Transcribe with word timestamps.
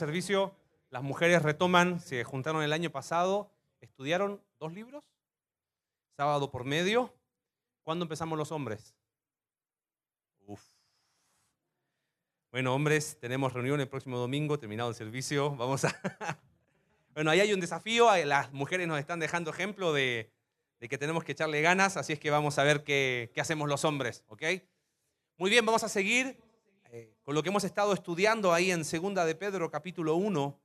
servicio, 0.00 0.56
las 0.90 1.02
mujeres 1.02 1.42
retoman, 1.42 2.00
se 2.00 2.24
juntaron 2.24 2.62
el 2.64 2.72
año 2.72 2.90
pasado, 2.90 3.52
estudiaron 3.80 4.42
dos 4.58 4.72
libros, 4.72 5.04
sábado 6.16 6.50
por 6.50 6.64
medio. 6.64 7.14
¿Cuándo 7.84 8.04
empezamos 8.04 8.36
los 8.36 8.50
hombres? 8.50 8.94
Uf. 10.46 10.62
Bueno, 12.50 12.74
hombres, 12.74 13.18
tenemos 13.20 13.52
reunión 13.52 13.80
el 13.80 13.88
próximo 13.88 14.18
domingo, 14.18 14.58
terminado 14.58 14.88
el 14.88 14.96
servicio. 14.96 15.54
Vamos 15.54 15.84
a... 15.84 15.94
bueno, 17.14 17.30
ahí 17.30 17.40
hay 17.40 17.52
un 17.52 17.60
desafío, 17.60 18.08
las 18.24 18.52
mujeres 18.52 18.88
nos 18.88 18.98
están 18.98 19.20
dejando 19.20 19.50
ejemplo 19.50 19.92
de, 19.92 20.32
que 20.80 20.98
tenemos 20.98 21.24
que 21.24 21.32
echarle 21.32 21.60
ganas, 21.62 21.96
así 21.96 22.14
es 22.14 22.18
que 22.18 22.30
vamos 22.30 22.58
a 22.58 22.64
ver 22.64 22.82
qué, 22.84 23.30
qué 23.34 23.40
hacemos 23.40 23.68
los 23.68 23.84
hombres, 23.84 24.24
¿ok? 24.28 24.42
Muy 25.36 25.50
bien, 25.50 25.64
vamos 25.64 25.84
a 25.84 25.88
seguir 25.88 26.38
con 27.30 27.36
lo 27.36 27.44
que 27.44 27.48
hemos 27.50 27.62
estado 27.62 27.92
estudiando 27.92 28.52
ahí 28.52 28.72
en 28.72 28.84
Segunda 28.84 29.24
de 29.24 29.36
Pedro, 29.36 29.70
capítulo 29.70 30.16
1. 30.16 30.60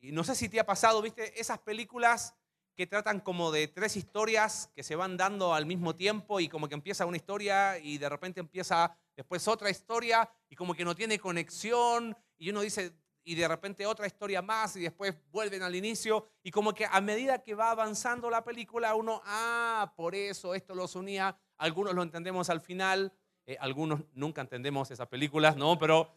Y 0.00 0.10
no 0.10 0.24
sé 0.24 0.34
si 0.34 0.48
te 0.48 0.58
ha 0.58 0.66
pasado, 0.66 1.00
viste, 1.00 1.40
esas 1.40 1.60
películas 1.60 2.34
que 2.74 2.88
tratan 2.88 3.20
como 3.20 3.52
de 3.52 3.68
tres 3.68 3.96
historias 3.96 4.72
que 4.74 4.82
se 4.82 4.96
van 4.96 5.16
dando 5.16 5.54
al 5.54 5.66
mismo 5.66 5.94
tiempo 5.94 6.40
y 6.40 6.48
como 6.48 6.66
que 6.66 6.74
empieza 6.74 7.06
una 7.06 7.16
historia 7.16 7.78
y 7.78 7.98
de 7.98 8.08
repente 8.08 8.40
empieza 8.40 8.98
después 9.14 9.46
otra 9.46 9.70
historia 9.70 10.28
y 10.48 10.56
como 10.56 10.74
que 10.74 10.84
no 10.84 10.96
tiene 10.96 11.20
conexión 11.20 12.16
y 12.38 12.50
uno 12.50 12.62
dice, 12.62 12.92
y 13.22 13.36
de 13.36 13.46
repente 13.46 13.86
otra 13.86 14.08
historia 14.08 14.42
más 14.42 14.74
y 14.74 14.80
después 14.80 15.14
vuelven 15.30 15.62
al 15.62 15.76
inicio 15.76 16.26
y 16.42 16.50
como 16.50 16.74
que 16.74 16.86
a 16.86 17.00
medida 17.00 17.44
que 17.44 17.54
va 17.54 17.70
avanzando 17.70 18.28
la 18.30 18.42
película 18.42 18.96
uno, 18.96 19.22
ah, 19.26 19.92
por 19.96 20.16
eso 20.16 20.56
esto 20.56 20.74
los 20.74 20.96
unía, 20.96 21.38
algunos 21.56 21.94
lo 21.94 22.02
entendemos 22.02 22.50
al 22.50 22.60
final, 22.60 23.12
eh, 23.46 23.56
algunos 23.60 24.00
nunca 24.14 24.40
entendemos 24.40 24.90
esas 24.90 25.08
películas, 25.08 25.56
¿no? 25.56 25.78
Pero 25.78 26.10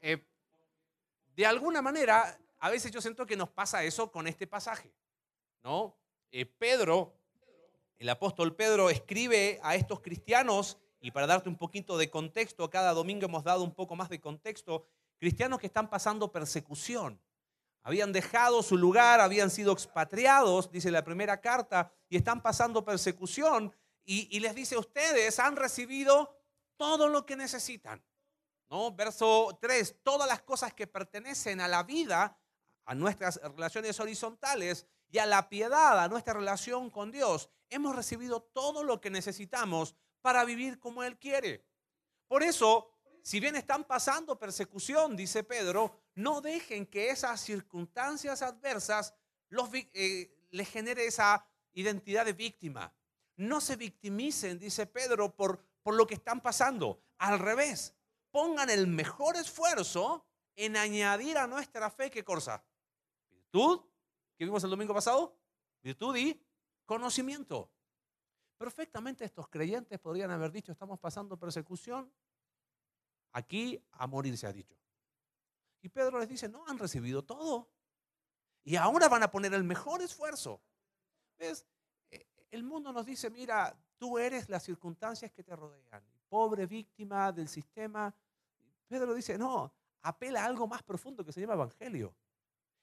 eh, 0.00 0.24
de 1.34 1.46
alguna 1.46 1.82
manera, 1.82 2.38
a 2.58 2.70
veces 2.70 2.92
yo 2.92 3.00
siento 3.00 3.26
que 3.26 3.36
nos 3.36 3.48
pasa 3.48 3.82
eso 3.84 4.12
con 4.12 4.26
este 4.26 4.46
pasaje, 4.46 4.92
¿no? 5.64 5.96
Eh, 6.30 6.46
Pedro, 6.46 7.14
el 7.98 8.08
apóstol 8.08 8.54
Pedro 8.54 8.90
escribe 8.90 9.60
a 9.62 9.74
estos 9.74 10.00
cristianos, 10.00 10.78
y 11.00 11.10
para 11.10 11.26
darte 11.26 11.48
un 11.48 11.56
poquito 11.56 11.98
de 11.98 12.10
contexto, 12.10 12.70
cada 12.70 12.92
domingo 12.92 13.26
hemos 13.26 13.42
dado 13.42 13.64
un 13.64 13.74
poco 13.74 13.96
más 13.96 14.08
de 14.08 14.20
contexto, 14.20 14.86
cristianos 15.18 15.58
que 15.58 15.66
están 15.66 15.90
pasando 15.90 16.30
persecución. 16.30 17.20
Habían 17.82 18.12
dejado 18.12 18.62
su 18.62 18.76
lugar, 18.76 19.20
habían 19.20 19.50
sido 19.50 19.72
expatriados, 19.72 20.70
dice 20.70 20.92
la 20.92 21.02
primera 21.02 21.40
carta, 21.40 21.92
y 22.08 22.16
están 22.16 22.40
pasando 22.40 22.84
persecución. 22.84 23.74
Y, 24.04 24.28
y 24.36 24.38
les 24.38 24.54
dice, 24.54 24.78
ustedes 24.78 25.40
han 25.40 25.56
recibido 25.56 26.41
todo 26.82 27.06
lo 27.06 27.24
que 27.24 27.36
necesitan. 27.36 28.02
¿No? 28.68 28.90
Verso 28.90 29.56
3, 29.60 30.02
todas 30.02 30.28
las 30.28 30.42
cosas 30.42 30.74
que 30.74 30.88
pertenecen 30.88 31.60
a 31.60 31.68
la 31.68 31.84
vida, 31.84 32.36
a 32.86 32.94
nuestras 32.96 33.36
relaciones 33.36 34.00
horizontales 34.00 34.88
y 35.08 35.18
a 35.18 35.26
la 35.26 35.48
piedad, 35.48 36.00
a 36.02 36.08
nuestra 36.08 36.34
relación 36.34 36.90
con 36.90 37.12
Dios, 37.12 37.50
hemos 37.70 37.94
recibido 37.94 38.42
todo 38.42 38.82
lo 38.82 39.00
que 39.00 39.10
necesitamos 39.10 39.94
para 40.22 40.44
vivir 40.44 40.80
como 40.80 41.04
Él 41.04 41.20
quiere. 41.20 41.64
Por 42.26 42.42
eso, 42.42 42.90
si 43.22 43.38
bien 43.38 43.54
están 43.54 43.84
pasando 43.84 44.36
persecución, 44.36 45.14
dice 45.14 45.44
Pedro, 45.44 46.00
no 46.16 46.40
dejen 46.40 46.86
que 46.86 47.10
esas 47.10 47.40
circunstancias 47.40 48.42
adversas 48.42 49.14
eh, 49.94 50.34
les 50.50 50.68
genere 50.68 51.06
esa 51.06 51.46
identidad 51.74 52.24
de 52.24 52.32
víctima. 52.32 52.92
No 53.36 53.60
se 53.60 53.76
victimicen, 53.76 54.58
dice 54.58 54.86
Pedro, 54.86 55.32
por 55.36 55.64
por 55.82 55.94
lo 55.94 56.06
que 56.06 56.14
están 56.14 56.40
pasando. 56.40 57.02
Al 57.18 57.38
revés, 57.38 57.94
pongan 58.30 58.70
el 58.70 58.86
mejor 58.86 59.36
esfuerzo 59.36 60.26
en 60.56 60.76
añadir 60.76 61.38
a 61.38 61.46
nuestra 61.46 61.90
fe, 61.90 62.10
¿qué 62.10 62.24
cosa? 62.24 62.64
Virtud, 63.28 63.80
¿qué 64.36 64.44
vimos 64.44 64.62
el 64.64 64.70
domingo 64.70 64.94
pasado? 64.94 65.36
Virtud 65.82 66.16
y 66.16 66.44
conocimiento. 66.84 67.70
Perfectamente 68.56 69.24
estos 69.24 69.48
creyentes 69.48 69.98
podrían 69.98 70.30
haber 70.30 70.52
dicho, 70.52 70.72
estamos 70.72 70.98
pasando 71.00 71.38
persecución, 71.38 72.12
aquí 73.32 73.82
a 73.92 74.06
morir 74.06 74.36
se 74.36 74.46
ha 74.46 74.52
dicho. 74.52 74.76
Y 75.80 75.88
Pedro 75.88 76.20
les 76.20 76.28
dice, 76.28 76.48
no, 76.48 76.64
han 76.68 76.78
recibido 76.78 77.24
todo. 77.24 77.68
Y 78.62 78.76
ahora 78.76 79.08
van 79.08 79.24
a 79.24 79.30
poner 79.30 79.52
el 79.54 79.64
mejor 79.64 80.00
esfuerzo. 80.00 80.62
¿Ves? 81.36 81.66
E, 82.10 82.24
el 82.52 82.62
mundo 82.62 82.92
nos 82.92 83.04
dice, 83.04 83.30
mira, 83.30 83.76
Tú 84.02 84.18
eres 84.18 84.48
las 84.48 84.64
circunstancias 84.64 85.30
que 85.30 85.44
te 85.44 85.54
rodean. 85.54 86.02
Pobre 86.28 86.66
víctima 86.66 87.30
del 87.30 87.46
sistema. 87.48 88.12
Pedro 88.88 89.14
dice, 89.14 89.38
no, 89.38 89.72
apela 90.02 90.42
a 90.42 90.46
algo 90.46 90.66
más 90.66 90.82
profundo 90.82 91.24
que 91.24 91.30
se 91.30 91.40
llama 91.40 91.52
evangelio. 91.52 92.12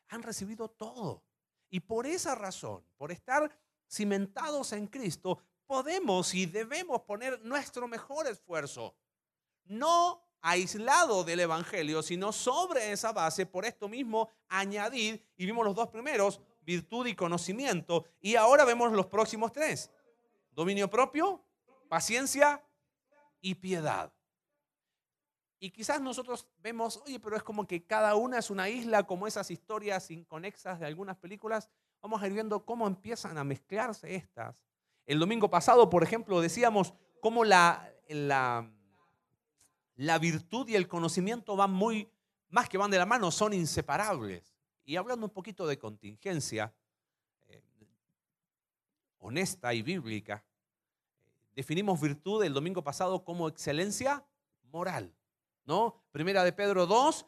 Han 0.08 0.24
recibido 0.24 0.70
todo. 0.70 1.22
Y 1.70 1.82
por 1.82 2.08
esa 2.08 2.36
razón, 2.36 2.86
por 2.96 3.12
estar 3.12 3.54
cimentados 3.86 4.72
en 4.72 4.88
Cristo, 4.88 5.42
podemos 5.66 6.34
y 6.34 6.46
debemos 6.46 7.02
poner 7.02 7.44
nuestro 7.44 7.86
mejor 7.90 8.26
esfuerzo. 8.28 8.96
No 9.66 10.24
aislado 10.40 11.26
del 11.26 11.42
Evangelio, 11.42 12.02
sino 12.02 12.32
sobre 12.32 12.94
esa 12.94 13.12
base, 13.12 13.46
por 13.46 13.66
esto 13.66 13.90
mismo, 13.90 14.30
añadir, 14.48 15.22
y 15.36 15.46
vimos 15.46 15.66
los 15.66 15.76
dos 15.76 15.90
primeros, 15.90 16.40
virtud 16.62 17.08
y 17.08 17.16
conocimiento, 17.16 18.06
y 18.22 18.38
ahora 18.38 18.64
vemos 18.64 18.94
los 18.94 19.08
próximos 19.08 19.52
tres. 19.52 19.92
Dominio 20.60 20.90
propio, 20.90 21.42
paciencia 21.88 22.62
y 23.40 23.56
piedad. 23.56 24.12
Y 25.58 25.72
quizás 25.72 26.02
nosotros 26.02 26.50
vemos, 26.58 27.02
oye, 27.06 27.18
pero 27.18 27.38
es 27.38 27.44
como 27.44 27.66
que 27.66 27.86
cada 27.86 28.14
una 28.16 28.40
es 28.40 28.50
una 28.50 28.68
isla, 28.68 29.04
como 29.04 29.26
esas 29.26 29.52
historias 29.52 30.12
inconexas 30.12 30.82
de 30.82 30.86
algunas 30.86 31.16
películas. 31.16 31.70
Vamos 32.02 32.22
a 32.22 32.28
ir 32.28 32.34
viendo 32.34 32.66
cómo 32.66 32.88
empiezan 32.88 33.38
a 33.38 33.46
mezclarse 33.46 34.14
estas. 34.14 34.62
El 35.06 35.20
domingo 35.20 35.50
pasado, 35.50 35.90
por 35.90 36.04
ejemplo, 36.04 36.42
decíamos 36.42 36.94
cómo 37.22 37.46
la, 37.46 37.94
la, 38.10 38.70
virtud 40.20 40.68
y 40.68 40.76
el 40.76 40.90
conocimiento 40.90 41.56
van 41.56 41.72
muy, 41.72 42.12
más 42.50 42.68
que 42.68 42.78
van 42.78 42.92
de 42.92 42.98
la 42.98 43.06
mano, 43.06 43.32
son 43.32 43.54
inseparables. 43.54 44.54
Y 44.84 44.98
hablando 44.98 45.26
un 45.26 45.32
poquito 45.32 45.66
de 45.66 45.80
contingencia, 45.80 46.76
eh, 47.48 47.64
honesta 49.20 49.74
y 49.74 49.84
bíblica, 49.84 50.44
definimos 51.60 52.00
virtud 52.00 52.42
el 52.46 52.54
domingo 52.54 52.86
pasado 52.86 53.26
como 53.26 53.50
excelencia 53.50 54.26
moral, 54.72 55.14
¿no? 55.66 56.02
Primera 56.10 56.46
de 56.46 56.54
Pedro 56.54 56.88
2, 56.88 57.26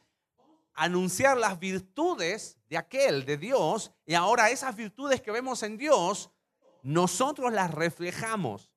anunciar 0.74 1.38
las 1.38 1.60
virtudes 1.60 2.58
de 2.70 2.78
aquel, 2.78 3.26
de 3.26 3.36
Dios, 3.36 3.92
y 4.06 4.14
ahora 4.14 4.50
esas 4.50 4.74
virtudes 4.78 5.22
que 5.22 5.32
vemos 5.32 5.64
en 5.64 5.78
Dios, 5.78 6.32
nosotros 6.82 7.52
las 7.52 7.72
reflejamos. 7.72 8.72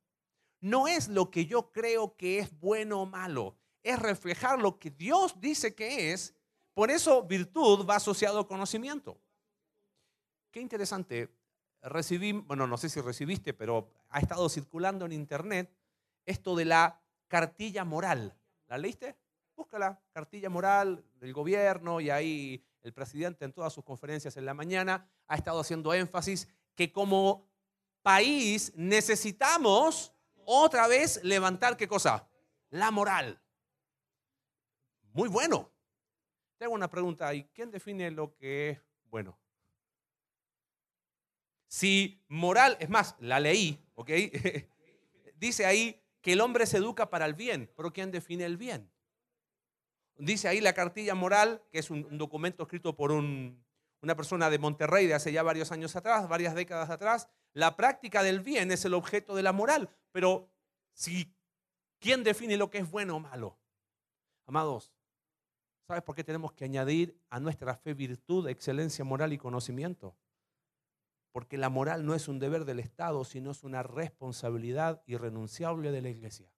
No 0.59 0.88
es 0.88 1.06
lo 1.06 1.31
que 1.31 1.47
yo 1.47 1.71
creo 1.71 2.16
que 2.16 2.41
es 2.41 2.59
bueno 2.59 3.03
o 3.03 3.06
malo, 3.06 3.56
es 3.84 3.97
reflejar 4.00 4.60
lo 4.60 4.81
que 4.81 4.91
Dios 4.91 5.41
dice 5.41 5.72
que 5.76 6.12
es. 6.12 6.34
Por 6.72 6.91
eso 6.91 7.22
virtud 7.22 7.86
va 7.88 7.94
asociado 7.94 8.41
a 8.41 8.48
conocimiento. 8.48 9.21
Qué 10.50 10.60
interesante 10.60 11.32
recibí, 11.84 12.32
bueno, 12.32 12.66
no 12.66 12.76
sé 12.76 12.88
si 12.88 13.00
recibiste, 13.00 13.54
pero 13.54 13.92
ha 14.15 14.21
estado 14.21 14.49
circulando 14.49 15.05
en 15.05 15.13
internet 15.13 15.77
esto 16.25 16.55
de 16.55 16.65
la 16.65 17.03
cartilla 17.27 17.85
moral. 17.85 18.39
¿La 18.69 18.79
leíste? 18.79 19.17
Búscala, 19.57 20.01
cartilla 20.13 20.49
moral 20.49 21.05
del 21.17 21.33
gobierno 21.33 22.01
y 22.01 22.11
ahí 22.11 22.65
el 22.83 22.93
presidente 22.93 23.45
en 23.45 23.53
todas 23.53 23.73
sus 23.73 23.83
conferencias 23.83 24.37
en 24.37 24.47
la 24.47 24.55
mañana 24.55 25.11
ha 25.27 25.35
estado 25.35 25.59
haciendo 25.59 25.93
énfasis 25.93 26.49
que 26.77 26.93
como 26.93 27.51
país 28.03 28.73
necesitamos 28.77 30.13
otra 30.45 30.87
vez 30.87 31.21
levantar 31.25 31.77
qué 31.77 31.89
cosa? 31.89 32.29
La 32.71 32.93
moral. 32.93 33.43
Muy 35.13 35.29
bueno. 35.29 35.73
Tengo 36.57 36.75
una 36.75 36.89
pregunta 36.89 37.35
¿y 37.35 37.47
¿quién 37.47 37.73
define 37.73 38.13
lo 38.13 38.33
que 38.37 38.71
es 38.71 38.81
bueno? 39.10 39.37
Si 41.74 42.22
moral, 42.28 42.76
es 42.78 42.88
más, 42.88 43.16
la 43.18 43.41
leí, 43.41 43.84
¿ok? 43.97 44.09
Dice 45.41 45.66
ahí 45.66 46.00
que 46.21 46.34
el 46.34 46.41
hombre 46.41 46.66
se 46.66 46.76
educa 46.76 47.10
para 47.10 47.26
el 47.26 47.34
bien, 47.34 47.68
pero 47.76 47.92
¿quién 47.92 48.12
define 48.12 48.44
el 48.44 48.56
bien? 48.56 48.88
Dice 50.16 50.47
ahí 50.47 50.60
la 50.60 50.72
cartilla 50.72 51.16
moral, 51.16 51.65
que 51.72 51.80
es 51.80 51.91
un, 51.91 52.16
documento 52.16 52.62
escrito 52.62 52.94
por 52.94 53.10
una 53.10 54.15
persona 54.15 54.50
de 54.50 54.60
Monterrey 54.60 55.09
de 55.09 55.15
hace 55.15 55.32
ya 55.32 55.42
varios 55.42 55.72
años 55.72 55.97
atrás, 55.97 56.28
varias 56.28 56.54
décadas 56.54 56.91
atrás. 56.91 57.26
La 57.54 57.74
práctica 57.74 58.22
del 58.22 58.38
bien 58.38 58.71
es 58.71 58.84
el 58.84 58.94
objeto 58.94 59.34
de 59.34 59.42
la 59.42 59.53
moral, 59.53 59.91
pero 60.12 60.48
si 60.92 61.34
¿quién 61.98 62.22
define 62.22 62.56
lo 62.56 62.71
que 62.71 62.78
es 62.78 62.88
bueno 62.88 63.16
o 63.16 63.18
malo? 63.18 63.59
Amados, 64.47 64.92
¿sabes 65.88 66.04
por 66.04 66.15
qué 66.15 66.22
tenemos 66.22 66.53
que 66.53 66.66
añadir 66.66 67.18
a 67.30 67.41
nuestra 67.41 67.74
fe 67.74 67.94
virtud, 67.94 68.47
excelencia 68.47 69.04
moral 69.04 69.32
y 69.32 69.38
conocimiento? 69.38 70.15
Porque 71.34 71.59
la 71.59 71.69
moral 71.69 72.07
no 72.07 72.15
es 72.15 72.28
un 72.28 72.39
deber 72.39 72.65
del 72.65 72.78
Estado, 72.78 73.25
sino 73.25 73.51
es 73.51 73.65
una 73.65 73.83
responsabilidad 73.83 75.03
irrenunciable 75.04 75.91
de 75.91 76.01
la 76.01 76.09
iglesia. 76.09 76.48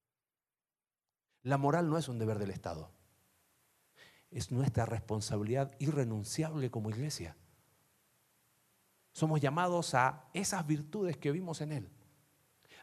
La 1.42 1.56
moral 1.56 1.88
no 1.88 1.96
es 1.96 2.08
un 2.08 2.18
deber 2.18 2.38
del 2.38 2.50
Estado. 2.50 2.92
es 4.30 4.52
nuestra 4.52 4.84
responsabilidad 4.84 5.74
irrenunciable 5.78 6.70
como 6.70 6.90
iglesia. 6.90 7.38
Somos 9.12 9.40
llamados 9.40 9.94
a 9.94 10.28
esas 10.34 10.66
virtudes 10.66 11.16
que 11.16 11.32
vimos 11.32 11.62
en 11.62 11.72
Él, 11.72 11.90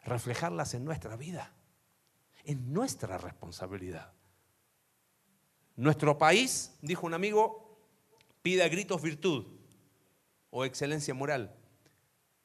reflejarlas 0.04 0.74
en 0.74 0.86
nuestra 0.86 1.16
vida, 1.16 1.54
en 2.44 2.74
nuestra 2.74 3.20
responsabilidad. 3.20 4.14
Nuestro 5.76 6.18
país, 6.18 6.76
dijo 6.82 7.06
un 7.06 7.14
amigo, 7.14 7.78
pide 8.42 8.64
a 8.64 8.68
gritos 8.68 9.00
virtud 9.00 9.46
o 10.50 10.66
excelencia 10.66 11.14
moral, 11.14 11.56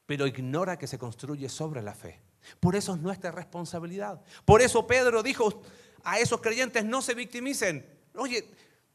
pero 0.08 0.26
ignora 0.26 0.78
que 0.78 0.86
se 0.86 0.96
construye 0.96 1.50
sobre 1.50 1.82
la 1.82 1.92
fe. 1.92 2.18
Por 2.60 2.74
eso 2.74 2.94
es 2.94 2.98
nuestra 2.98 3.30
responsabilidad. 3.30 4.22
Por 4.46 4.62
eso 4.62 4.86
Pedro 4.86 5.22
dijo 5.22 5.60
a 6.02 6.18
esos 6.18 6.40
creyentes, 6.40 6.82
no 6.82 7.02
se 7.02 7.12
victimicen. 7.12 7.84
Oye, 8.14 8.50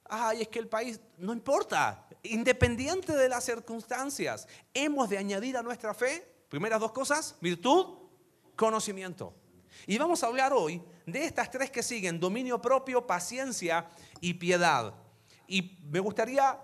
ay, 0.05 0.41
es 0.41 0.47
que 0.47 0.57
el 0.57 0.67
país 0.67 0.99
no 1.19 1.31
importa, 1.31 2.07
independiente 2.23 3.15
de 3.15 3.29
las 3.29 3.43
circunstancias, 3.43 4.47
hemos 4.73 5.07
de 5.07 5.19
añadir 5.19 5.55
a 5.55 5.61
nuestra 5.61 5.93
fe, 5.93 6.27
primeras 6.49 6.79
dos 6.79 6.91
cosas, 6.91 7.35
virtud, 7.41 7.95
conocimiento. 8.55 9.35
Y 9.85 9.99
vamos 9.99 10.23
a 10.23 10.27
hablar 10.27 10.51
hoy 10.51 10.81
de 11.05 11.25
estas 11.25 11.51
tres 11.51 11.69
que 11.69 11.83
siguen, 11.83 12.19
dominio 12.19 12.59
propio, 12.59 13.05
paciencia 13.05 13.87
y 14.19 14.33
piedad. 14.33 14.95
Y 15.45 15.77
me 15.91 15.99
gustaría 15.99 16.57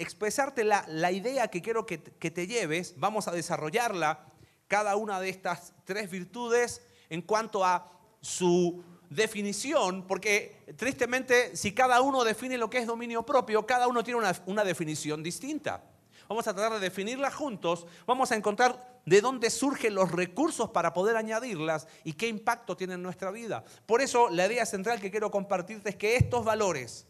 expresarte 0.00 0.64
la, 0.64 1.12
idea 1.12 1.48
que 1.48 1.60
quiero 1.60 1.84
que, 1.84 1.98
te 1.98 2.46
lleves, 2.46 2.94
vamos 2.96 3.28
a 3.28 3.32
desarrollarla, 3.32 4.26
cada 4.66 4.96
una 4.96 5.20
de 5.20 5.28
estas 5.28 5.74
tres 5.84 6.10
virtudes 6.10 6.80
en 7.10 7.20
cuanto 7.20 7.64
a 7.64 7.92
su 8.22 8.82
definición, 9.10 10.06
porque 10.06 10.64
tristemente 10.76 11.54
si 11.54 11.74
cada 11.74 12.00
uno 12.00 12.24
define 12.24 12.56
lo 12.56 12.70
que 12.70 12.78
es 12.78 12.86
dominio 12.86 13.26
propio, 13.26 13.66
cada 13.66 13.88
uno 13.88 14.02
tiene 14.02 14.20
una, 14.20 14.34
una, 14.46 14.64
definición 14.64 15.22
distinta. 15.22 15.84
Vamos 16.28 16.46
a 16.46 16.54
tratar 16.54 16.74
de 16.74 16.80
definirla 16.80 17.30
juntos, 17.30 17.86
vamos 18.06 18.32
a 18.32 18.36
encontrar 18.36 19.02
de 19.04 19.20
dónde 19.20 19.50
surgen 19.50 19.94
los 19.94 20.12
recursos 20.12 20.70
para 20.70 20.94
poder 20.94 21.16
añadirlas 21.16 21.88
y 22.04 22.14
qué 22.14 22.28
impacto 22.28 22.74
tienen 22.74 22.94
en 22.94 23.02
nuestra 23.02 23.30
vida. 23.30 23.64
Por 23.84 24.00
eso 24.00 24.30
la 24.30 24.46
idea 24.46 24.64
central 24.64 24.98
que 24.98 25.10
quiero 25.10 25.30
compartirte 25.30 25.90
es 25.90 25.96
que 25.96 26.16
estos 26.16 26.44
valores 26.44 27.06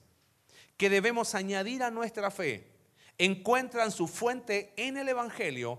que 0.77 0.91
debemos 0.91 1.37
añadir 1.37 1.83
a 1.85 1.91
nuestra 1.91 2.31
fe 2.31 2.80
encuentran 3.21 3.93
su 3.93 4.09
fuente 4.09 4.73
en 4.79 4.97
el 4.97 5.07
Evangelio 5.11 5.79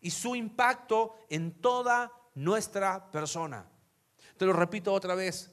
y 0.00 0.10
su 0.10 0.34
impacto 0.34 1.14
en 1.28 1.60
toda 1.60 2.12
nuestra 2.34 3.12
persona. 3.12 3.64
Te 4.36 4.44
lo 4.44 4.52
repito 4.52 4.92
otra 4.92 5.14
vez, 5.14 5.52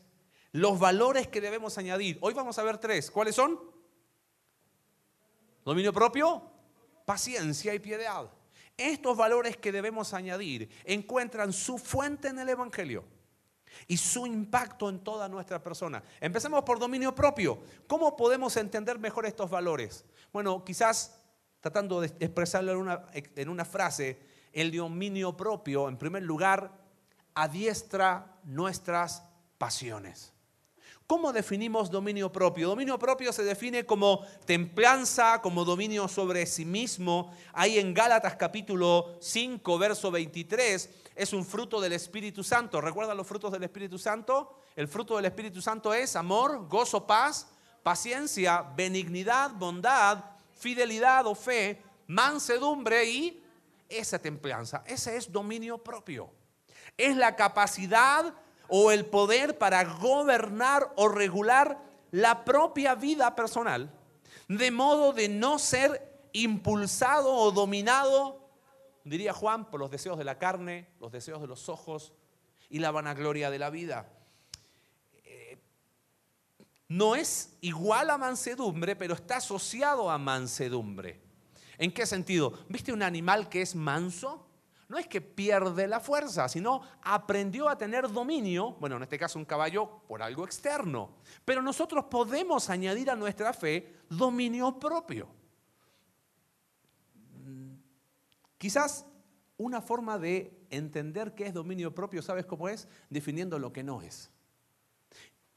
los 0.52 0.80
valores 0.80 1.28
que 1.28 1.40
debemos 1.40 1.78
añadir. 1.78 2.18
Hoy 2.22 2.34
vamos 2.34 2.58
a 2.58 2.64
ver 2.64 2.80
tres. 2.80 3.12
¿Cuáles 3.12 3.36
son? 3.36 3.60
Dominio 5.64 5.94
propio, 5.94 6.42
paciencia 7.06 7.72
y 7.76 7.80
piedad. 7.80 8.32
Estos 8.76 9.16
valores 9.16 9.58
que 9.58 9.72
debemos 9.72 10.16
añadir 10.16 10.70
encuentran 10.86 11.54
su 11.54 11.78
fuente 11.78 12.30
en 12.30 12.40
el 12.40 12.50
Evangelio 12.50 13.06
y 13.88 13.98
su 13.98 14.26
impacto 14.26 14.90
en 14.90 15.04
toda 15.04 15.30
nuestra 15.30 15.62
persona. 15.62 16.02
Empecemos 16.20 16.64
por 16.64 16.80
dominio 16.80 17.14
propio. 17.14 17.62
¿Cómo 17.86 18.16
podemos 18.16 18.58
entender 18.58 18.98
mejor 18.98 19.28
estos 19.28 19.52
valores? 19.52 20.04
Bueno, 20.34 20.64
quizás 20.64 21.17
tratando 21.68 22.00
de 22.00 22.08
expresarlo 22.22 22.72
en 22.72 22.78
una, 22.78 23.06
en 23.14 23.50
una 23.50 23.66
frase, 23.66 24.18
el 24.54 24.74
dominio 24.74 25.36
propio, 25.36 25.90
en 25.90 25.98
primer 25.98 26.24
lugar, 26.24 26.72
adiestra 27.36 28.38
nuestras 28.46 29.22
pasiones. 29.58 30.32
¿Cómo 31.06 31.34
definimos 31.34 31.92
dominio 31.92 32.32
propio? 32.32 32.70
Dominio 32.70 32.98
propio 32.98 33.34
se 33.34 33.44
define 33.44 33.86
como 33.86 34.26
templanza, 34.46 35.42
como 35.42 35.66
dominio 35.66 36.08
sobre 36.08 36.46
sí 36.46 36.64
mismo. 36.64 37.34
Ahí 37.52 37.80
en 37.80 37.94
Gálatas 37.94 38.38
capítulo 38.38 39.18
5, 39.20 39.78
verso 39.78 40.10
23, 40.10 40.90
es 41.16 41.34
un 41.34 41.46
fruto 41.46 41.82
del 41.82 41.92
Espíritu 41.92 42.46
Santo. 42.46 42.80
¿Recuerdan 42.80 43.18
los 43.18 43.28
frutos 43.28 43.52
del 43.52 43.64
Espíritu 43.64 44.00
Santo? 44.00 44.62
El 44.74 44.88
fruto 44.88 45.18
del 45.18 45.26
Espíritu 45.26 45.62
Santo 45.62 45.94
es 45.94 46.16
amor, 46.16 46.66
gozo, 46.70 47.06
paz, 47.06 47.48
paciencia, 47.84 48.62
benignidad, 48.62 49.52
bondad, 49.52 50.37
fidelidad 50.58 51.26
o 51.28 51.36
fe, 51.36 51.82
mansedumbre 52.08 53.06
y 53.06 53.44
esa 53.90 54.20
templanza. 54.20 54.84
Ese 54.86 55.18
es 55.18 55.32
dominio 55.32 55.78
propio. 55.78 56.32
Es 56.98 57.16
la 57.16 57.36
capacidad 57.36 58.34
o 58.68 58.92
el 58.92 59.06
poder 59.06 59.58
para 59.58 59.84
gobernar 59.84 60.92
o 60.96 61.08
regular 61.08 61.80
la 62.12 62.44
propia 62.46 62.96
vida 62.96 63.36
personal, 63.36 63.92
de 64.48 64.72
modo 64.72 65.14
de 65.14 65.30
no 65.30 65.60
ser 65.60 66.30
impulsado 66.34 67.34
o 67.34 67.52
dominado, 67.52 68.50
diría 69.04 69.34
Juan, 69.34 69.70
por 69.70 69.80
los 69.80 69.92
deseos 69.92 70.18
de 70.18 70.24
la 70.24 70.38
carne, 70.38 70.90
los 71.00 71.12
deseos 71.12 71.42
de 71.42 71.48
los 71.48 71.70
ojos 71.70 72.14
y 72.70 72.80
la 72.80 72.92
vanagloria 72.92 73.50
de 73.50 73.60
la 73.60 73.70
vida. 73.70 74.10
No 76.88 77.16
es 77.16 77.58
igual 77.62 78.10
a 78.10 78.18
mansedumbre, 78.18 78.96
pero 78.96 79.14
está 79.14 79.38
asociado 79.38 80.10
a 80.10 80.18
mansedumbre. 80.18 81.22
¿En 81.78 81.92
qué 81.92 82.06
sentido? 82.06 82.54
¿Viste 82.70 82.94
un 82.94 83.04
animal 83.04 83.50
que 83.50 83.62
es 83.62 83.76
manso? 83.76 84.48
no 84.90 84.98
es 84.98 85.08
que 85.08 85.20
pierde 85.20 85.88
la 85.88 86.00
fuerza, 86.00 86.48
sino 86.48 86.82
aprendió 87.02 87.68
a 87.68 87.78
tener 87.78 88.10
dominio, 88.10 88.74
bueno, 88.80 88.96
en 88.96 89.04
este 89.04 89.20
caso 89.20 89.38
un 89.38 89.46
caballo, 89.46 90.02
por 90.08 90.22
algo 90.22 90.46
externo. 90.46 91.18
Pero 91.44 91.62
nosotros 91.62 92.06
podemos 92.06 92.70
añadir 92.70 93.10
a 93.10 93.16
nuestra 93.16 93.54
fe 93.54 93.98
dominio 94.10 94.80
propio. 94.80 95.28
Quizás 98.58 99.06
una 99.58 99.82
forma 99.82 100.18
de 100.18 100.66
entender 100.70 101.36
qué 101.36 101.48
es 101.48 101.54
dominio 101.54 101.94
propio, 101.94 102.22
¿sabes 102.22 102.46
cómo 102.46 102.70
es? 102.70 102.88
Definiendo 103.10 103.60
lo 103.60 103.74
que 103.74 103.84
no 103.84 104.02
es. 104.02 104.32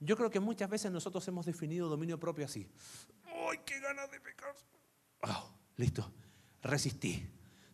Yo 0.01 0.17
creo 0.17 0.31
que 0.31 0.41
muchas 0.41 0.69
veces 0.69 0.91
nosotros 0.91 1.27
hemos 1.29 1.47
definido 1.47 1.89
dominio 1.89 2.19
propio 2.19 2.47
así. 2.47 2.67
¡Ay, 3.25 3.59
qué 3.65 3.79
ganas 3.81 4.11
de 4.11 4.21
pecar! 4.21 4.55
Oh, 5.23 5.55
listo, 5.77 6.11
resistí. 6.63 7.29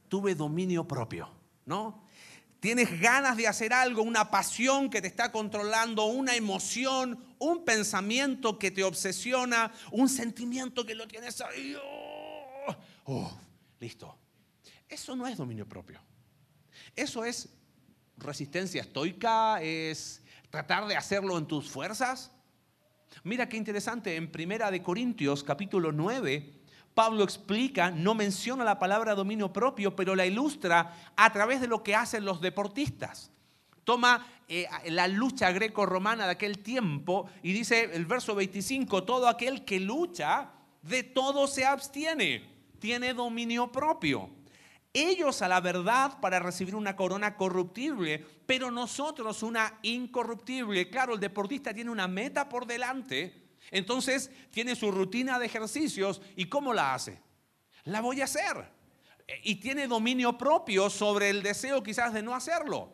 Tuve 0.09 0.35
dominio 0.35 0.87
propio. 0.87 1.31
¿no? 1.67 2.03
Tienes 2.61 2.99
ganas 3.01 3.37
de 3.37 3.47
hacer 3.47 3.73
algo, 3.73 4.03
una 4.03 4.31
pasión 4.31 4.89
que 4.89 5.03
te 5.03 5.09
está 5.09 5.31
controlando, 5.31 6.07
una 6.07 6.35
emoción, 6.35 7.23
un 7.39 7.65
pensamiento 7.65 8.59
que 8.59 8.71
te 8.71 8.83
obsesiona, 8.83 9.73
un 9.93 10.09
sentimiento 10.09 10.87
que 10.87 10.95
lo 10.95 11.07
tienes 11.07 11.41
ahí. 11.43 11.77
Oh, 11.79 12.77
oh, 13.05 13.41
listo. 13.79 14.17
Eso 14.89 15.15
no 15.15 15.27
es 15.27 15.37
dominio 15.37 15.69
propio. 15.69 16.01
Eso 16.95 17.25
es 17.25 17.51
resistencia 18.17 18.81
estoica, 18.81 19.61
es 19.61 20.23
tratar 20.51 20.87
de 20.87 20.97
hacerlo 20.97 21.39
en 21.39 21.47
tus 21.47 21.69
fuerzas. 21.69 22.33
Mira 23.25 23.49
qué 23.49 23.57
interesante, 23.57 24.17
en 24.17 24.31
Primera 24.31 24.71
de 24.71 24.83
Corintios 24.83 25.43
capítulo 25.43 25.93
9, 25.93 26.55
Pablo 26.95 27.25
explica, 27.25 27.91
no 27.91 28.15
menciona 28.15 28.65
la 28.65 28.79
palabra 28.79 29.15
dominio 29.15 29.53
propio, 29.53 29.95
pero 29.95 30.15
la 30.15 30.25
ilustra 30.25 31.13
a 31.15 31.31
través 31.31 31.61
de 31.61 31.67
lo 31.67 31.83
que 31.83 31.95
hacen 31.95 32.25
los 32.25 32.41
deportistas. 32.41 33.31
Toma 33.85 34.27
eh, 34.49 34.67
la 34.87 35.07
lucha 35.07 35.53
greco-romana 35.53 36.25
de 36.25 36.33
aquel 36.33 36.59
tiempo 36.61 37.29
y 37.43 37.53
dice 37.53 37.91
el 37.93 38.07
verso 38.07 38.35
25, 38.35 39.05
todo 39.05 39.29
aquel 39.29 39.65
que 39.65 39.79
lucha, 39.79 40.53
de 40.81 41.03
todo 41.03 41.47
se 41.47 41.67
abstiene, 41.67 42.49
tiene 42.79 43.13
dominio 43.13 43.71
propio. 43.71 44.31
Ellos 44.99 45.43
a 45.43 45.49
la 45.49 45.61
verdad 45.61 46.21
para 46.21 46.39
recibir 46.39 46.75
una 46.75 46.97
corona 46.97 47.37
corruptible, 47.37 48.25
pero 48.47 48.71
nosotros 48.71 49.43
una 49.43 49.79
incorruptible. 49.83 50.89
Claro, 50.89 51.15
el 51.15 51.21
deportista 51.21 51.75
tiene 51.75 51.91
una 51.91 52.09
meta 52.09 52.49
por 52.49 52.67
delante 52.67 53.47
entonces 53.71 54.31
tiene 54.51 54.77
su 54.77 54.91
rutina 54.91 55.39
de 55.39 55.47
ejercicios 55.47 56.21
y 56.37 56.47
¿cómo 56.47 56.73
la 56.73 56.95
hace? 56.95 57.21
La 57.85 58.01
voy 58.01 58.21
a 58.21 58.25
hacer. 58.25 58.77
Y 59.43 59.57
tiene 59.57 59.89
dominio 59.89 60.39
propio 60.39 60.89
sobre 60.89 61.31
el 61.31 61.43
deseo 61.43 61.83
quizás 61.83 62.13
de 62.13 62.23
no 62.23 62.35
hacerlo. 62.35 62.93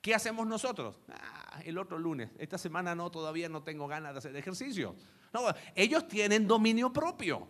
¿Qué 0.00 0.14
hacemos 0.14 0.46
nosotros? 0.46 0.98
Ah, 1.12 1.60
el 1.64 1.78
otro 1.78 1.98
lunes. 1.98 2.30
Esta 2.38 2.58
semana 2.58 2.94
no, 2.94 3.10
todavía 3.10 3.48
no 3.48 3.62
tengo 3.62 3.86
ganas 3.86 4.12
de 4.14 4.18
hacer 4.18 4.36
ejercicio. 4.36 4.96
No, 5.32 5.42
ellos 5.74 6.08
tienen 6.08 6.48
dominio 6.48 6.92
propio. 6.92 7.48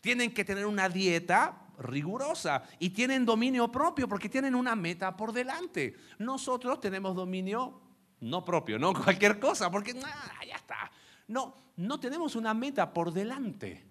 Tienen 0.00 0.32
que 0.32 0.44
tener 0.44 0.66
una 0.66 0.88
dieta 0.88 1.61
rigurosa 1.78 2.62
y 2.78 2.90
tienen 2.90 3.24
dominio 3.24 3.70
propio 3.70 4.08
porque 4.08 4.28
tienen 4.28 4.54
una 4.54 4.76
meta 4.76 5.16
por 5.16 5.32
delante. 5.32 5.94
Nosotros 6.18 6.80
tenemos 6.80 7.14
dominio 7.14 7.80
no 8.20 8.44
propio, 8.44 8.78
no 8.78 8.92
cualquier 9.04 9.38
cosa, 9.38 9.70
porque 9.70 9.94
ya 9.94 10.56
está. 10.56 10.90
No, 11.28 11.54
no 11.76 11.98
tenemos 12.00 12.36
una 12.36 12.54
meta 12.54 12.92
por 12.92 13.12
delante. 13.12 13.84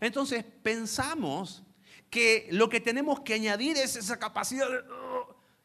Entonces 0.00 0.44
pensamos 0.44 1.62
que 2.10 2.48
lo 2.52 2.68
que 2.68 2.80
tenemos 2.80 3.20
que 3.20 3.34
añadir 3.34 3.76
es 3.76 3.96
esa 3.96 4.18
capacidad 4.18 4.68
de... 4.68 4.82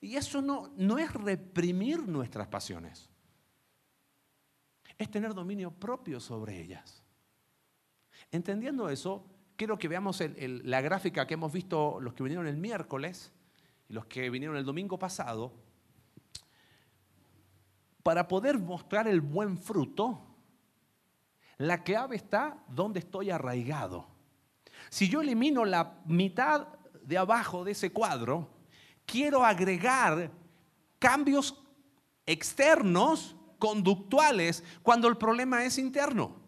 y 0.01 0.15
eso 0.15 0.41
no, 0.41 0.71
no 0.75 0.97
es 0.97 1.13
reprimir 1.13 2.07
nuestras 2.07 2.47
pasiones. 2.47 3.09
Es 4.97 5.09
tener 5.09 5.33
dominio 5.33 5.71
propio 5.71 6.19
sobre 6.19 6.59
ellas. 6.59 7.03
Entendiendo 8.31 8.89
eso, 8.89 9.25
quiero 9.61 9.77
que 9.77 9.87
veamos 9.87 10.23
la 10.39 10.81
gráfica 10.81 11.27
que 11.27 11.35
hemos 11.35 11.53
visto 11.53 11.99
los 12.01 12.15
que 12.15 12.23
vinieron 12.23 12.47
el 12.47 12.57
miércoles 12.57 13.31
y 13.87 13.93
los 13.93 14.07
que 14.07 14.27
vinieron 14.31 14.57
el 14.57 14.65
domingo 14.65 14.97
pasado. 14.97 15.53
Para 18.01 18.27
poder 18.27 18.57
mostrar 18.57 19.07
el 19.07 19.21
buen 19.21 19.59
fruto, 19.59 20.19
la 21.59 21.83
clave 21.83 22.15
está 22.15 22.57
donde 22.69 23.01
estoy 23.01 23.29
arraigado. 23.29 24.07
Si 24.89 25.07
yo 25.07 25.21
elimino 25.21 25.63
la 25.63 26.01
mitad 26.07 26.67
de 27.03 27.19
abajo 27.19 27.63
de 27.63 27.73
ese 27.73 27.93
cuadro, 27.93 28.49
quiero 29.05 29.45
agregar 29.45 30.31
cambios 30.97 31.63
externos, 32.25 33.35
conductuales, 33.59 34.63
cuando 34.81 35.07
el 35.07 35.17
problema 35.17 35.63
es 35.65 35.77
interno. 35.77 36.40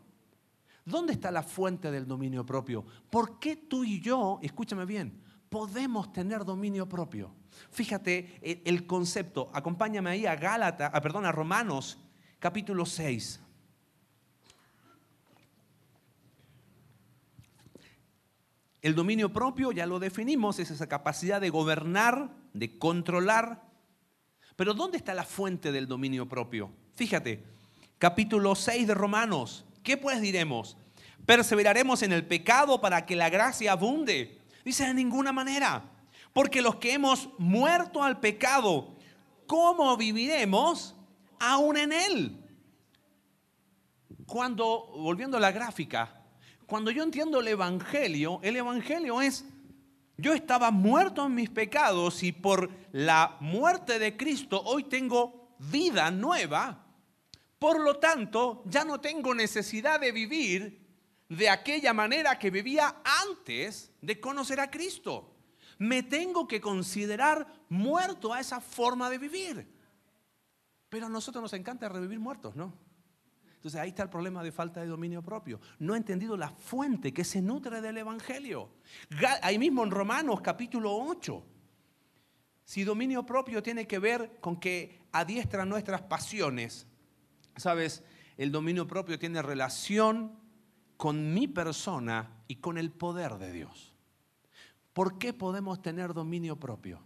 ¿Dónde 0.85 1.13
está 1.13 1.31
la 1.31 1.43
fuente 1.43 1.91
del 1.91 2.07
dominio 2.07 2.45
propio? 2.45 2.85
¿Por 3.09 3.39
qué 3.39 3.55
tú 3.55 3.83
y 3.83 4.01
yo, 4.01 4.39
escúchame 4.41 4.85
bien, 4.85 5.21
podemos 5.49 6.11
tener 6.11 6.43
dominio 6.43 6.87
propio? 6.89 7.33
Fíjate 7.71 8.39
el 8.41 8.85
concepto, 8.85 9.49
acompáñame 9.53 10.09
ahí 10.09 10.25
a 10.25 10.35
Gálatas, 10.35 10.91
a, 10.93 11.01
perdón, 11.01 11.25
a 11.25 11.31
Romanos 11.31 11.97
capítulo 12.43 12.85
6. 12.85 13.39
El 18.81 18.95
dominio 18.95 19.31
propio, 19.31 19.71
ya 19.71 19.85
lo 19.85 19.97
definimos, 19.97 20.59
es 20.59 20.69
esa 20.69 20.87
capacidad 20.89 21.39
de 21.39 21.49
gobernar, 21.49 22.35
de 22.51 22.77
controlar. 22.77 23.63
Pero 24.57 24.73
¿dónde 24.73 24.97
está 24.97 25.13
la 25.13 25.23
fuente 25.23 25.71
del 25.71 25.87
dominio 25.87 26.27
propio? 26.27 26.69
Fíjate, 26.95 27.41
capítulo 27.97 28.55
6 28.55 28.87
de 28.87 28.93
Romanos. 28.93 29.63
¿Qué 29.83 29.97
pues 29.97 30.21
diremos? 30.21 30.77
¿Perseveraremos 31.25 32.01
en 32.01 32.11
el 32.11 32.25
pecado 32.25 32.81
para 32.81 33.05
que 33.05 33.15
la 33.15 33.29
gracia 33.29 33.73
abunde? 33.73 34.39
Dice 34.63 34.85
de 34.85 34.93
ninguna 34.93 35.31
manera. 35.31 35.83
Porque 36.31 36.61
los 36.61 36.77
que 36.77 36.93
hemos 36.93 37.29
muerto 37.37 38.03
al 38.03 38.19
pecado, 38.19 38.95
¿cómo 39.45 39.95
viviremos 39.97 40.95
aún 41.39 41.77
en 41.77 41.91
él? 41.91 42.39
Cuando, 44.25 44.91
volviendo 44.97 45.37
a 45.37 45.39
la 45.39 45.51
gráfica, 45.51 46.23
cuando 46.65 46.89
yo 46.89 47.03
entiendo 47.03 47.39
el 47.39 47.47
Evangelio, 47.49 48.39
el 48.41 48.55
Evangelio 48.55 49.21
es, 49.21 49.45
yo 50.17 50.33
estaba 50.33 50.71
muerto 50.71 51.25
en 51.25 51.35
mis 51.35 51.49
pecados 51.49 52.23
y 52.23 52.31
por 52.31 52.71
la 52.91 53.37
muerte 53.41 53.99
de 53.99 54.17
Cristo 54.17 54.61
hoy 54.65 54.85
tengo 54.85 55.55
vida 55.59 56.09
nueva. 56.09 56.82
Por 57.63 57.79
lo 57.79 57.95
tanto, 57.95 58.61
ya 58.65 58.83
no 58.83 58.99
tengo 58.99 59.33
necesidad 59.33 59.97
de 59.97 60.11
vivir 60.11 60.85
de 61.29 61.49
aquella 61.49 61.93
manera 61.93 62.37
que 62.37 62.51
vivía 62.51 62.97
antes 63.25 63.93
de 64.01 64.19
conocer 64.19 64.59
a 64.59 64.69
Cristo. 64.69 65.33
Me 65.77 66.03
tengo 66.03 66.45
que 66.45 66.59
considerar 66.59 67.47
muerto 67.69 68.33
a 68.33 68.41
esa 68.41 68.59
forma 68.59 69.09
de 69.09 69.17
vivir. 69.17 69.65
Pero 70.89 71.05
a 71.05 71.09
nosotros 71.09 71.41
nos 71.41 71.53
encanta 71.53 71.87
revivir 71.87 72.19
muertos, 72.19 72.53
¿no? 72.53 72.73
Entonces 73.55 73.79
ahí 73.79 73.91
está 73.91 74.03
el 74.03 74.09
problema 74.09 74.43
de 74.43 74.51
falta 74.51 74.81
de 74.81 74.87
dominio 74.87 75.21
propio. 75.21 75.61
No 75.79 75.93
ha 75.93 75.97
entendido 75.97 76.35
la 76.35 76.49
fuente 76.49 77.13
que 77.13 77.23
se 77.23 77.41
nutre 77.41 77.79
del 77.79 77.97
Evangelio. 77.97 78.71
Ahí 79.41 79.57
mismo 79.57 79.85
en 79.85 79.91
Romanos 79.91 80.41
capítulo 80.41 80.93
8. 80.93 81.45
Si 82.65 82.83
dominio 82.83 83.25
propio 83.25 83.63
tiene 83.63 83.87
que 83.87 83.99
ver 83.99 84.41
con 84.41 84.59
que 84.59 85.07
adiestra 85.13 85.63
nuestras 85.63 86.01
pasiones, 86.01 86.87
sabes, 87.57 88.03
el 88.37 88.51
dominio 88.51 88.87
propio 88.87 89.19
tiene 89.19 89.41
relación 89.41 90.39
con 90.97 91.33
mi 91.33 91.47
persona 91.47 92.43
y 92.47 92.57
con 92.57 92.77
el 92.77 92.91
poder 92.91 93.37
de 93.37 93.51
Dios. 93.51 93.93
¿Por 94.93 95.17
qué 95.17 95.33
podemos 95.33 95.81
tener 95.81 96.13
dominio 96.13 96.59
propio? 96.59 97.01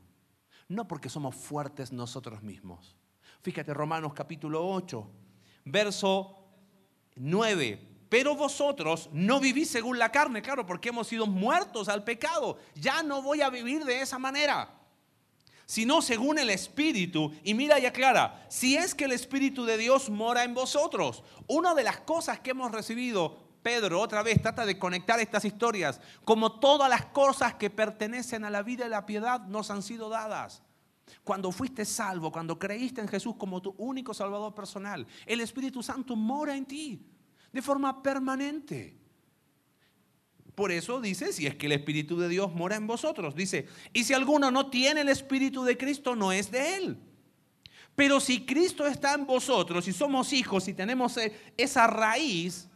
No 0.68 0.88
porque 0.88 1.10
somos 1.10 1.36
fuertes 1.36 1.92
nosotros 1.92 2.44
mismos. 2.44 2.98
Fíjate, 3.42 3.74
Romanos 3.74 4.14
capítulo 4.14 4.68
8, 4.68 5.10
verso 5.66 6.38
9. 7.16 7.96
Pero 8.10 8.36
vosotros 8.36 9.10
no 9.12 9.40
vivís 9.40 9.70
según 9.70 10.00
la 10.00 10.12
carne, 10.12 10.42
claro, 10.42 10.66
porque 10.66 10.90
hemos 10.90 11.08
sido 11.08 11.28
muertos 11.28 11.90
al 11.90 12.04
pecado. 12.04 12.58
Ya 12.76 13.04
no 13.04 13.22
voy 13.22 13.42
a 13.42 13.50
vivir 13.50 13.84
de 13.84 14.02
esa 14.02 14.18
manera, 14.18 14.77
sino 15.68 16.02
según 16.02 16.40
el 16.40 16.50
Espíritu. 16.50 17.32
Y 17.44 17.54
mira 17.54 17.78
y 17.78 17.86
aclara, 17.86 18.48
si 18.50 18.76
es 18.76 18.96
que 18.96 19.04
el 19.04 19.12
Espíritu 19.12 19.66
de 19.66 19.78
Dios 19.78 20.10
mora 20.10 20.44
en 20.44 20.56
vosotros, 20.56 21.24
una 21.46 21.76
de 21.76 21.84
las 21.84 22.00
cosas 22.00 22.40
que 22.40 22.52
hemos 22.52 22.72
recibido, 22.72 23.38
Pedro 23.62 24.00
otra 24.00 24.24
vez 24.24 24.42
trata 24.42 24.66
de 24.66 24.80
conectar 24.80 25.20
estas 25.20 25.44
historias, 25.44 26.00
como 26.24 26.60
todas 26.60 26.90
las 26.90 27.08
cosas 27.08 27.56
que 27.56 27.70
pertenecen 27.70 28.46
a 28.46 28.50
la 28.50 28.64
vida 28.64 28.86
y 28.86 28.90
la 28.90 29.06
piedad 29.06 29.42
nos 29.42 29.70
han 29.70 29.84
sido 29.84 30.08
dadas. 30.08 30.64
Cuando 31.24 31.52
fuiste 31.52 31.84
salvo, 31.84 32.32
cuando 32.32 32.58
creíste 32.58 33.02
en 33.02 33.08
Jesús 33.10 33.36
como 33.36 33.62
tu 33.62 33.76
único 33.78 34.14
salvador 34.14 34.56
personal, 34.56 35.06
el 35.26 35.42
Espíritu 35.42 35.84
Santo 35.84 36.16
mora 36.16 36.56
en 36.56 36.66
ti 36.66 37.06
de 37.52 37.62
forma 37.62 38.02
permanente. 38.02 38.98
Por 40.58 40.72
eso 40.72 41.00
dice, 41.00 41.34
si 41.34 41.46
es 41.46 41.54
que 41.54 41.68
el 41.68 41.74
Espíritu 41.74 42.18
de 42.18 42.28
Dios 42.28 42.52
mora 42.52 42.78
en 42.78 42.88
vosotros, 42.88 43.36
dice, 43.36 43.68
y 43.94 44.06
si 44.06 44.16
alguno 44.16 44.50
no 44.50 44.72
tiene 44.72 45.02
el 45.02 45.10
Espíritu 45.10 45.64
de 45.64 45.78
Cristo, 45.78 46.16
no 46.16 46.32
es 46.32 46.50
de 46.50 46.78
él. 46.78 46.98
Pero 47.96 48.20
si 48.20 48.44
Cristo 48.44 48.88
está 48.88 49.14
en 49.14 49.28
vosotros 49.28 49.88
y 49.88 49.94
somos 49.94 50.34
hijos 50.34 50.68
y 50.68 50.74
tenemos 50.74 51.16
e, 51.18 51.32
esa 51.58 51.86
raíz, 51.86 52.70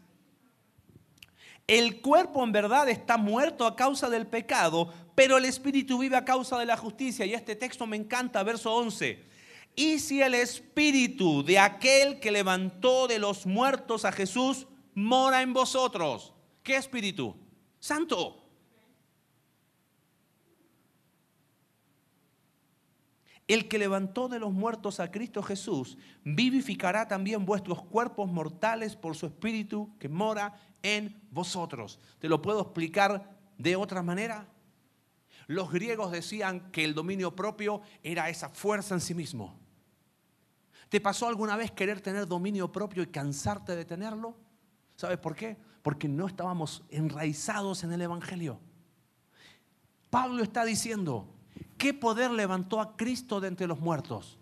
el 1.66 2.02
cuerpo 2.02 2.44
en 2.44 2.52
verdad 2.52 2.88
está 2.88 3.18
muerto 3.18 3.66
a 3.66 3.76
causa 3.76 4.12
del 4.12 4.28
pecado, 4.28 4.94
pero 5.16 5.40
el 5.40 5.46
espíritu 5.46 5.98
vive 5.98 6.18
a 6.18 6.24
causa 6.24 6.60
de 6.60 6.68
la 6.68 6.78
justicia. 6.78 7.26
Y 7.26 7.34
este 7.34 7.56
texto 7.56 7.88
me 7.88 7.98
encanta, 7.98 8.44
verso 8.44 8.76
11. 8.76 9.26
Y 9.76 9.98
si 9.98 10.22
el 10.22 10.36
espíritu 10.36 11.44
de 11.44 11.58
aquel 11.58 12.20
que 12.20 12.30
levantó 12.30 13.08
de 13.08 13.18
los 13.18 13.48
muertos 13.48 14.06
a 14.06 14.12
Jesús 14.12 14.68
mora 14.94 15.42
en 15.42 15.54
vosotros, 15.54 16.36
¿qué 16.62 16.76
espíritu? 16.76 17.41
Santo. 17.82 18.38
El 23.48 23.68
que 23.68 23.80
levantó 23.80 24.30
de 24.30 24.40
los 24.40 24.54
muertos 24.54 25.02
a 25.02 25.12
Cristo 25.12 25.42
Jesús 25.44 25.98
vivificará 26.24 27.08
también 27.08 27.44
vuestros 27.44 27.84
cuerpos 27.84 28.32
mortales 28.32 28.96
por 28.96 29.18
su 29.18 29.26
espíritu 29.26 29.98
que 30.00 30.08
mora 30.08 30.58
en 30.84 31.20
vosotros. 31.32 32.00
¿Te 32.20 32.30
lo 32.30 32.42
puedo 32.42 32.62
explicar 32.62 33.36
de 33.58 33.76
otra 33.76 34.04
manera? 34.04 34.48
Los 35.48 35.72
griegos 35.72 36.12
decían 36.12 36.72
que 36.72 36.86
el 36.86 36.94
dominio 36.94 37.36
propio 37.36 37.82
era 38.04 38.30
esa 38.30 38.48
fuerza 38.48 38.94
en 38.94 39.02
sí 39.02 39.16
mismo. 39.16 39.60
¿Te 40.88 41.02
pasó 41.02 41.28
alguna 41.28 41.58
vez 41.58 41.72
querer 41.72 42.00
tener 42.00 42.28
dominio 42.28 42.72
propio 42.72 43.02
y 43.02 43.08
cansarte 43.08 43.76
de 43.76 43.86
tenerlo? 43.86 44.38
¿Sabes 44.96 45.18
por 45.18 45.36
qué? 45.36 45.58
Porque 45.82 46.08
no 46.08 46.28
estábamos 46.28 46.84
enraizados 46.90 47.84
en 47.84 47.92
el 47.92 48.02
Evangelio. 48.02 48.60
Pablo 50.10 50.44
está 50.44 50.66
diciendo, 50.66 51.28
¿qué 51.78 51.94
poder 51.94 52.32
levantó 52.32 52.80
a 52.80 52.96
Cristo 52.96 53.40
de 53.40 53.48
entre 53.48 53.68
los 53.68 53.80
muertos? 53.80 54.38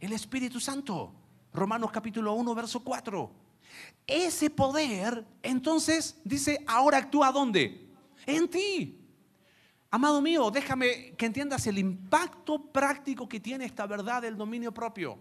El 0.00 0.12
Espíritu 0.12 0.60
Santo. 0.60 1.12
Romanos 1.52 1.90
capítulo 1.90 2.34
1, 2.34 2.54
verso 2.54 2.80
4. 2.80 3.30
Ese 4.06 4.48
poder, 4.48 5.26
entonces, 5.42 6.20
dice, 6.24 6.64
ahora 6.66 6.98
actúa 6.98 7.32
¿dónde? 7.32 7.88
En 8.26 8.48
ti. 8.48 8.98
Amado 9.90 10.20
mío, 10.20 10.50
déjame 10.50 11.14
que 11.16 11.26
entiendas 11.26 11.66
el 11.66 11.78
impacto 11.78 12.62
práctico 12.70 13.28
que 13.28 13.40
tiene 13.40 13.64
esta 13.64 13.86
verdad 13.86 14.22
del 14.22 14.36
dominio 14.36 14.72
propio. 14.72 15.18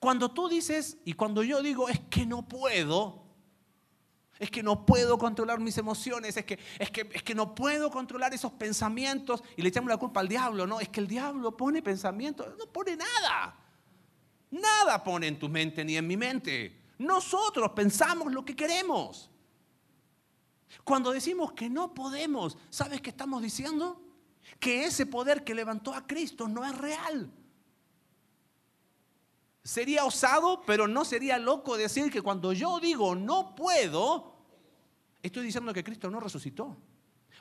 Cuando 0.00 0.30
tú 0.30 0.48
dices 0.48 0.98
y 1.04 1.12
cuando 1.12 1.42
yo 1.42 1.62
digo 1.62 1.88
es 1.88 2.00
que 2.10 2.26
no 2.26 2.46
puedo, 2.46 3.25
es 4.38 4.50
que 4.50 4.62
no 4.62 4.84
puedo 4.84 5.18
controlar 5.18 5.60
mis 5.60 5.78
emociones, 5.78 6.36
es 6.36 6.44
que, 6.44 6.58
es 6.78 6.90
que, 6.90 7.08
es 7.12 7.22
que 7.22 7.34
no 7.34 7.54
puedo 7.54 7.90
controlar 7.90 8.34
esos 8.34 8.52
pensamientos 8.52 9.42
y 9.56 9.62
le 9.62 9.68
echamos 9.68 9.88
la 9.88 9.96
culpa 9.96 10.20
al 10.20 10.28
diablo, 10.28 10.66
no, 10.66 10.80
es 10.80 10.88
que 10.88 11.00
el 11.00 11.06
diablo 11.06 11.56
pone 11.56 11.82
pensamientos, 11.82 12.46
no 12.58 12.66
pone 12.66 12.96
nada. 12.96 13.58
Nada 14.50 15.02
pone 15.02 15.26
en 15.26 15.38
tu 15.38 15.48
mente 15.48 15.84
ni 15.84 15.96
en 15.96 16.06
mi 16.06 16.16
mente. 16.16 16.84
Nosotros 16.98 17.70
pensamos 17.72 18.32
lo 18.32 18.44
que 18.44 18.54
queremos. 18.54 19.30
Cuando 20.84 21.10
decimos 21.10 21.52
que 21.52 21.68
no 21.68 21.94
podemos, 21.94 22.56
¿sabes 22.70 23.00
qué 23.00 23.10
estamos 23.10 23.42
diciendo? 23.42 24.02
Que 24.60 24.84
ese 24.84 25.06
poder 25.06 25.44
que 25.44 25.54
levantó 25.54 25.94
a 25.94 26.06
Cristo 26.06 26.48
no 26.48 26.64
es 26.64 26.76
real. 26.76 27.30
Sería 29.66 30.04
osado, 30.04 30.62
pero 30.64 30.86
no 30.86 31.04
sería 31.04 31.38
loco 31.38 31.76
decir 31.76 32.08
que 32.08 32.22
cuando 32.22 32.52
yo 32.52 32.78
digo 32.78 33.16
no 33.16 33.56
puedo, 33.56 34.36
estoy 35.20 35.44
diciendo 35.44 35.74
que 35.74 35.82
Cristo 35.82 36.08
no 36.08 36.20
resucitó. 36.20 36.76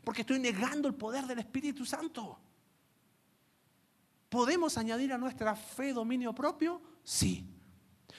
Porque 0.03 0.21
estoy 0.21 0.39
negando 0.39 0.87
el 0.87 0.95
poder 0.95 1.27
del 1.27 1.37
Espíritu 1.37 1.85
Santo. 1.85 2.39
¿Podemos 4.27 4.75
añadir 4.75 5.13
a 5.13 5.19
nuestra 5.19 5.55
fe 5.55 5.93
dominio 5.93 6.33
propio? 6.33 6.81
Sí. 7.03 7.47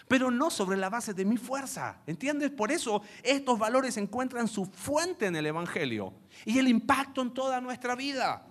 pero 0.07 0.31
no 0.31 0.51
sobre 0.51 0.77
la 0.77 0.89
base 0.89 1.13
de 1.13 1.25
mi 1.25 1.37
fuerza. 1.37 2.01
¿Entiendes? 2.07 2.53
Por 2.53 2.71
eso 2.71 3.03
estos 3.25 3.59
valores 3.59 3.97
encuentran 3.97 4.47
su 4.47 4.67
fuente 4.67 5.27
en 5.27 5.35
el 5.35 5.47
Evangelio 5.47 6.15
y 6.45 6.61
el 6.61 6.69
impacto 6.69 7.23
en 7.23 7.35
toda 7.35 7.61
nuestra 7.61 7.97
vida. 7.97 8.47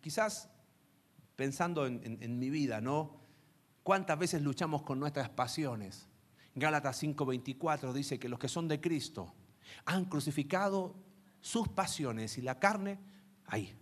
Quizás 0.00 0.48
pensando 1.38 1.86
en, 1.86 2.38
mi 2.40 2.50
vida, 2.50 2.80
¿no? 2.80 3.14
¿Cuántas 3.84 4.18
veces 4.18 4.42
luchamos 4.42 4.82
con 4.82 4.98
nuestras 4.98 5.28
pasiones? 5.28 6.08
Gálatas 6.56 7.00
5:24 7.00 7.92
dice 7.92 8.18
que 8.18 8.28
los 8.28 8.40
que 8.40 8.48
son 8.48 8.66
de 8.66 8.80
Cristo 8.80 9.32
han 9.84 10.06
crucificado 10.06 10.96
sus 11.40 11.68
pasiones 11.68 12.38
y 12.38 12.42
la 12.42 12.58
carne 12.58 12.98
ahí. 13.46 13.72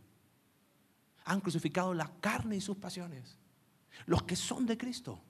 Han 1.24 1.40
crucificado 1.40 1.94
la 1.94 2.12
carne 2.20 2.56
y 2.56 2.60
sus 2.60 2.76
pasiones. 2.76 3.38
Los 4.04 4.24
que 4.24 4.36
son 4.36 4.66
de 4.66 4.76
Cristo. 4.76 5.22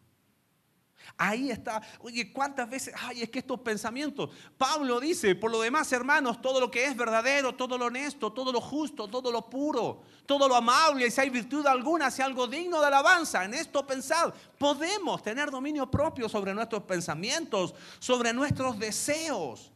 Ahí 1.17 1.51
está. 1.51 1.83
Oye, 2.01 2.33
¿cuántas 2.33 2.69
veces? 2.69 2.95
Ay, 2.99 3.23
es 3.23 3.31
que 3.31 3.39
estos 3.39 3.61
pensamientos. 3.61 4.31
Pablo 4.59 5.01
dice, 5.01 5.35
por 5.35 5.51
lo 5.51 5.61
demás, 5.61 5.91
hermanos, 5.93 6.41
todo 6.43 6.61
lo 6.61 6.71
que 6.71 6.85
es 6.85 6.97
verdadero, 6.97 7.55
todo 7.55 7.79
lo 7.79 7.87
honesto, 7.87 8.33
todo 8.33 8.53
lo 8.53 8.61
justo, 8.61 9.09
todo 9.09 9.31
lo 9.31 9.49
puro, 9.49 10.03
todo 10.27 10.49
lo 10.49 10.57
amable, 10.57 11.11
si 11.11 11.21
hay 11.21 11.31
virtud 11.31 11.67
alguna, 11.67 12.11
si 12.11 12.23
hay 12.23 12.27
algo 12.27 12.47
digno 12.47 12.81
de 12.81 12.87
alabanza, 12.87 13.45
en 13.45 13.55
esto 13.55 13.87
pensad. 13.87 14.35
Podemos 14.59 15.23
tener 15.23 15.51
dominio 15.51 15.91
propio 15.91 16.29
sobre 16.29 16.53
nuestros 16.53 16.83
pensamientos, 16.83 17.75
sobre 17.99 18.33
nuestros 18.33 18.79
deseos. 18.79 19.73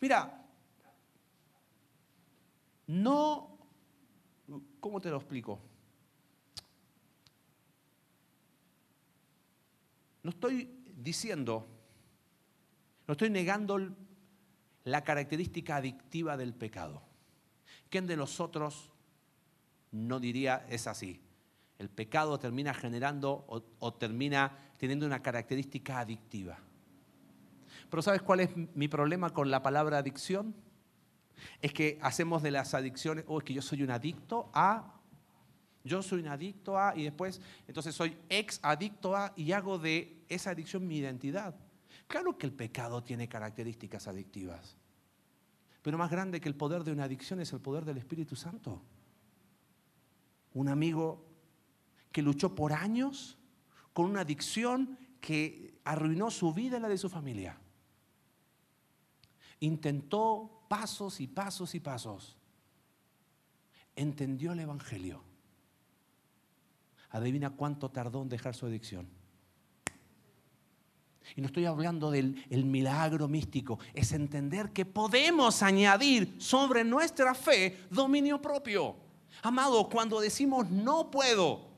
Mira, 0.00 0.42
no, 2.86 3.58
¿cómo 4.80 5.00
te 5.00 5.10
lo 5.10 5.16
explico? 5.16 5.69
No 10.22 10.30
estoy 10.30 10.70
diciendo, 10.96 11.66
no 13.06 13.12
estoy 13.12 13.30
negando 13.30 13.78
la 14.84 15.04
característica 15.04 15.76
adictiva 15.76 16.36
del 16.36 16.54
pecado. 16.54 17.02
¿Quién 17.88 18.06
de 18.06 18.16
nosotros 18.16 18.92
no 19.90 20.20
diría 20.20 20.66
es 20.68 20.86
así? 20.86 21.20
El 21.78 21.88
pecado 21.88 22.38
termina 22.38 22.74
generando 22.74 23.44
o, 23.48 23.64
o, 23.78 23.94
termina 23.94 24.56
teniendo 24.78 25.06
una 25.06 25.22
característica 25.22 25.98
adictiva. 25.98 26.58
Pero 27.88 28.02
¿sabes 28.02 28.22
cuál 28.22 28.40
es 28.40 28.50
mi 28.74 28.86
problema 28.88 29.30
con 29.30 29.50
la 29.50 29.62
palabra 29.62 29.98
adicción? 29.98 30.54
Es 31.62 31.72
que 31.72 31.98
hacemos 32.02 32.42
de 32.42 32.50
las 32.50 32.74
adicciones, 32.74 33.24
oh, 33.26 33.38
es 33.38 33.44
que 33.44 33.54
yo 33.54 33.62
soy 33.62 33.82
un 33.82 33.90
adicto 33.90 34.50
a 34.52 34.99
yo 35.82 36.02
soy 36.02 36.20
un 36.20 36.28
adicto 36.28 36.78
a 36.78 36.94
y 36.96 37.04
después, 37.04 37.40
entonces 37.66 37.94
soy 37.94 38.16
ex 38.28 38.60
adicto 38.62 39.16
a 39.16 39.32
y 39.36 39.52
hago 39.52 39.78
de 39.78 40.24
esa 40.28 40.50
adicción 40.50 40.86
mi 40.86 40.98
identidad. 40.98 41.54
Claro 42.06 42.36
que 42.36 42.46
el 42.46 42.52
pecado 42.52 43.02
tiene 43.02 43.28
características 43.28 44.06
adictivas, 44.06 44.76
pero 45.82 45.96
más 45.96 46.10
grande 46.10 46.40
que 46.40 46.48
el 46.48 46.56
poder 46.56 46.84
de 46.84 46.92
una 46.92 47.04
adicción 47.04 47.40
es 47.40 47.52
el 47.52 47.60
poder 47.60 47.84
del 47.84 47.96
Espíritu 47.96 48.36
Santo. 48.36 48.82
Un 50.52 50.68
amigo 50.68 51.24
que 52.12 52.22
luchó 52.22 52.54
por 52.54 52.72
años 52.72 53.38
con 53.92 54.06
una 54.06 54.20
adicción 54.20 54.98
que 55.20 55.78
arruinó 55.84 56.30
su 56.30 56.52
vida 56.52 56.76
y 56.76 56.80
la 56.80 56.88
de 56.88 56.98
su 56.98 57.08
familia. 57.08 57.58
Intentó 59.60 60.64
pasos 60.68 61.20
y 61.20 61.26
pasos 61.26 61.74
y 61.74 61.80
pasos. 61.80 62.36
Entendió 63.94 64.52
el 64.52 64.60
Evangelio 64.60 65.29
Adivina 67.10 67.50
cuánto 67.50 67.90
tardó 67.90 68.22
en 68.22 68.28
dejar 68.28 68.54
su 68.54 68.66
adicción. 68.66 69.08
Y 71.36 71.40
no 71.40 71.46
estoy 71.46 71.66
hablando 71.66 72.10
del 72.10 72.64
milagro 72.64 73.28
místico, 73.28 73.78
es 73.94 74.12
entender 74.12 74.70
que 74.70 74.84
podemos 74.84 75.62
añadir 75.62 76.36
sobre 76.38 76.82
nuestra 76.82 77.34
fe 77.34 77.86
dominio 77.90 78.40
propio. 78.40 78.96
Amado, 79.42 79.88
cuando 79.88 80.20
decimos 80.20 80.68
no 80.70 81.10
puedo, 81.10 81.68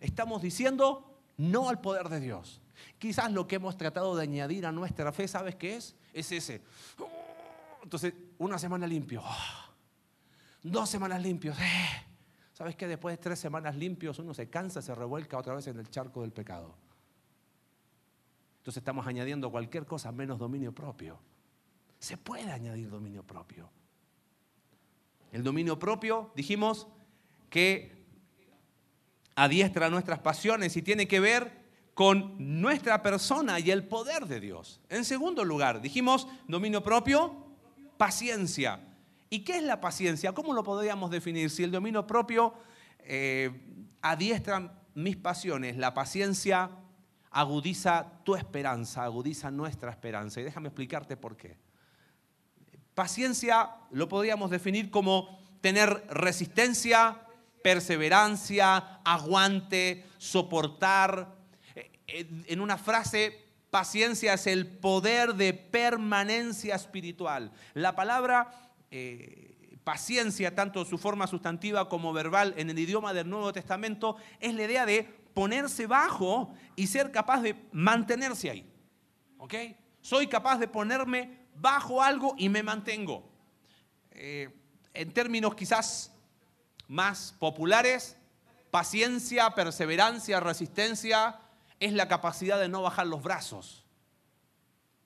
estamos 0.00 0.42
diciendo 0.42 1.20
no 1.36 1.68
al 1.68 1.80
poder 1.80 2.08
de 2.08 2.20
Dios. 2.20 2.60
Quizás 2.98 3.30
lo 3.32 3.46
que 3.46 3.56
hemos 3.56 3.76
tratado 3.76 4.16
de 4.16 4.22
añadir 4.22 4.66
a 4.66 4.72
nuestra 4.72 5.12
fe, 5.12 5.28
¿sabes 5.28 5.54
qué 5.54 5.76
es? 5.76 5.94
Es 6.12 6.32
ese. 6.32 6.62
Entonces, 7.82 8.14
una 8.38 8.58
semana 8.58 8.86
limpio, 8.86 9.22
dos 10.62 10.88
semanas 10.88 11.22
limpios. 11.22 11.56
Eh. 11.58 12.03
¿Sabes 12.54 12.76
que 12.76 12.86
después 12.86 13.12
de 13.16 13.22
tres 13.22 13.40
semanas 13.40 13.74
limpios 13.74 14.20
uno 14.20 14.32
se 14.32 14.48
cansa, 14.48 14.80
se 14.80 14.94
revuelca 14.94 15.36
otra 15.36 15.54
vez 15.54 15.66
en 15.66 15.78
el 15.78 15.90
charco 15.90 16.22
del 16.22 16.32
pecado? 16.32 16.74
Entonces 18.58 18.80
estamos 18.80 19.06
añadiendo 19.06 19.50
cualquier 19.50 19.84
cosa 19.84 20.12
menos 20.12 20.38
dominio 20.38 20.72
propio. 20.72 21.18
Se 21.98 22.16
puede 22.16 22.50
añadir 22.50 22.88
dominio 22.88 23.24
propio. 23.24 23.68
El 25.32 25.42
dominio 25.42 25.80
propio, 25.80 26.30
dijimos, 26.36 26.86
que 27.50 27.92
adiestra 29.34 29.90
nuestras 29.90 30.20
pasiones 30.20 30.76
y 30.76 30.82
tiene 30.82 31.08
que 31.08 31.18
ver 31.18 31.64
con 31.92 32.36
nuestra 32.60 33.02
persona 33.02 33.58
y 33.58 33.72
el 33.72 33.84
poder 33.86 34.26
de 34.26 34.38
Dios. 34.38 34.80
En 34.88 35.04
segundo 35.04 35.44
lugar, 35.44 35.80
dijimos 35.80 36.28
dominio 36.46 36.84
propio, 36.84 37.34
paciencia. 37.96 38.93
¿Y 39.34 39.40
qué 39.40 39.56
es 39.56 39.64
la 39.64 39.80
paciencia? 39.80 40.30
¿Cómo 40.30 40.52
lo 40.52 40.62
podríamos 40.62 41.10
definir? 41.10 41.50
Si 41.50 41.64
el 41.64 41.72
dominio 41.72 42.06
propio 42.06 42.54
eh, 43.00 43.50
adiestra 44.00 44.80
mis 44.94 45.16
pasiones, 45.16 45.76
la 45.76 45.92
paciencia 45.92 46.70
agudiza 47.32 48.12
tu 48.22 48.36
esperanza, 48.36 49.02
agudiza 49.02 49.50
nuestra 49.50 49.90
esperanza. 49.90 50.40
Y 50.40 50.44
déjame 50.44 50.68
explicarte 50.68 51.16
por 51.16 51.36
qué. 51.36 51.58
Paciencia 52.94 53.70
lo 53.90 54.08
podríamos 54.08 54.52
definir 54.52 54.88
como 54.92 55.42
tener 55.60 56.06
resistencia, 56.10 57.26
perseverancia, 57.60 59.00
aguante, 59.04 60.06
soportar. 60.18 61.34
Eh, 62.06 62.44
en 62.46 62.60
una 62.60 62.78
frase, 62.78 63.36
paciencia 63.68 64.34
es 64.34 64.46
el 64.46 64.68
poder 64.68 65.34
de 65.34 65.54
permanencia 65.54 66.76
espiritual. 66.76 67.50
La 67.72 67.96
palabra 67.96 68.63
eh, 68.96 69.76
paciencia, 69.82 70.54
tanto 70.54 70.84
su 70.84 70.98
forma 70.98 71.26
sustantiva 71.26 71.88
como 71.88 72.12
verbal 72.12 72.54
en 72.56 72.70
el 72.70 72.78
idioma 72.78 73.12
del 73.12 73.28
Nuevo 73.28 73.52
Testamento, 73.52 74.16
es 74.38 74.54
la 74.54 74.62
idea 74.62 74.86
de 74.86 75.02
ponerse 75.34 75.88
bajo 75.88 76.54
y 76.76 76.86
ser 76.86 77.10
capaz 77.10 77.42
de 77.42 77.56
mantenerse 77.72 78.50
ahí. 78.50 78.72
¿Ok? 79.38 79.52
Soy 80.00 80.28
capaz 80.28 80.58
de 80.58 80.68
ponerme 80.68 81.48
bajo 81.56 82.00
algo 82.00 82.36
y 82.38 82.48
me 82.48 82.62
mantengo. 82.62 83.28
Eh, 84.12 84.48
en 84.94 85.12
términos 85.12 85.56
quizás 85.56 86.12
más 86.86 87.34
populares, 87.40 88.16
paciencia, 88.70 89.50
perseverancia, 89.56 90.38
resistencia 90.38 91.40
es 91.80 91.92
la 91.92 92.06
capacidad 92.06 92.60
de 92.60 92.68
no 92.68 92.82
bajar 92.82 93.08
los 93.08 93.24
brazos. 93.24 93.84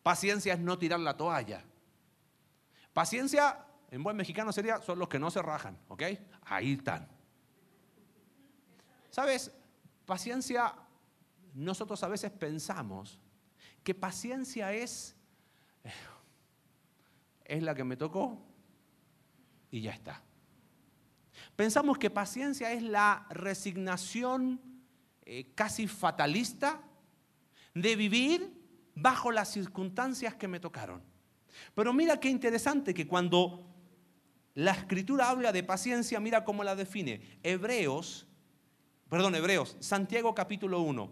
Paciencia 0.03 0.53
es 0.53 0.61
no 0.61 0.77
tirar 0.77 1.01
la 1.01 1.17
toalla. 1.17 1.65
Paciencia 2.93 3.65
en 3.91 4.03
buen 4.03 4.17
mexicano 4.17 4.53
sería, 4.53 4.81
son 4.83 4.99
los 4.99 5.09
que 5.09 5.19
no 5.19 5.31
se 5.31 5.41
rajan, 5.41 5.79
¿ok? 5.89 6.03
Ahí 6.43 6.73
están. 6.75 7.09
¿Sabes? 9.11 9.51
Paciencia, 10.05 10.75
nosotros 11.55 12.03
a 12.03 12.09
veces 12.09 12.31
pensamos 12.31 13.19
que 13.83 13.95
paciencia 13.95 14.73
es, 14.73 15.17
eh, 15.85 15.93
es 17.45 17.63
la 17.63 17.75
que 17.75 17.85
me 17.85 17.97
tocó 17.97 18.39
y 19.71 19.81
ya 19.81 19.93
está. 19.93 20.23
Pensamos 21.57 21.99
que 21.99 22.11
paciencia 22.11 22.73
es 22.73 22.83
la 22.83 23.27
resignación 23.31 24.61
eh, 25.25 25.53
casi 25.55 25.87
fatalista 25.87 26.83
de 27.75 27.97
vivir 27.97 28.53
bajo 28.95 29.33
las 29.33 29.53
circunstancias 29.53 30.35
que 30.35 30.49
me 30.49 30.61
tocaron. 30.61 31.03
Pero 31.75 31.93
mira 31.93 32.21
qué 32.21 32.29
interesante 32.29 32.93
que 32.93 33.07
cuando 33.07 33.68
la 34.59 34.73
escritura 34.73 35.31
habla 35.31 35.53
de 35.53 35.63
paciencia, 35.63 36.19
mira 36.19 36.45
cómo 36.45 36.65
la 36.65 36.75
define. 36.75 37.21
Hebreos, 37.45 38.27
perdón, 39.09 39.37
Hebreos, 39.37 39.77
Santiago 39.79 40.35
capítulo 40.35 40.81
1. 40.81 41.09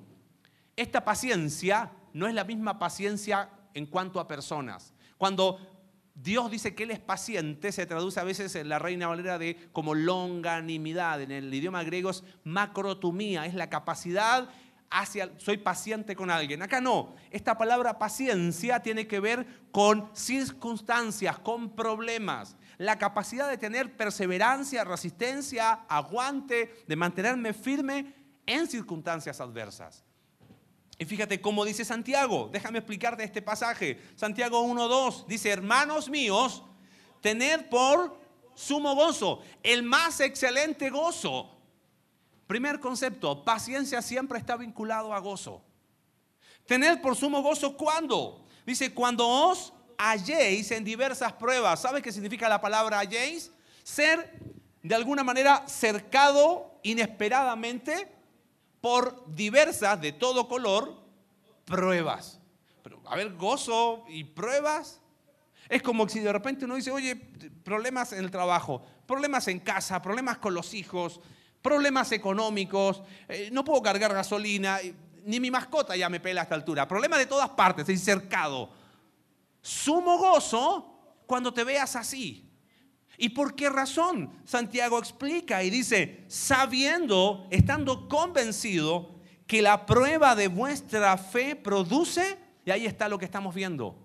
Esta 0.75 1.05
paciencia 1.05 1.93
no 2.13 2.27
es 2.27 2.35
la 2.35 2.43
misma 2.43 2.81
paciencia 2.81 3.49
en 3.73 3.87
cuanto 3.87 4.19
a 4.19 4.27
personas. 4.27 4.93
Cuando 5.17 5.61
Dios 6.13 6.51
dice 6.51 6.75
que 6.75 6.83
Él 6.83 6.91
es 6.91 6.99
paciente, 6.99 7.71
se 7.71 7.87
traduce 7.87 8.19
a 8.19 8.25
veces 8.25 8.53
en 8.57 8.69
la 8.69 8.81
Reina 8.81 9.07
Valera 9.07 9.39
de 9.39 9.69
como 9.71 9.95
longanimidad. 9.95 11.23
En 11.23 11.31
el 11.31 11.55
idioma 11.55 11.85
griego 11.85 12.11
es 12.11 12.25
macrotumía, 12.43 13.47
es 13.47 13.55
la 13.55 13.71
capacidad 13.71 14.49
hacia, 14.91 15.31
soy 15.39 15.59
paciente 15.59 16.17
con 16.17 16.33
alguien. 16.33 16.63
Acá 16.63 16.81
no. 16.81 17.15
Esta 17.31 17.57
palabra 17.57 17.97
paciencia 17.97 18.81
tiene 18.81 19.07
que 19.07 19.21
ver 19.21 19.47
con 19.71 20.11
circunstancias, 20.15 21.39
con 21.39 21.77
problemas. 21.77 22.57
La 22.79 22.99
capacidad 22.99 23.49
de 23.49 23.59
tener 23.59 23.97
perseverancia, 23.97 24.85
resistencia, 24.85 25.85
aguante, 25.89 26.85
de 26.87 26.97
mantenerme 26.97 27.53
firme 27.53 28.15
en 28.47 28.69
circunstancias 28.69 29.41
adversas. 29.41 30.05
Y 30.99 31.05
fíjate 31.05 31.41
cómo 31.41 31.65
dice 31.65 31.85
Santiago. 31.85 32.49
Déjame 32.53 32.79
explicarte 32.79 33.25
este 33.25 33.43
pasaje. 33.43 34.01
Santiago 34.17 34.63
1.2 34.67 35.27
dice, 35.27 35.51
hermanos 35.51 36.09
míos, 36.09 36.63
tened 37.21 37.69
por 37.69 38.19
sumo 38.55 38.95
gozo, 38.95 39.41
el 39.63 39.83
más 39.83 40.21
excelente 40.21 40.89
gozo. 40.91 41.53
Primer 42.47 42.81
concepto, 42.81 43.45
paciencia 43.45 44.01
siempre 44.01 44.39
está 44.39 44.57
vinculado 44.57 45.13
a 45.13 45.19
gozo. 45.19 45.63
Tened 46.67 47.01
por 47.01 47.17
sumo 47.17 47.43
gozo 47.43 47.77
cuando. 47.77 48.47
Dice, 48.65 48.95
cuando 48.95 49.29
os 49.29 49.73
halléis 49.99 50.71
en 50.71 50.85
diversas 50.85 51.33
pruebas. 51.33 51.81
¿Sabes 51.81 52.03
qué 52.03 52.13
significa 52.13 52.49
la 52.49 52.61
palabra 52.61 52.99
halléis? 52.99 53.51
Ser 53.83 54.33
de 54.83 54.95
alguna 54.95 55.25
manera 55.25 55.65
cercado 55.67 56.79
inesperadamente 56.83 58.09
por 58.81 59.25
diversas, 59.35 60.01
de 60.01 60.13
todo 60.13 60.47
color, 60.49 60.95
pruebas. 61.65 62.39
Pero, 62.83 63.01
a 63.07 63.17
ver, 63.17 63.35
gozo 63.35 64.05
y 64.09 64.25
pruebas. 64.25 65.01
Es 65.69 65.83
como 65.83 66.09
si 66.09 66.21
de 66.21 66.33
repente 66.33 66.65
uno 66.65 66.77
dice, 66.77 66.93
oye, 66.93 67.17
problemas 67.65 68.13
en 68.13 68.21
el 68.21 68.31
trabajo, 68.31 68.81
problemas 69.07 69.49
en 69.49 69.59
casa, 69.59 70.01
problemas 70.01 70.39
con 70.39 70.55
los 70.55 70.73
hijos, 70.75 71.21
problemas 71.61 72.13
económicos, 72.13 73.03
eh, 73.29 73.49
no 73.51 73.65
puedo 73.65 73.83
cargar 73.83 74.15
gasolina, 74.15 74.79
ni 75.25 75.41
mi 75.41 75.51
mascota 75.51 75.97
ya 75.97 76.09
me 76.09 76.21
pela 76.21 76.43
a 76.43 76.45
esta 76.45 76.55
altura. 76.55 76.87
Problemas 76.87 77.19
de 77.19 77.27
todas 77.27 77.51
partes, 77.51 77.81
estoy 77.83 77.99
cercado. 77.99 78.71
Sumo 79.67 80.17
gozo 80.17 80.87
cuando 81.27 81.53
te 81.53 81.65
veas 81.65 81.97
así. 81.97 82.49
¿Y 83.19 83.31
por 83.31 83.57
qué 83.57 83.69
razón? 83.69 84.31
Santiago 84.45 84.97
explica 84.97 85.65
y 85.65 85.71
dice, 85.71 86.25
sabiendo, 86.29 87.49
estando 87.51 88.09
convencido 88.09 89.17
que 89.45 89.63
la 89.63 89.85
prueba 89.85 90.37
de 90.37 90.47
vuestra 90.47 91.19
fe 91.19 91.57
produce, 91.57 92.39
y 92.65 92.71
ahí 92.71 92.87
está 92.87 93.09
lo 93.09 93.19
que 93.19 93.25
estamos 93.25 93.57
viendo, 93.57 93.99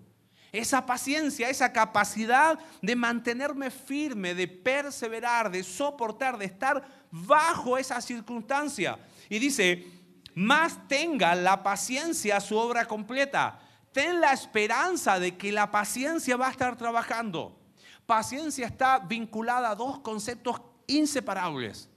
esa 0.52 0.84
paciencia, 0.84 1.48
esa 1.48 1.72
capacidad 1.72 2.58
de 2.82 2.96
mantenerme 2.96 3.70
firme, 3.70 4.34
de 4.34 4.48
perseverar, 4.48 5.52
de 5.52 5.62
soportar, 5.62 6.40
de 6.40 6.46
estar 6.46 6.84
bajo 7.12 7.78
esa 7.78 8.02
circunstancia. 8.02 8.98
Y 9.30 9.38
dice, 9.38 9.86
más 10.34 10.88
tenga 10.88 11.36
la 11.36 11.62
paciencia 11.62 12.40
su 12.40 12.58
obra 12.58 12.88
completa. 12.88 13.60
Ten 13.92 14.22
la 14.22 14.32
esperanza 14.32 15.20
de 15.20 15.38
que 15.38 15.52
la 15.52 15.70
paciencia 15.70 16.38
va 16.38 16.48
a 16.48 16.52
estar 16.52 16.78
trabajando. 16.78 17.58
Paciencia 18.06 18.68
está 18.68 19.00
vinculada 19.00 19.72
a 19.72 19.76
dos 19.76 20.00
conceptos 20.00 20.62
inseparables, 20.88 21.90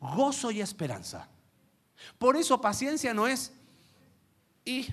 gozo 0.00 0.50
y 0.50 0.60
esperanza. 0.60 1.28
Por 2.18 2.36
eso 2.36 2.60
paciencia 2.60 3.14
no 3.14 3.26
es, 3.26 3.52
y 4.64 4.86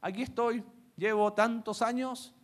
aquí 0.00 0.22
estoy, 0.22 0.64
llevo 0.96 1.32
tantos 1.32 1.82
años 1.82 2.34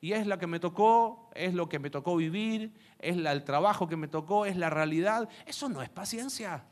y 0.00 0.12
es 0.12 0.26
lo 0.26 0.38
que 0.38 0.46
me 0.46 0.60
tocó, 0.60 1.30
es 1.34 1.54
lo 1.54 1.68
que 1.68 1.78
me 1.78 1.90
tocó 1.90 2.16
vivir, 2.16 2.74
es 2.98 3.16
el 3.16 3.44
trabajo 3.44 3.88
que 3.88 3.96
me 3.96 4.08
tocó, 4.08 4.44
es 4.44 4.56
la 4.56 4.68
realidad. 4.70 5.28
Eso 5.46 5.68
no 5.68 5.82
es 5.82 5.88
paciencia. 5.88 6.64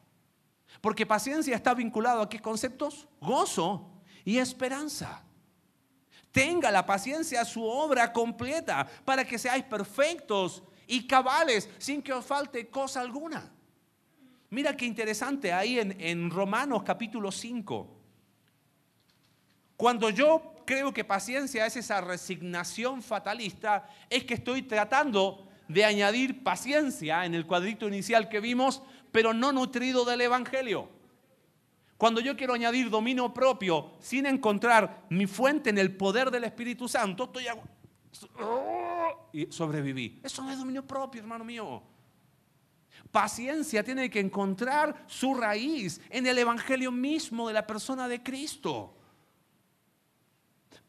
Porque 0.80 1.06
paciencia 1.06 1.56
está 1.56 1.74
vinculado 1.74 2.22
a 2.22 2.28
qué 2.28 2.40
conceptos? 2.40 3.08
Gozo 3.20 3.90
y 4.24 4.38
esperanza. 4.38 5.22
Tenga 6.32 6.70
la 6.70 6.84
paciencia 6.84 7.44
su 7.44 7.62
obra 7.62 8.12
completa 8.12 8.86
para 9.04 9.24
que 9.24 9.38
seáis 9.38 9.64
perfectos 9.64 10.62
y 10.86 11.06
cabales 11.06 11.68
sin 11.78 12.02
que 12.02 12.12
os 12.12 12.24
falte 12.24 12.68
cosa 12.68 13.00
alguna. 13.00 13.52
Mira 14.50 14.76
qué 14.76 14.86
interesante 14.86 15.52
ahí 15.52 15.78
en, 15.78 15.98
en 16.00 16.30
Romanos 16.30 16.82
capítulo 16.82 17.30
5. 17.30 17.98
Cuando 19.76 20.10
yo 20.10 20.54
creo 20.64 20.92
que 20.92 21.04
paciencia 21.04 21.66
es 21.66 21.76
esa 21.76 22.00
resignación 22.00 23.02
fatalista, 23.02 23.88
es 24.08 24.24
que 24.24 24.34
estoy 24.34 24.62
tratando 24.62 25.48
de 25.68 25.84
añadir 25.84 26.42
paciencia 26.42 27.24
en 27.24 27.34
el 27.34 27.46
cuadrito 27.46 27.88
inicial 27.88 28.28
que 28.28 28.40
vimos, 28.40 28.82
pero 29.10 29.34
no 29.34 29.52
nutrido 29.52 30.04
del 30.04 30.22
Evangelio. 30.22 30.88
Cuando 32.02 32.20
yo 32.20 32.36
quiero 32.36 32.54
añadir 32.54 32.90
dominio 32.90 33.32
propio 33.32 33.92
sin 34.00 34.26
encontrar 34.26 35.06
mi 35.10 35.28
fuente 35.28 35.70
en 35.70 35.78
el 35.78 35.96
poder 35.96 36.32
del 36.32 36.42
Espíritu 36.42 36.88
Santo, 36.88 37.22
estoy 37.26 37.46
y 39.32 39.46
sobreviví. 39.52 40.20
Eso 40.20 40.42
no 40.42 40.50
es 40.50 40.58
dominio 40.58 40.84
propio, 40.84 41.20
hermano 41.20 41.44
mío. 41.44 41.80
Paciencia 43.12 43.84
tiene 43.84 44.10
que 44.10 44.18
encontrar 44.18 45.04
su 45.06 45.32
raíz 45.34 46.00
en 46.10 46.26
el 46.26 46.38
Evangelio 46.38 46.90
mismo 46.90 47.46
de 47.46 47.54
la 47.54 47.64
persona 47.64 48.08
de 48.08 48.20
Cristo 48.20 48.96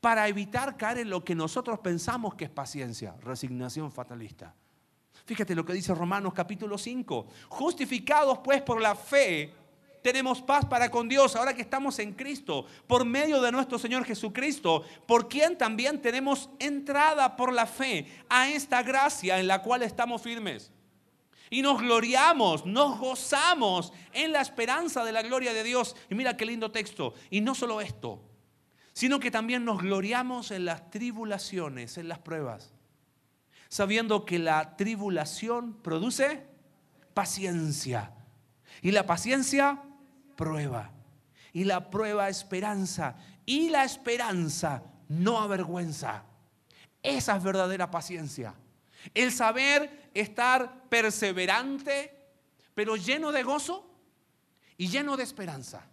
para 0.01 0.27
evitar 0.27 0.75
caer 0.77 0.97
en 0.97 1.11
lo 1.11 1.23
que 1.23 1.35
nosotros 1.35 1.77
pensamos 1.77 2.33
que 2.33 2.45
es 2.45 2.49
paciencia, 2.49 3.15
resignación 3.21 3.91
fatalista. 3.91 4.55
Fíjate 5.25 5.53
lo 5.53 5.63
que 5.63 5.73
dice 5.73 5.93
Romanos 5.93 6.33
capítulo 6.33 6.75
5. 6.75 7.27
Justificados 7.49 8.39
pues 8.39 8.63
por 8.63 8.81
la 8.81 8.95
fe, 8.95 9.53
tenemos 10.03 10.41
paz 10.41 10.65
para 10.65 10.91
con 10.91 11.07
Dios 11.07 11.35
ahora 11.35 11.55
que 11.55 11.61
estamos 11.61 11.97
en 11.97 12.13
Cristo, 12.13 12.67
por 12.85 13.05
medio 13.05 13.41
de 13.41 13.51
nuestro 13.51 13.79
Señor 13.79 14.03
Jesucristo, 14.05 14.83
por 15.07 15.29
quien 15.29 15.57
también 15.57 16.01
tenemos 16.01 16.49
entrada 16.59 17.35
por 17.35 17.53
la 17.53 17.65
fe 17.65 18.05
a 18.29 18.49
esta 18.49 18.83
gracia 18.83 19.39
en 19.39 19.47
la 19.47 19.61
cual 19.61 19.81
estamos 19.81 20.21
firmes. 20.21 20.71
Y 21.49 21.61
nos 21.61 21.81
gloriamos, 21.81 22.65
nos 22.65 22.99
gozamos 22.99 23.93
en 24.11 24.31
la 24.31 24.41
esperanza 24.41 25.05
de 25.05 25.11
la 25.11 25.21
gloria 25.21 25.53
de 25.53 25.63
Dios. 25.63 25.95
Y 26.09 26.15
mira 26.15 26.35
qué 26.35 26.45
lindo 26.45 26.71
texto. 26.71 27.13
Y 27.29 27.41
no 27.41 27.53
solo 27.55 27.79
esto, 27.79 28.21
sino 28.91 29.19
que 29.19 29.31
también 29.31 29.63
nos 29.63 29.81
gloriamos 29.81 30.51
en 30.51 30.65
las 30.65 30.89
tribulaciones, 30.89 31.97
en 31.97 32.07
las 32.07 32.19
pruebas, 32.19 32.73
sabiendo 33.69 34.25
que 34.25 34.39
la 34.39 34.75
tribulación 34.75 35.73
produce 35.81 36.45
paciencia 37.13 38.13
y 38.81 38.91
la 38.91 39.05
paciencia 39.05 39.81
prueba 40.35 40.91
y 41.51 41.63
la 41.63 41.89
prueba 41.89 42.29
esperanza 42.29 43.15
y 43.45 43.69
la 43.69 43.83
esperanza 43.83 44.83
no 45.07 45.39
avergüenza. 45.39 46.23
Esa 47.01 47.37
es 47.37 47.43
verdadera 47.43 47.91
paciencia. 47.91 48.55
El 49.13 49.31
saber 49.31 50.09
estar 50.13 50.87
perseverante, 50.89 52.15
pero 52.73 52.95
lleno 52.95 53.31
de 53.31 53.43
gozo 53.43 53.89
y 54.77 54.87
lleno 54.87 55.17
de 55.17 55.23
esperanza 55.23 55.87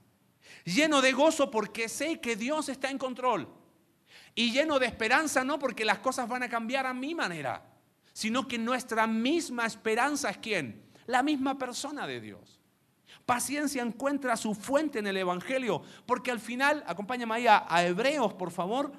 lleno 0.65 1.01
de 1.01 1.13
gozo 1.13 1.51
porque 1.51 1.89
sé 1.89 2.21
que 2.21 2.37
Dios 2.37 2.69
está 2.69 2.91
en 2.91 2.99
control. 2.99 3.49
Y 4.35 4.53
lleno 4.53 4.79
de 4.79 4.87
esperanza 4.87 5.45
no 5.45 5.59
porque 5.59 5.85
las 5.85 5.99
cosas 5.99 6.29
van 6.29 6.43
a 6.43 6.49
cambiar 6.49 6.87
a 6.87 6.95
mi 6.95 7.15
manera, 7.15 7.65
sino 8.13 8.47
que 8.47 8.59
nuestra 8.59 9.07
misma 9.07 9.67
esperanza 9.67 10.31
es 10.31 10.39
quién? 10.39 10.85
La 11.07 11.23
misma 11.23 11.59
persona 11.59 12.07
de 12.07 12.21
Dios. 12.21 12.60
Paciencia 13.31 13.81
encuentra 13.81 14.37
su 14.37 14.57
fuente 14.57 14.99
en 14.99 15.07
el 15.07 15.17
Evangelio, 15.17 15.83
porque 16.05 16.33
al 16.33 16.41
final, 16.41 16.83
acompáñame 16.85 17.37
ahí 17.37 17.47
a, 17.47 17.65
a 17.69 17.87
Hebreos, 17.87 18.35
por 18.35 18.51
favor. 18.51 18.91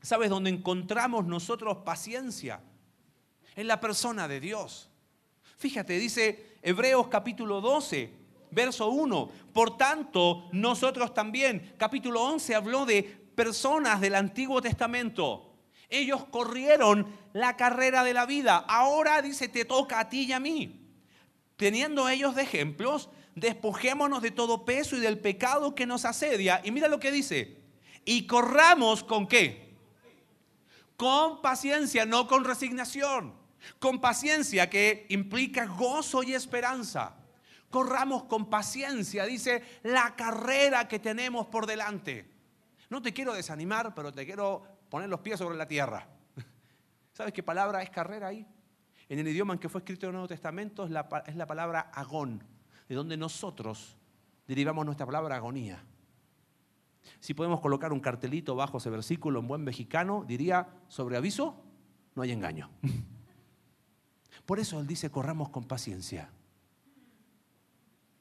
¿Sabes 0.00 0.30
dónde 0.30 0.50
encontramos 0.50 1.26
nosotros 1.26 1.78
paciencia? 1.78 2.60
En 3.56 3.66
la 3.66 3.80
persona 3.80 4.28
de 4.28 4.38
Dios. 4.38 4.88
Fíjate, 5.58 5.98
dice 5.98 6.58
Hebreos 6.62 7.08
capítulo 7.08 7.60
12, 7.60 8.14
verso 8.52 8.88
1. 8.90 9.28
Por 9.52 9.76
tanto, 9.76 10.48
nosotros 10.52 11.12
también, 11.12 11.74
capítulo 11.76 12.22
11 12.22 12.54
habló 12.54 12.86
de 12.86 13.02
personas 13.34 14.00
del 14.00 14.14
Antiguo 14.14 14.62
Testamento. 14.62 15.54
Ellos 15.88 16.24
corrieron 16.26 17.04
la 17.32 17.56
carrera 17.56 18.04
de 18.04 18.14
la 18.14 18.26
vida. 18.26 18.58
Ahora 18.58 19.20
dice, 19.20 19.48
te 19.48 19.64
toca 19.64 19.98
a 19.98 20.08
ti 20.08 20.26
y 20.26 20.32
a 20.32 20.38
mí. 20.38 20.76
Teniendo 21.56 22.08
ellos 22.08 22.36
de 22.36 22.42
ejemplos, 22.42 23.10
despojémonos 23.34 24.22
de 24.22 24.30
todo 24.30 24.64
peso 24.64 24.96
y 24.96 25.00
del 25.00 25.18
pecado 25.18 25.74
que 25.74 25.86
nos 25.86 26.04
asedia. 26.04 26.60
Y 26.64 26.70
mira 26.70 26.88
lo 26.88 27.00
que 27.00 27.10
dice. 27.10 27.56
Y 28.04 28.26
corramos 28.26 29.04
con 29.04 29.26
qué? 29.26 29.74
Con 30.96 31.42
paciencia, 31.42 32.06
no 32.06 32.26
con 32.26 32.44
resignación. 32.44 33.34
Con 33.78 34.00
paciencia 34.00 34.70
que 34.70 35.06
implica 35.10 35.66
gozo 35.66 36.22
y 36.22 36.34
esperanza 36.34 37.16
corramos 37.70 38.24
con 38.24 38.50
paciencia, 38.50 39.24
dice, 39.24 39.62
la 39.84 40.14
carrera 40.16 40.88
que 40.88 40.98
tenemos 40.98 41.46
por 41.46 41.66
delante. 41.66 42.28
No 42.90 43.00
te 43.00 43.12
quiero 43.12 43.32
desanimar, 43.32 43.94
pero 43.94 44.12
te 44.12 44.26
quiero 44.26 44.62
poner 44.90 45.08
los 45.08 45.20
pies 45.20 45.38
sobre 45.38 45.56
la 45.56 45.66
tierra. 45.66 46.06
¿Sabes 47.12 47.32
qué 47.32 47.42
palabra 47.42 47.82
es 47.82 47.90
carrera 47.90 48.26
ahí? 48.26 48.46
En 49.08 49.18
el 49.20 49.28
idioma 49.28 49.54
en 49.54 49.60
que 49.60 49.68
fue 49.68 49.80
escrito 49.80 50.06
el 50.06 50.12
Nuevo 50.12 50.28
Testamento 50.28 50.84
es 50.84 50.90
la, 50.90 51.08
es 51.26 51.36
la 51.36 51.46
palabra 51.46 51.90
agón, 51.94 52.42
de 52.90 52.96
donde 52.96 53.16
nosotros 53.16 53.96
derivamos 54.48 54.84
nuestra 54.84 55.06
palabra 55.06 55.36
agonía. 55.36 55.80
Si 57.20 57.34
podemos 57.34 57.60
colocar 57.60 57.92
un 57.92 58.00
cartelito 58.00 58.56
bajo 58.56 58.78
ese 58.78 58.90
versículo 58.90 59.38
en 59.38 59.46
buen 59.46 59.62
mexicano, 59.62 60.24
diría, 60.26 60.66
sobre 60.88 61.16
aviso, 61.16 61.62
no 62.16 62.22
hay 62.22 62.32
engaño. 62.32 62.68
Por 64.44 64.58
eso 64.58 64.80
Él 64.80 64.88
dice, 64.88 65.08
corramos 65.08 65.50
con 65.50 65.68
paciencia. 65.68 66.32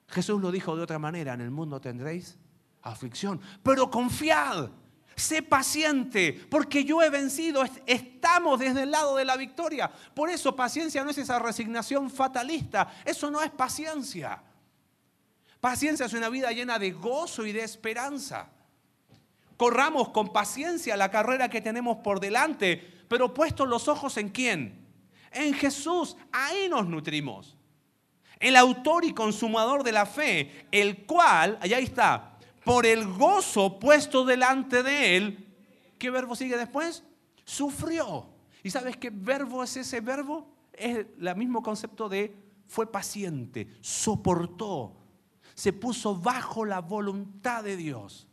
Jesús 0.07 0.39
lo 0.39 0.51
dijo 0.51 0.75
de 0.75 0.83
otra 0.83 0.99
manera, 0.99 1.33
en 1.33 1.41
el 1.41 1.49
mundo 1.49 1.81
tendréis 1.81 2.37
aflicción, 2.83 3.41
pero 3.63 3.89
confiad, 3.89 4.69
sé 5.15 5.41
paciente, 5.41 6.45
porque 6.47 6.85
yo 6.85 7.01
he 7.01 7.09
vencido, 7.09 7.63
estamos 7.87 8.59
desde 8.59 8.83
el 8.83 8.91
lado 8.91 9.15
de 9.15 9.25
la 9.25 9.35
victoria. 9.35 9.89
Por 10.13 10.29
eso 10.29 10.55
paciencia 10.55 11.03
no 11.03 11.09
es 11.09 11.17
esa 11.17 11.39
resignación 11.39 12.11
fatalista, 12.11 13.01
eso 13.03 13.31
no 13.31 13.41
es 13.41 13.49
paciencia. 13.49 14.43
Paciencia 15.59 16.05
es 16.05 16.13
una 16.13 16.29
vida 16.29 16.51
llena 16.51 16.79
de 16.79 16.91
gozo 16.91 17.45
y 17.45 17.51
de 17.51 17.63
esperanza. 17.63 18.49
Corramos 19.57 20.09
con 20.09 20.31
paciencia 20.31 20.95
la 20.95 21.11
carrera 21.11 21.49
que 21.49 21.59
tenemos 21.59 21.97
por 21.97 22.21
delante, 22.21 22.81
pero 23.09 23.33
puestos 23.33 23.67
los 23.67 23.89
ojos 23.89 24.15
en 24.17 24.29
quién? 24.29 24.87
En 25.31 25.53
Jesús. 25.53 26.15
Ahí 26.31 26.69
nos 26.69 26.87
nutrimos. 26.87 27.57
El 28.39 28.55
autor 28.55 29.03
y 29.03 29.13
consumador 29.13 29.83
de 29.83 29.91
la 29.91 30.05
fe, 30.05 30.65
el 30.71 31.05
cual, 31.05 31.57
allá 31.59 31.77
está, 31.79 32.37
por 32.63 32.85
el 32.85 33.05
gozo 33.05 33.79
puesto 33.79 34.23
delante 34.23 34.81
de 34.81 35.17
él, 35.17 35.47
¿qué 35.97 36.09
verbo 36.09 36.37
sigue 36.37 36.55
después? 36.55 37.03
Sufrió. 37.43 38.27
¿Y 38.63 38.69
sabes 38.69 38.95
qué 38.95 39.09
verbo 39.09 39.61
es 39.61 39.75
ese 39.75 39.99
verbo? 39.99 40.47
Es 40.71 41.05
el 41.19 41.35
mismo 41.35 41.61
concepto 41.61 42.07
de 42.07 42.33
fue 42.65 42.89
paciente, 42.89 43.67
soportó, 43.81 44.95
se 45.59 45.73
puso 45.73 46.15
bajo 46.15 46.63
la 46.63 46.79
voluntad 46.79 47.65
de 47.65 47.75
Dios. 47.75 48.29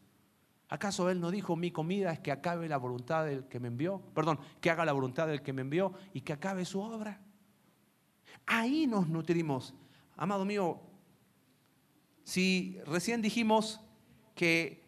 ¿Acaso 0.68 1.10
Él 1.10 1.20
no 1.20 1.32
dijo, 1.32 1.56
mi 1.56 1.72
comida 1.72 2.12
es 2.12 2.20
que 2.20 2.30
acabe 2.30 2.68
la 2.68 2.76
voluntad 2.76 3.24
del 3.24 3.48
que 3.48 3.58
me 3.58 3.66
envió? 3.66 4.00
Perdón, 4.14 4.38
que 4.60 4.70
haga 4.70 4.84
la 4.84 4.92
voluntad 4.92 5.26
del 5.26 5.42
que 5.42 5.52
me 5.52 5.62
envió 5.62 5.92
y 6.14 6.20
que 6.20 6.32
acabe 6.32 6.64
su 6.64 6.80
obra. 6.80 7.20
Ahí 8.46 8.86
nos 8.86 9.08
nutrimos. 9.08 9.74
Amado 10.16 10.44
mío, 10.44 10.80
si 12.22 12.78
recién 12.86 13.22
dijimos 13.22 13.80
que 14.36 14.84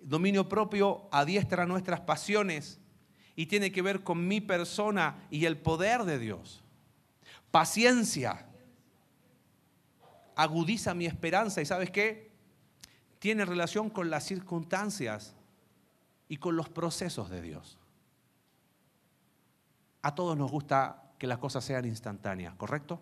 dominio 0.00 0.48
propio 0.48 1.08
adiestra 1.10 1.66
nuestras 1.66 2.02
pasiones 2.02 2.78
y 3.34 3.46
tiene 3.46 3.72
que 3.72 3.82
ver 3.82 4.04
con 4.04 4.28
mi 4.28 4.40
persona 4.40 5.26
y 5.28 5.44
el 5.44 5.58
poder 5.58 6.04
de 6.04 6.20
Dios. 6.20 6.62
Paciencia 7.50 8.46
agudiza 10.42 10.94
mi 10.94 11.06
esperanza 11.06 11.60
y 11.60 11.66
sabes 11.66 11.90
qué? 11.90 12.30
tiene 13.20 13.44
relación 13.44 13.90
con 13.90 14.10
las 14.10 14.24
circunstancias 14.24 15.36
y 16.28 16.38
con 16.38 16.56
los 16.56 16.68
procesos 16.68 17.30
de 17.30 17.42
Dios. 17.42 17.78
A 20.02 20.14
todos 20.14 20.36
nos 20.36 20.50
gusta 20.50 21.12
que 21.18 21.26
las 21.26 21.38
cosas 21.38 21.62
sean 21.62 21.84
instantáneas, 21.84 22.54
¿correcto? 22.54 23.00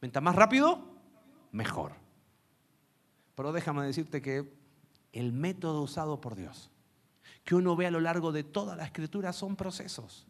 Mientras 0.00 0.22
más 0.22 0.34
rápido, 0.34 0.84
mejor. 1.52 1.92
Pero 3.36 3.52
déjame 3.52 3.86
decirte 3.86 4.20
que 4.20 4.52
el 5.12 5.32
método 5.32 5.82
usado 5.82 6.20
por 6.20 6.34
Dios, 6.34 6.72
que 7.44 7.54
uno 7.54 7.76
ve 7.76 7.86
a 7.86 7.92
lo 7.92 8.00
largo 8.00 8.32
de 8.32 8.42
toda 8.42 8.74
la 8.74 8.84
escritura, 8.84 9.32
son 9.32 9.54
procesos. 9.54 10.26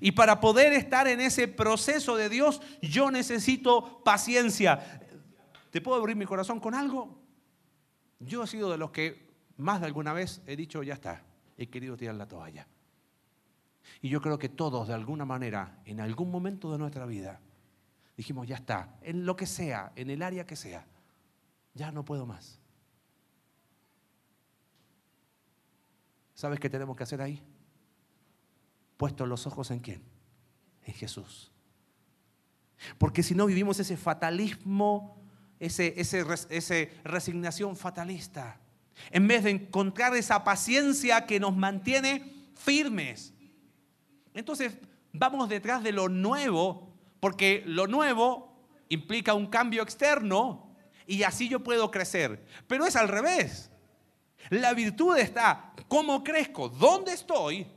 Y 0.00 0.12
para 0.12 0.40
poder 0.40 0.72
estar 0.74 1.08
en 1.08 1.20
ese 1.20 1.48
proceso 1.48 2.14
de 2.14 2.28
Dios, 2.28 2.62
yo 2.80 3.10
necesito 3.10 4.00
paciencia. 4.04 5.00
¿Te 5.72 5.80
puedo 5.80 5.98
abrir 5.98 6.16
mi 6.16 6.26
corazón 6.26 6.60
con 6.60 6.74
algo? 6.74 7.18
Yo 8.20 8.44
he 8.44 8.46
sido 8.46 8.70
de 8.70 8.76
los 8.76 8.90
que 8.90 9.26
más 9.56 9.80
de 9.80 9.86
alguna 9.86 10.12
vez 10.12 10.42
he 10.46 10.54
dicho, 10.54 10.82
ya 10.82 10.92
está, 10.92 11.24
he 11.56 11.68
querido 11.68 11.96
tirar 11.96 12.14
la 12.14 12.28
toalla. 12.28 12.68
Y 14.02 14.10
yo 14.10 14.20
creo 14.20 14.38
que 14.38 14.50
todos, 14.50 14.88
de 14.88 14.94
alguna 14.94 15.24
manera, 15.24 15.80
en 15.86 16.00
algún 16.00 16.30
momento 16.30 16.70
de 16.70 16.76
nuestra 16.76 17.06
vida, 17.06 17.40
dijimos, 18.18 18.46
ya 18.46 18.56
está, 18.56 18.98
en 19.00 19.24
lo 19.24 19.34
que 19.34 19.46
sea, 19.46 19.92
en 19.96 20.10
el 20.10 20.22
área 20.22 20.46
que 20.46 20.56
sea, 20.56 20.86
ya 21.72 21.90
no 21.90 22.04
puedo 22.04 22.26
más. 22.26 22.60
¿Sabes 26.34 26.60
qué 26.60 26.68
tenemos 26.68 26.94
que 26.98 27.04
hacer 27.04 27.22
ahí? 27.22 27.42
Puestos 28.98 29.26
los 29.26 29.46
ojos 29.46 29.70
en 29.70 29.80
quién? 29.80 30.02
En 30.82 30.92
Jesús. 30.92 31.50
Porque 32.98 33.22
si 33.22 33.34
no 33.34 33.46
vivimos 33.46 33.80
ese 33.80 33.96
fatalismo 33.96 35.21
ese, 35.62 35.94
ese, 36.50 36.92
resignación 37.04 37.76
fatalista. 37.76 38.58
En 39.10 39.28
vez 39.28 39.44
de 39.44 39.50
encontrar 39.50 40.14
esa 40.16 40.42
paciencia 40.42 41.24
que 41.24 41.38
nos 41.38 41.56
mantiene 41.56 42.50
firmes. 42.56 43.32
Entonces 44.34 44.76
vamos 45.12 45.48
detrás 45.48 45.84
de 45.84 45.92
lo 45.92 46.08
nuevo, 46.08 46.92
porque 47.20 47.62
lo 47.64 47.86
nuevo 47.86 48.66
implica 48.88 49.34
un 49.34 49.46
cambio 49.46 49.82
externo 49.84 50.74
y 51.06 51.22
así 51.22 51.48
yo 51.48 51.62
puedo 51.62 51.92
crecer. 51.92 52.44
Pero 52.66 52.84
es 52.84 52.96
al 52.96 53.08
revés. 53.08 53.70
La 54.50 54.74
virtud 54.74 55.16
está, 55.16 55.72
¿cómo 55.86 56.24
crezco? 56.24 56.68
¿Dónde 56.68 57.12
estoy? 57.12 57.68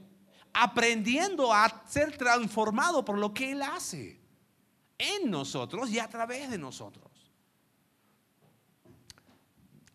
Aprendiendo 0.54 1.54
a 1.54 1.84
ser 1.88 2.18
transformado 2.18 3.06
por 3.06 3.20
lo 3.20 3.32
que 3.32 3.52
Él 3.52 3.62
hace 3.62 4.20
en 4.98 5.30
nosotros 5.30 5.92
y 5.92 6.00
a 6.00 6.10
través 6.10 6.50
de 6.50 6.58
nosotros. 6.58 7.05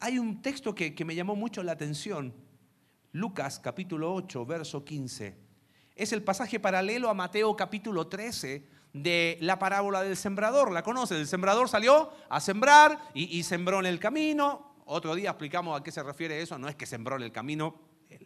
Hay 0.02 0.18
un 0.18 0.40
texto 0.40 0.74
que, 0.74 0.94
me 1.04 1.14
llamó 1.14 1.36
mucho 1.36 1.62
la 1.62 1.72
atención, 1.72 2.32
Lucas 3.12 3.60
capítulo 3.60 4.14
8, 4.14 4.46
verso 4.46 4.82
15. 4.82 5.36
Es 5.94 6.14
el 6.14 6.22
pasaje 6.22 6.58
paralelo 6.58 7.10
a 7.10 7.14
Mateo 7.14 7.54
capítulo 7.54 8.06
13 8.06 8.66
de 8.94 9.36
la 9.42 9.58
parábola 9.58 10.02
del 10.02 10.16
sembrador. 10.16 10.72
¿La 10.72 10.82
conoce? 10.82 11.16
El 11.16 11.26
sembrador 11.26 11.68
salió 11.68 12.10
a 12.30 12.40
sembrar 12.40 13.10
y, 13.12 13.42
sembró 13.42 13.78
en 13.78 13.84
el 13.84 14.00
camino. 14.00 14.74
Otro 14.86 15.14
día 15.14 15.28
explicamos 15.28 15.78
a 15.78 15.84
qué 15.84 15.92
se 15.92 16.02
refiere 16.02 16.40
eso. 16.40 16.58
No 16.58 16.70
es 16.70 16.76
que 16.76 16.86
sembró 16.86 17.16
en 17.16 17.22
el 17.22 17.30
camino, 17.30 17.74
eh, 18.08 18.18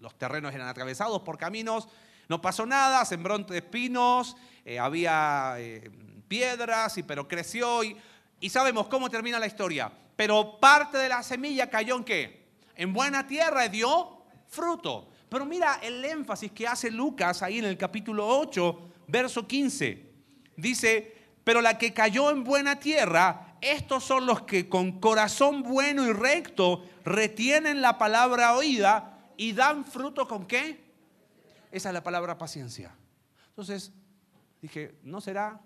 los 0.00 0.18
terrenos 0.18 0.54
eran 0.54 0.68
atravesados 0.68 1.22
por 1.22 1.38
caminos. 1.38 1.88
No 2.28 2.42
pasó 2.42 2.66
nada, 2.66 3.06
sembró 3.06 3.36
entre 3.36 3.56
espinos, 3.56 4.36
eh, 4.66 4.78
había 4.78 5.54
eh, 5.56 5.90
piedras, 6.28 6.98
y, 6.98 7.04
pero 7.04 7.26
creció. 7.26 7.82
Y, 7.82 7.96
y 8.40 8.48
sabemos 8.48 8.88
cómo 8.88 9.08
termina 9.08 9.38
la 9.38 9.46
historia 9.46 9.92
pero 10.20 10.60
parte 10.60 10.98
de 10.98 11.08
la 11.08 11.22
semilla 11.22 11.70
cayó 11.70 11.96
en 11.96 12.04
qué? 12.04 12.46
En 12.76 12.92
buena 12.92 13.26
tierra 13.26 13.66
dio 13.68 14.20
fruto. 14.48 15.08
Pero 15.30 15.46
mira 15.46 15.80
el 15.82 16.04
énfasis 16.04 16.52
que 16.52 16.66
hace 16.66 16.90
Lucas 16.90 17.42
ahí 17.42 17.58
en 17.58 17.64
el 17.64 17.78
capítulo 17.78 18.28
8, 18.28 18.80
verso 19.08 19.46
15. 19.46 20.12
Dice, 20.58 21.16
pero 21.42 21.62
la 21.62 21.78
que 21.78 21.94
cayó 21.94 22.30
en 22.30 22.44
buena 22.44 22.78
tierra, 22.78 23.56
estos 23.62 24.04
son 24.04 24.26
los 24.26 24.42
que 24.42 24.68
con 24.68 25.00
corazón 25.00 25.62
bueno 25.62 26.06
y 26.06 26.12
recto 26.12 26.84
retienen 27.02 27.80
la 27.80 27.96
palabra 27.96 28.54
oída 28.54 29.18
y 29.38 29.54
dan 29.54 29.86
fruto 29.86 30.28
con 30.28 30.44
qué? 30.44 30.84
Esa 31.72 31.88
es 31.88 31.94
la 31.94 32.02
palabra 32.02 32.36
paciencia. 32.36 32.94
Entonces, 33.48 33.90
dije, 34.60 34.96
¿no 35.02 35.22
será 35.22 35.62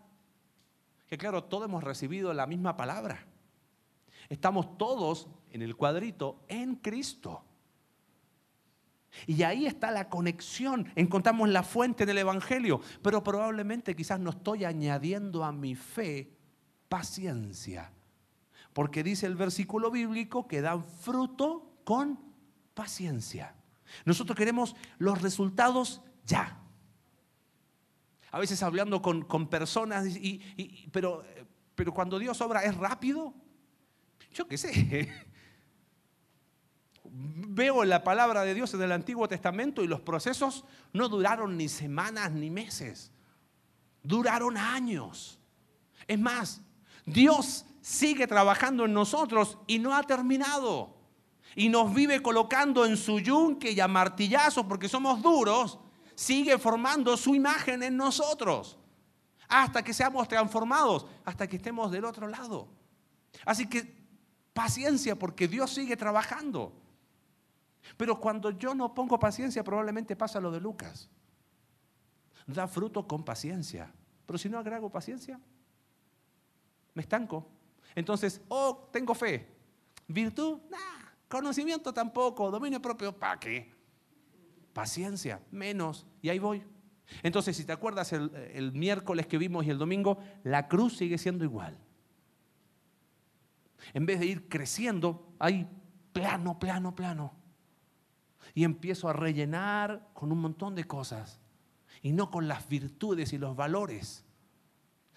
que 1.06 1.18
claro, 1.18 1.44
todos 1.44 1.66
hemos 1.66 1.84
recibido 1.84 2.32
la 2.32 2.46
misma 2.46 2.76
palabra? 2.76 3.26
Estamos 4.28 4.78
todos 4.78 5.28
en 5.50 5.62
el 5.62 5.76
cuadrito 5.76 6.44
en 6.48 6.76
Cristo. 6.76 7.44
Y 9.26 9.42
ahí 9.42 9.66
está 9.66 9.90
la 9.90 10.08
conexión. 10.08 10.90
Encontramos 10.96 11.48
la 11.48 11.62
fuente 11.62 12.06
del 12.06 12.18
Evangelio. 12.18 12.80
Pero 13.02 13.22
probablemente 13.22 13.94
quizás 13.94 14.18
no 14.18 14.30
estoy 14.30 14.64
añadiendo 14.64 15.44
a 15.44 15.52
mi 15.52 15.74
fe 15.74 16.36
paciencia. 16.88 17.92
Porque 18.72 19.04
dice 19.04 19.26
el 19.26 19.36
versículo 19.36 19.90
bíblico 19.90 20.48
que 20.48 20.60
dan 20.60 20.84
fruto 20.84 21.76
con 21.84 22.18
paciencia. 22.74 23.54
Nosotros 24.04 24.36
queremos 24.36 24.74
los 24.98 25.22
resultados 25.22 26.02
ya. 26.26 26.60
A 28.34 28.40
veces 28.40 28.64
hablando 28.64 29.00
con, 29.00 29.46
personas, 29.46 30.08
pero, 30.90 31.24
pero 31.76 31.94
cuando 31.94 32.18
Dios 32.18 32.40
obra 32.40 32.64
es 32.64 32.76
rápido. 32.76 33.32
Yo 34.32 34.48
qué 34.48 34.58
sé. 34.58 35.08
Veo 37.04 37.84
la 37.84 38.02
palabra 38.02 38.42
de 38.42 38.54
Dios 38.54 38.74
en 38.74 38.82
el 38.82 38.90
Antiguo 38.90 39.28
Testamento 39.28 39.84
y 39.84 39.86
los 39.86 40.00
procesos 40.00 40.64
no 40.92 41.08
duraron 41.08 41.56
ni 41.56 41.68
semanas 41.68 42.32
ni 42.32 42.50
meses. 42.50 43.12
Duraron 44.02 44.56
años. 44.56 45.38
Es 46.08 46.18
más, 46.18 46.60
Dios 47.06 47.64
sigue 47.82 48.26
trabajando 48.26 48.86
en 48.86 48.94
nosotros 48.94 49.58
y 49.68 49.78
no 49.78 49.94
ha 49.94 50.02
terminado. 50.02 50.96
Y 51.54 51.68
nos 51.68 51.94
vive 51.94 52.20
colocando 52.20 52.84
en 52.84 52.96
su 52.96 53.20
yunque 53.20 53.70
y 53.70 53.78
a 53.78 53.86
martillazos 53.86 54.66
porque 54.66 54.88
somos 54.88 55.22
duros. 55.22 55.78
Sigue 56.14 56.58
formando 56.58 57.16
su 57.16 57.34
imagen 57.34 57.82
en 57.82 57.96
nosotros. 57.96 58.78
Hasta 59.48 59.82
que 59.82 59.92
seamos 59.92 60.26
transformados, 60.28 61.06
hasta 61.24 61.46
que 61.46 61.56
estemos 61.56 61.90
del 61.90 62.04
otro 62.04 62.26
lado. 62.26 62.68
Así 63.44 63.68
que 63.68 64.04
Paciencia 64.54 65.16
porque 65.16 65.48
Dios 65.48 65.74
sigue 65.74 65.96
trabajando. 65.96 66.72
Pero 67.96 68.18
cuando 68.20 68.52
yo 68.52 68.72
no 68.72 68.94
pongo 68.94 69.18
paciencia, 69.18 69.64
probablemente 69.64 70.14
pasa 70.14 70.40
lo 70.40 70.52
de 70.52 70.60
Lucas. 70.60 71.10
Da 72.46 72.68
fruto 72.68 73.06
con 73.06 73.24
paciencia. 73.24 73.92
Pero 74.24 74.38
si 74.38 74.48
no 74.48 74.58
agrego 74.58 74.90
paciencia, 74.90 75.40
me 76.94 77.02
estanco. 77.02 77.46
Entonces, 77.96 78.40
oh, 78.48 78.88
tengo 78.92 79.12
fe. 79.12 79.52
Virtud. 80.06 80.60
Conocimiento 81.28 81.92
tampoco. 81.92 82.48
Dominio 82.48 82.80
propio, 82.80 83.12
¿para 83.12 83.40
qué? 83.40 83.74
Paciencia, 84.74 85.40
menos. 85.50 86.06
Y 86.20 86.28
ahí 86.28 86.38
voy. 86.38 86.62
Entonces, 87.22 87.56
si 87.56 87.64
te 87.64 87.72
acuerdas 87.72 88.12
el, 88.12 88.34
el 88.52 88.72
miércoles 88.72 89.26
que 89.26 89.38
vimos 89.38 89.64
y 89.64 89.70
el 89.70 89.78
domingo, 89.78 90.18
la 90.42 90.68
cruz 90.68 90.98
sigue 90.98 91.16
siendo 91.16 91.44
igual. 91.44 91.78
En 93.94 94.04
vez 94.04 94.20
de 94.20 94.26
ir 94.26 94.48
creciendo, 94.48 95.34
hay 95.38 95.66
plano, 96.12 96.58
plano, 96.58 96.94
plano. 96.94 97.34
Y 98.52 98.64
empiezo 98.64 99.08
a 99.08 99.12
rellenar 99.12 100.10
con 100.12 100.30
un 100.32 100.40
montón 100.40 100.74
de 100.74 100.84
cosas. 100.84 101.40
Y 102.02 102.12
no 102.12 102.30
con 102.30 102.48
las 102.48 102.68
virtudes 102.68 103.32
y 103.32 103.38
los 103.38 103.56
valores 103.56 104.24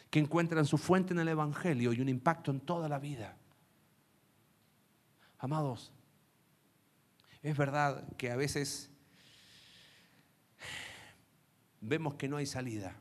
que 0.10 0.20
encuentran 0.20 0.66
su 0.66 0.78
fuente 0.78 1.14
en 1.14 1.20
el 1.20 1.28
Evangelio 1.28 1.92
y 1.94 2.02
un 2.02 2.10
impacto 2.10 2.52
en 2.52 2.62
toda 2.62 2.88
la 2.88 3.00
vida. 3.00 3.38
Amados, 5.40 5.92
es 7.44 7.56
verdad 7.56 8.08
que 8.18 8.32
a 8.32 8.36
veces 8.36 8.90
vemos 11.82 12.16
que 12.16 12.28
no 12.28 12.38
hay 12.38 12.46
salida. 12.46 12.96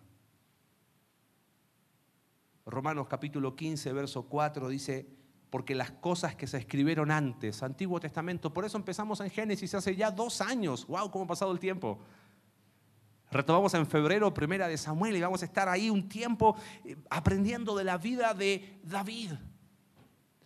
Romanos 2.66 3.06
capítulo 3.08 3.54
15, 3.54 3.92
verso 3.92 4.24
4 4.24 4.68
dice, 4.68 5.06
porque 5.50 5.74
las 5.74 5.92
cosas 5.92 6.34
que 6.34 6.46
se 6.46 6.58
escribieron 6.58 7.10
antes, 7.10 7.62
Antiguo 7.62 8.00
Testamento, 8.00 8.52
por 8.52 8.64
eso 8.64 8.76
empezamos 8.76 9.20
en 9.20 9.30
Génesis 9.30 9.74
hace 9.74 9.94
ya 9.94 10.10
dos 10.10 10.40
años, 10.40 10.86
wow, 10.86 11.10
cómo 11.10 11.24
ha 11.24 11.28
pasado 11.28 11.52
el 11.52 11.60
tiempo. 11.60 12.00
Retomamos 13.30 13.74
en 13.74 13.86
febrero 13.86 14.32
primera 14.32 14.68
de 14.68 14.76
Samuel 14.76 15.16
y 15.16 15.20
vamos 15.20 15.42
a 15.42 15.46
estar 15.46 15.68
ahí 15.68 15.90
un 15.90 16.08
tiempo 16.08 16.56
eh, 16.84 16.96
aprendiendo 17.10 17.76
de 17.76 17.84
la 17.84 17.98
vida 17.98 18.34
de 18.34 18.80
David. 18.82 19.32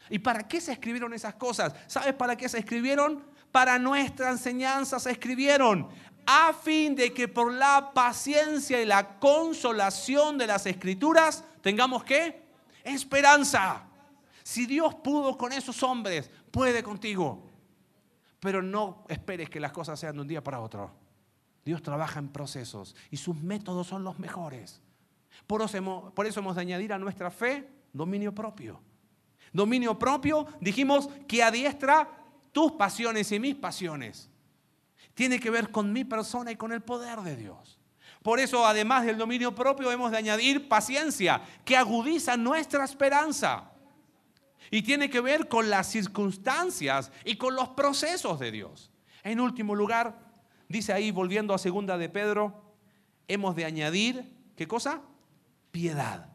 ¿Y 0.08 0.18
para 0.18 0.48
qué 0.48 0.60
se 0.60 0.72
escribieron 0.72 1.12
esas 1.12 1.34
cosas? 1.34 1.74
¿Sabes 1.86 2.14
para 2.14 2.36
qué 2.36 2.48
se 2.48 2.58
escribieron? 2.58 3.22
Para 3.52 3.78
nuestra 3.78 4.30
enseñanza 4.30 4.98
se 4.98 5.10
escribieron, 5.10 5.88
a 6.32 6.52
fin 6.52 6.94
de 6.94 7.12
que 7.12 7.26
por 7.26 7.52
la 7.52 7.90
paciencia 7.92 8.80
y 8.80 8.86
la 8.86 9.18
consolación 9.18 10.38
de 10.38 10.46
las 10.46 10.64
escrituras 10.64 11.42
tengamos 11.60 12.04
qué? 12.04 12.44
Esperanza. 12.84 13.84
Si 14.44 14.64
Dios 14.64 14.94
pudo 14.94 15.36
con 15.36 15.52
esos 15.52 15.82
hombres, 15.82 16.30
puede 16.52 16.84
contigo. 16.84 17.50
Pero 18.38 18.62
no 18.62 19.04
esperes 19.08 19.50
que 19.50 19.58
las 19.58 19.72
cosas 19.72 19.98
sean 19.98 20.14
de 20.14 20.22
un 20.22 20.28
día 20.28 20.42
para 20.42 20.60
otro. 20.60 20.92
Dios 21.64 21.82
trabaja 21.82 22.20
en 22.20 22.28
procesos 22.28 22.94
y 23.10 23.16
sus 23.16 23.34
métodos 23.34 23.88
son 23.88 24.04
los 24.04 24.20
mejores. 24.20 24.80
Por 25.48 25.62
eso, 25.62 26.12
por 26.14 26.26
eso 26.26 26.38
hemos 26.38 26.54
de 26.54 26.60
añadir 26.60 26.92
a 26.92 26.98
nuestra 26.98 27.32
fe 27.32 27.68
dominio 27.92 28.32
propio. 28.32 28.80
Dominio 29.52 29.98
propio, 29.98 30.46
dijimos 30.60 31.08
que 31.26 31.42
adiestra 31.42 32.08
tus 32.52 32.70
pasiones 32.72 33.32
y 33.32 33.40
mis 33.40 33.56
pasiones. 33.56 34.29
Tiene 35.14 35.38
que 35.38 35.51
ver 35.51 35.70
con 35.70 35.92
mi 35.92 36.05
persona 36.05 36.53
y 36.53 36.57
con 36.57 36.73
el 36.73 36.81
poder 36.81 37.20
de 37.20 37.37
Dios. 37.37 37.79
Por 38.23 38.38
eso, 38.38 38.66
además 38.66 39.07
del 39.07 39.18
dominio 39.18 39.55
propio, 39.55 39.90
hemos 39.90 40.11
de 40.11 40.18
añadir 40.18 40.68
paciencia, 40.68 41.42
que 41.64 41.77
agudiza 41.77 42.37
nuestra 42.37 42.85
esperanza. 42.85 43.70
Y 44.70 44.83
tiene 44.83 45.11
que 45.11 45.20
ver 45.20 45.49
con 45.49 45.70
las 45.70 45.88
circunstancias 45.88 47.11
y 47.25 47.37
con 47.37 47.55
los 47.55 47.70
procesos 47.70 48.38
de 48.38 48.51
Dios. 48.51 48.90
En 49.23 49.40
último 49.40 49.75
lugar, 49.75 50.31
Dice 50.70 50.92
ahí, 50.92 51.11
volviendo 51.11 51.53
a 51.53 51.59
segunda 51.59 51.99
de 51.99 52.09
Pedro, 52.09 52.62
hemos 53.27 53.57
de 53.57 53.64
añadir, 53.64 54.33
¿qué 54.55 54.68
cosa? 54.68 55.03
Piedad. 55.73 56.29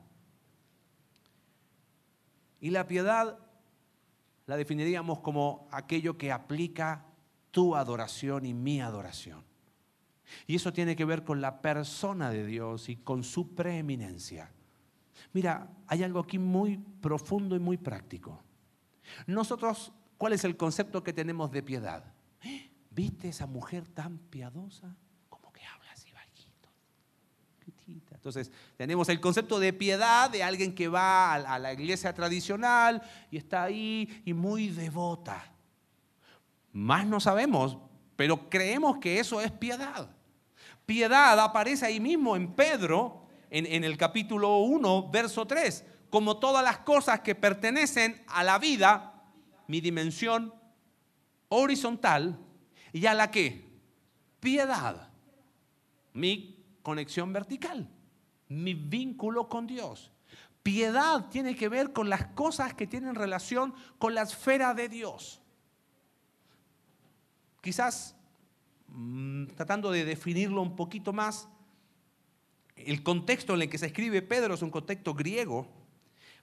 Y 2.59 2.71
la 2.71 2.85
piedad 2.85 3.39
la 4.45 4.57
definiríamos 4.57 5.19
como 5.19 5.69
aquello 5.71 6.17
que 6.17 6.33
aplica 6.33 7.05
tu 7.55 7.73
adoración 7.73 8.45
y 8.45 8.53
mi 8.53 8.81
adoración. 8.81 9.41
Y 10.45 10.57
eso 10.57 10.73
tiene 10.73 10.93
que 10.93 11.05
ver 11.05 11.23
con 11.23 11.39
la 11.39 11.61
persona 11.61 12.29
de 12.29 12.45
Dios 12.45 12.89
y 12.89 12.97
con 12.97 13.23
su 13.23 13.55
preeminencia. 13.55 14.51
Mira, 15.31 15.69
hay 15.87 16.03
algo 16.03 16.19
aquí 16.19 16.37
muy 16.37 16.77
profundo 16.77 17.55
y 17.55 17.59
muy 17.59 17.77
práctico. 17.77 18.43
Nosotros, 19.25 19.93
¿cuál 20.17 20.33
es 20.33 20.43
el 20.43 20.57
concepto 20.57 21.01
que 21.01 21.13
tenemos 21.13 21.49
de 21.49 21.63
piedad? 21.63 22.03
¿Viste 22.91 23.29
esa 23.29 23.47
mujer 23.47 23.87
tan 23.87 24.17
piadosa? 24.17 24.93
Como 25.29 25.53
que 25.53 25.61
habla 25.63 25.93
así 25.93 26.11
bajito. 26.11 26.69
Entonces, 28.11 28.51
tenemos 28.75 29.07
el 29.07 29.21
concepto 29.21 29.59
de 29.59 29.71
piedad 29.71 30.29
de 30.29 30.43
alguien 30.43 30.75
que 30.75 30.89
va 30.89 31.35
a 31.35 31.57
la 31.57 31.71
iglesia 31.71 32.13
tradicional 32.13 33.01
y 33.31 33.37
está 33.37 33.63
ahí 33.63 34.21
y 34.25 34.33
muy 34.33 34.67
devota. 34.67 35.54
Más 36.75 37.07
no 37.07 37.19
sabemos, 37.19 37.77
pero 38.15 38.49
creemos 38.49 38.99
que 38.99 39.19
eso 39.19 39.41
es 39.41 39.51
piedad. 39.51 40.15
Piedad 40.85 41.39
aparece 41.39 41.87
ahí 41.87 41.99
mismo 41.99 42.35
en 42.35 42.53
Pedro, 42.53 43.25
en, 43.49 43.65
en 43.65 43.83
el 43.83 43.97
capítulo 43.97 44.57
1, 44.57 45.09
verso 45.09 45.47
3. 45.47 45.83
Como 46.11 46.37
todas 46.37 46.63
las 46.63 46.79
cosas 46.79 47.21
que 47.21 47.33
pertenecen 47.33 48.23
a 48.27 48.43
la 48.43 48.59
vida, 48.59 49.23
mi 49.67 49.81
dimensión 49.81 50.53
horizontal 51.49 52.39
¿Y 52.95 53.07
a 53.07 53.13
la 53.13 53.29
qué? 53.29 53.61
Piedad. 54.39 55.09
Mi 56.13 56.65
conexión 56.81 57.33
vertical, 57.33 57.89
mi 58.47 58.73
vínculo 58.73 59.49
con 59.49 59.67
Dios. 59.67 60.13
Piedad 60.63 61.27
tiene 61.29 61.57
que 61.57 61.67
ver 61.67 61.91
con 61.91 62.09
las 62.09 62.27
cosas 62.27 62.73
que 62.73 62.87
tienen 62.87 63.15
relación 63.15 63.75
con 63.97 64.15
la 64.15 64.21
esfera 64.21 64.73
de 64.73 64.87
Dios. 64.87 65.41
Quizás, 67.65 68.13
mm, 68.89 69.47
tratando 69.55 69.89
de 69.89 70.05
definirlo 70.05 70.61
un 70.61 70.75
poquito 70.75 71.13
más, 71.13 71.47
el 72.75 73.01
contexto 73.01 73.55
en 73.55 73.63
el 73.63 73.69
que 73.71 73.79
se 73.79 73.87
escribe 73.87 74.21
Pedro 74.21 74.53
es 74.53 74.61
un 74.61 74.69
contexto 74.69 75.15
griego. 75.15 75.65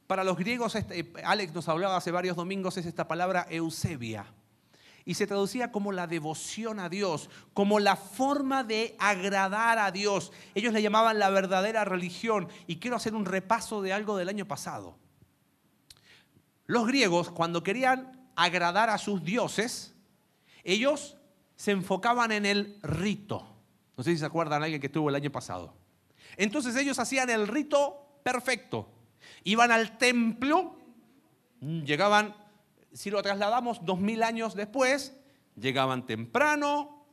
Para 0.09 0.25
los 0.25 0.37
griegos, 0.37 0.75
este, 0.75 1.13
Alex 1.25 1.55
nos 1.55 1.69
hablaba 1.69 1.97
hace 1.97 2.11
varios 2.11 2.35
domingos, 2.35 2.77
es 2.77 2.87
esta 2.87 3.07
palabra 3.07 3.47
Eusebia 3.51 4.27
y 5.05 5.15
se 5.15 5.29
traducía 5.29 5.71
como 5.71 5.93
la 5.93 6.09
devoción 6.09 6.81
a 6.81 6.89
Dios, 6.89 7.31
como 7.55 7.79
la 7.79 7.95
forma 7.95 8.65
de 8.65 8.97
agradar 8.99 9.79
a 9.79 9.93
Dios. 9.93 10.33
Ellos 10.57 10.73
le 10.73 10.83
llamaban 10.83 11.21
la 11.21 11.31
verdadera 11.31 11.85
religión 11.85 12.49
y 12.67 12.79
quiero 12.81 12.97
hacer 12.97 13.15
un 13.15 13.27
repaso 13.27 13.81
de 13.81 13.93
algo 13.93 14.17
del 14.17 14.29
año 14.29 14.49
pasado. 14.49 14.97
Los 16.67 16.85
griegos, 16.89 17.31
cuando 17.31 17.63
querían 17.63 18.29
agradar 18.35 18.91
a 18.91 18.99
sus 18.99 19.23
dioses, 19.23 19.92
ellos 20.65 21.17
se 21.57 21.73
enfocaban 21.73 22.33
en 22.33 22.47
el 22.47 22.79
rito. 22.83 23.47
No 23.97 24.05
sé 24.05 24.13
si 24.13 24.19
se 24.19 24.27
acuerdan 24.27 24.63
alguien 24.63 24.81
que 24.81 24.89
estuvo 24.89 25.09
el 25.09 25.15
año 25.15 25.31
pasado. 25.31 25.75
Entonces 26.37 26.77
ellos 26.77 26.99
hacían 26.99 27.31
el 27.31 27.47
rito 27.47 28.21
perfecto. 28.23 28.89
Iban 29.45 29.71
al 29.71 29.99
templo, 29.99 30.77
llegaban 31.61 32.35
si 32.93 33.11
lo 33.11 33.23
trasladamos 33.23 33.85
dos 33.85 33.99
mil 34.01 34.23
años 34.23 34.55
después, 34.55 35.17
llegaban 35.57 36.07
temprano, 36.07 37.07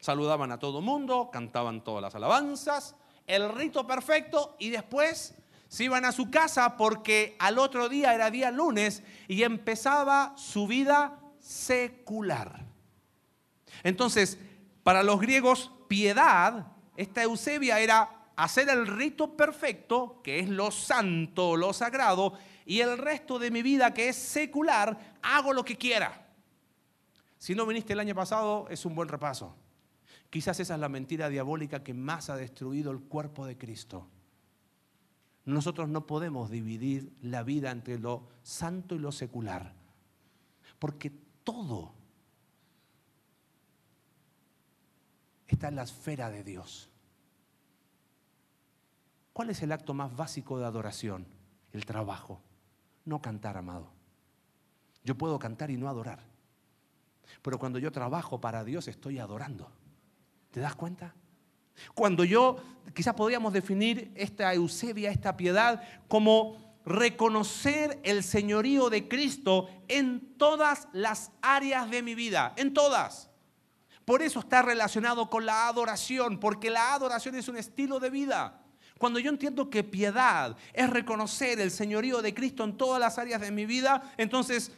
saludaban 0.00 0.52
a 0.52 0.58
todo 0.58 0.80
mundo, 0.80 1.30
cantaban 1.32 1.82
todas 1.84 2.02
las 2.02 2.14
alabanzas, 2.14 2.96
el 3.26 3.48
rito 3.50 3.86
perfecto 3.86 4.56
y 4.58 4.70
después 4.70 5.34
se 5.68 5.84
iban 5.84 6.04
a 6.04 6.12
su 6.12 6.30
casa 6.30 6.76
porque 6.76 7.36
al 7.38 7.58
otro 7.58 7.88
día 7.88 8.14
era 8.14 8.30
día 8.30 8.50
lunes 8.50 9.02
y 9.28 9.42
empezaba 9.42 10.34
su 10.36 10.66
vida 10.66 11.20
secular. 11.48 12.66
Entonces, 13.82 14.38
para 14.82 15.02
los 15.02 15.18
griegos, 15.18 15.72
piedad, 15.88 16.72
esta 16.94 17.22
Eusebia 17.22 17.80
era 17.80 18.26
hacer 18.36 18.68
el 18.68 18.86
rito 18.86 19.34
perfecto, 19.34 20.20
que 20.22 20.40
es 20.40 20.48
lo 20.50 20.70
santo, 20.70 21.56
lo 21.56 21.72
sagrado, 21.72 22.34
y 22.66 22.80
el 22.80 22.98
resto 22.98 23.38
de 23.38 23.50
mi 23.50 23.62
vida, 23.62 23.94
que 23.94 24.10
es 24.10 24.16
secular, 24.16 25.16
hago 25.22 25.54
lo 25.54 25.64
que 25.64 25.78
quiera. 25.78 26.28
Si 27.38 27.54
no 27.54 27.64
viniste 27.64 27.94
el 27.94 28.00
año 28.00 28.14
pasado, 28.14 28.66
es 28.68 28.84
un 28.84 28.94
buen 28.94 29.08
repaso. 29.08 29.56
Quizás 30.28 30.60
esa 30.60 30.74
es 30.74 30.80
la 30.80 30.90
mentira 30.90 31.30
diabólica 31.30 31.82
que 31.82 31.94
más 31.94 32.28
ha 32.28 32.36
destruido 32.36 32.92
el 32.92 33.00
cuerpo 33.00 33.46
de 33.46 33.56
Cristo. 33.56 34.06
Nosotros 35.46 35.88
no 35.88 36.06
podemos 36.06 36.50
dividir 36.50 37.10
la 37.22 37.42
vida 37.42 37.70
entre 37.70 37.98
lo 37.98 38.28
santo 38.42 38.94
y 38.94 38.98
lo 38.98 39.12
secular, 39.12 39.72
porque 40.78 41.27
todo 41.48 41.94
está 45.46 45.68
en 45.68 45.76
la 45.76 45.84
esfera 45.84 46.28
de 46.28 46.44
Dios. 46.44 46.90
¿Cuál 49.32 49.48
es 49.48 49.62
el 49.62 49.72
acto 49.72 49.94
más 49.94 50.14
básico 50.14 50.58
de 50.58 50.66
adoración? 50.66 51.26
El 51.72 51.86
trabajo 51.86 52.42
no 53.06 53.22
cantar, 53.22 53.56
amado. 53.56 53.88
Yo 55.04 55.16
puedo 55.16 55.38
cantar 55.38 55.70
y 55.70 55.78
no 55.78 55.88
adorar. 55.88 56.18
Pero 57.40 57.58
cuando 57.58 57.78
yo 57.78 57.90
trabajo 57.92 58.38
para 58.42 58.62
Dios 58.62 58.86
estoy 58.86 59.18
adorando. 59.18 59.70
¿Te 60.50 60.60
das 60.60 60.74
cuenta? 60.74 61.14
Cuando 61.94 62.24
yo, 62.24 62.58
quizás 62.94 63.14
podríamos 63.14 63.54
definir 63.54 64.12
esta 64.16 64.52
Eusebia, 64.52 65.10
esta 65.10 65.34
piedad, 65.34 65.82
como 66.08 66.67
reconocer 66.88 68.00
el 68.02 68.24
señorío 68.24 68.88
de 68.88 69.08
Cristo 69.08 69.68
en 69.88 70.34
todas 70.38 70.88
las 70.92 71.30
áreas 71.42 71.90
de 71.90 72.02
mi 72.02 72.14
vida, 72.14 72.54
en 72.56 72.72
todas. 72.72 73.28
Por 74.06 74.22
eso 74.22 74.40
está 74.40 74.62
relacionado 74.62 75.28
con 75.28 75.44
la 75.44 75.68
adoración, 75.68 76.40
porque 76.40 76.70
la 76.70 76.94
adoración 76.94 77.34
es 77.34 77.46
un 77.48 77.58
estilo 77.58 78.00
de 78.00 78.08
vida. 78.08 78.62
Cuando 78.98 79.18
yo 79.18 79.28
entiendo 79.30 79.68
que 79.68 79.84
piedad 79.84 80.56
es 80.72 80.88
reconocer 80.88 81.60
el 81.60 81.70
señorío 81.70 82.22
de 82.22 82.32
Cristo 82.32 82.64
en 82.64 82.76
todas 82.76 82.98
las 82.98 83.18
áreas 83.18 83.42
de 83.42 83.50
mi 83.50 83.66
vida, 83.66 84.14
entonces 84.16 84.72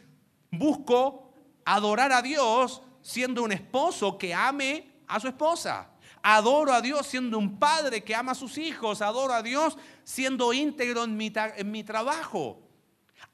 busco 0.51 1.33
adorar 1.63 2.11
a 2.11 2.21
Dios 2.21 2.81
siendo 3.01 3.41
un 3.41 3.53
esposo 3.53 4.17
que 4.17 4.33
ame 4.33 4.91
a 5.07 5.17
su 5.19 5.29
esposa. 5.29 5.90
Adoro 6.23 6.73
a 6.73 6.81
Dios 6.81 7.07
siendo 7.07 7.37
un 7.37 7.57
padre 7.57 8.03
que 8.03 8.13
ama 8.13 8.33
a 8.33 8.35
sus 8.35 8.57
hijos. 8.57 9.01
Adoro 9.01 9.33
a 9.33 9.41
Dios 9.41 9.77
siendo 10.03 10.53
íntegro 10.53 11.03
en 11.03 11.17
mi, 11.17 11.83
trabajo. 11.83 12.61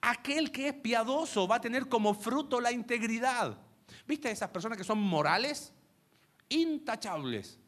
Aquel 0.01 0.51
que 0.51 0.69
es 0.69 0.73
piadoso 0.73 1.47
va 1.47 1.55
a 1.55 1.61
tener 1.61 1.89
como 1.89 2.13
fruto 2.13 2.61
la 2.61 2.71
integridad. 2.71 3.57
¿Viste 4.07 4.31
esas 4.31 4.49
personas 4.49 4.77
que 4.77 4.83
son 4.83 4.99
morales? 4.99 5.73
Intachables. 6.49 7.59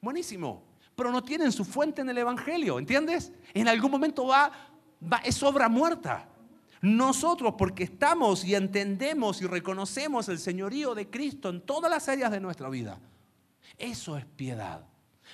Buenísimo. 0.00 0.64
Pero 0.94 1.12
no 1.12 1.22
tienen 1.22 1.52
su 1.52 1.64
fuente 1.64 2.02
en 2.02 2.10
el 2.10 2.18
Evangelio, 2.18 2.78
¿entiendes? 2.78 3.32
En 3.54 3.68
algún 3.68 3.90
momento 3.90 4.26
va, 4.26 4.50
va 5.00 5.18
es 5.18 5.42
obra 5.42 5.68
muerta. 5.68 6.28
Nosotros, 6.80 7.54
porque 7.56 7.84
estamos 7.84 8.44
y 8.44 8.54
entendemos 8.54 9.42
y 9.42 9.46
reconocemos 9.46 10.28
el 10.28 10.38
señorío 10.38 10.94
de 10.94 11.08
Cristo 11.08 11.48
en 11.48 11.60
todas 11.60 11.90
las 11.90 12.08
áreas 12.08 12.30
de 12.30 12.40
nuestra 12.40 12.68
vida, 12.68 13.00
eso 13.76 14.16
es 14.16 14.24
piedad. 14.24 14.86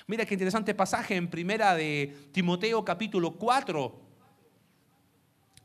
Mira 0.07 0.25
qué 0.25 0.33
interesante 0.33 0.75
pasaje 0.75 1.15
en 1.15 1.29
primera 1.29 1.75
de 1.75 2.15
Timoteo 2.31 2.83
capítulo 2.83 3.31
4, 3.31 4.01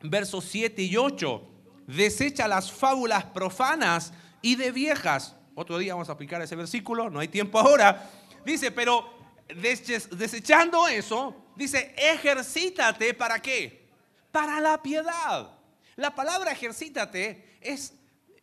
versos 0.02 0.44
7 0.44 0.82
y 0.82 0.96
8. 0.96 1.48
Desecha 1.86 2.46
las 2.46 2.70
fábulas 2.70 3.24
profanas 3.24 4.12
y 4.40 4.56
de 4.56 4.70
viejas. 4.70 5.36
Otro 5.54 5.78
día 5.78 5.94
vamos 5.94 6.08
a 6.08 6.12
aplicar 6.12 6.40
ese 6.40 6.56
versículo, 6.56 7.10
no 7.10 7.20
hay 7.20 7.28
tiempo 7.28 7.58
ahora. 7.58 8.10
Dice, 8.44 8.70
pero 8.70 9.12
desechando 9.48 10.86
eso, 10.88 11.34
dice, 11.56 11.94
ejercítate 11.98 13.12
para 13.14 13.40
qué? 13.40 13.88
Para 14.30 14.60
la 14.60 14.80
piedad. 14.80 15.50
La 15.96 16.14
palabra 16.14 16.52
ejercítate 16.52 17.58
es, 17.60 17.94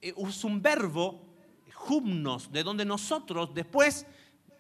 eh, 0.02 0.14
es 0.16 0.44
un 0.44 0.62
verbo, 0.62 1.24
humnos, 1.90 2.52
de 2.52 2.64
donde 2.64 2.86
nosotros 2.86 3.54
después 3.54 4.06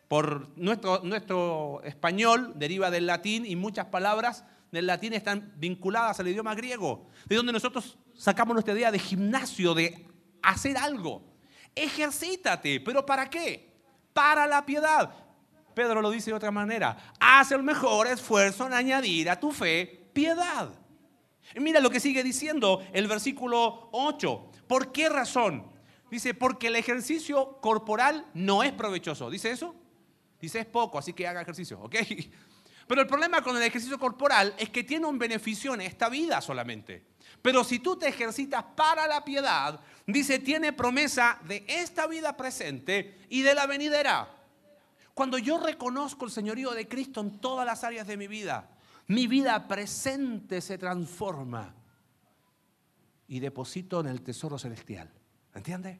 por 0.07 0.57
nuestro, 0.57 1.01
nuestro 1.03 1.81
español 1.83 2.53
deriva 2.55 2.89
del 2.89 3.07
latín 3.07 3.45
y 3.45 3.55
muchas 3.55 3.87
palabras 3.87 4.45
del 4.71 4.87
latín 4.87 5.13
están 5.13 5.53
vinculadas 5.57 6.19
al 6.19 6.27
idioma 6.27 6.55
griego, 6.55 7.07
de 7.25 7.35
donde 7.35 7.53
nosotros 7.53 7.97
sacamos 8.15 8.53
nuestra 8.53 8.73
idea 8.73 8.91
de 8.91 8.99
gimnasio, 8.99 9.73
de 9.73 10.05
hacer 10.41 10.77
algo. 10.77 11.23
Ejercítate, 11.75 12.79
pero 12.79 13.05
¿para 13.05 13.29
qué? 13.29 13.73
Para 14.13 14.47
la 14.47 14.65
piedad. 14.65 15.13
Pedro 15.73 16.01
lo 16.01 16.09
dice 16.09 16.31
de 16.31 16.37
otra 16.37 16.51
manera, 16.51 16.97
haz 17.19 17.51
el 17.51 17.61
mejor 17.61 18.07
esfuerzo 18.07 18.65
en 18.65 18.73
añadir 18.73 19.29
a 19.29 19.39
tu 19.39 19.51
fe 19.51 20.09
piedad. 20.13 20.69
Mira 21.55 21.79
lo 21.79 21.89
que 21.89 21.99
sigue 21.99 22.23
diciendo 22.23 22.81
el 22.93 23.07
versículo 23.07 23.89
8. 23.91 24.51
¿Por 24.67 24.91
qué 24.91 25.07
razón? 25.07 25.71
Dice, 26.09 26.33
porque 26.33 26.67
el 26.67 26.75
ejercicio 26.75 27.59
corporal 27.61 28.25
no 28.33 28.63
es 28.63 28.71
provechoso. 28.71 29.29
¿Dice 29.29 29.51
eso? 29.51 29.75
Dice, 30.39 30.59
es 30.59 30.65
poco, 30.65 30.99
así 30.99 31.13
que 31.13 31.27
haga 31.27 31.41
ejercicio, 31.41 31.79
¿ok? 31.81 31.95
Pero 32.87 33.01
el 33.01 33.07
problema 33.07 33.41
con 33.41 33.57
el 33.57 33.63
ejercicio 33.63 33.99
corporal 33.99 34.55
es 34.57 34.69
que 34.69 34.83
tiene 34.83 35.05
un 35.05 35.19
beneficio 35.19 35.73
en 35.73 35.81
esta 35.81 36.07
vida 36.07 36.39
solamente. 36.39 37.03
Pero 37.41 37.63
si 37.63 37.79
tú 37.79 37.97
te 37.97 38.07
ejercitas 38.07 38.63
para 38.75 39.07
la 39.07 39.25
piedad, 39.25 39.79
dice, 40.05 40.39
tiene 40.39 40.71
promesa 40.71 41.39
de 41.45 41.65
esta 41.67 42.07
vida 42.07 42.37
presente 42.37 43.25
y 43.29 43.41
de 43.41 43.53
la 43.53 43.67
venidera. 43.67 44.33
Cuando 45.13 45.37
yo 45.37 45.59
reconozco 45.59 46.25
el 46.25 46.31
señorío 46.31 46.71
de 46.71 46.87
Cristo 46.87 47.19
en 47.19 47.39
todas 47.39 47.65
las 47.65 47.83
áreas 47.83 48.07
de 48.07 48.15
mi 48.15 48.27
vida, 48.27 48.69
mi 49.07 49.27
vida 49.27 49.67
presente 49.67 50.61
se 50.61 50.77
transforma 50.77 51.75
y 53.27 53.39
deposito 53.39 53.99
en 53.99 54.07
el 54.07 54.21
tesoro 54.21 54.57
celestial. 54.57 55.11
¿Entiende? 55.53 55.99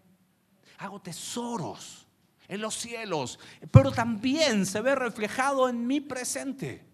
Hago 0.78 1.02
tesoros 1.02 2.07
en 2.48 2.62
los 2.62 2.76
cielos, 2.76 3.40
pero 3.72 3.92
también 3.92 4.66
se 4.66 4.82
ve 4.82 4.96
reflejado 4.96 5.70
en 5.70 5.86
mi 5.86 6.00
presente. 6.00 6.86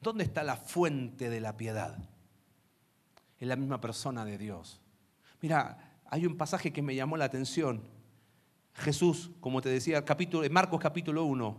¿Dónde 0.00 0.24
está 0.24 0.42
la 0.42 0.56
fuente 0.56 1.30
de 1.30 1.40
la 1.40 1.56
piedad? 1.56 1.96
En 3.38 3.48
la 3.48 3.56
misma 3.56 3.80
persona 3.80 4.24
de 4.24 4.38
Dios. 4.38 4.80
Mira, 5.40 5.98
hay 6.06 6.26
un 6.26 6.36
pasaje 6.36 6.72
que 6.72 6.82
me 6.82 6.94
llamó 6.94 7.16
la 7.16 7.24
atención. 7.24 7.82
Jesús, 8.74 9.30
como 9.40 9.60
te 9.62 9.68
decía, 9.68 10.04
capítulo, 10.04 10.48
Marcos 10.50 10.80
capítulo 10.80 11.24
1. 11.24 11.56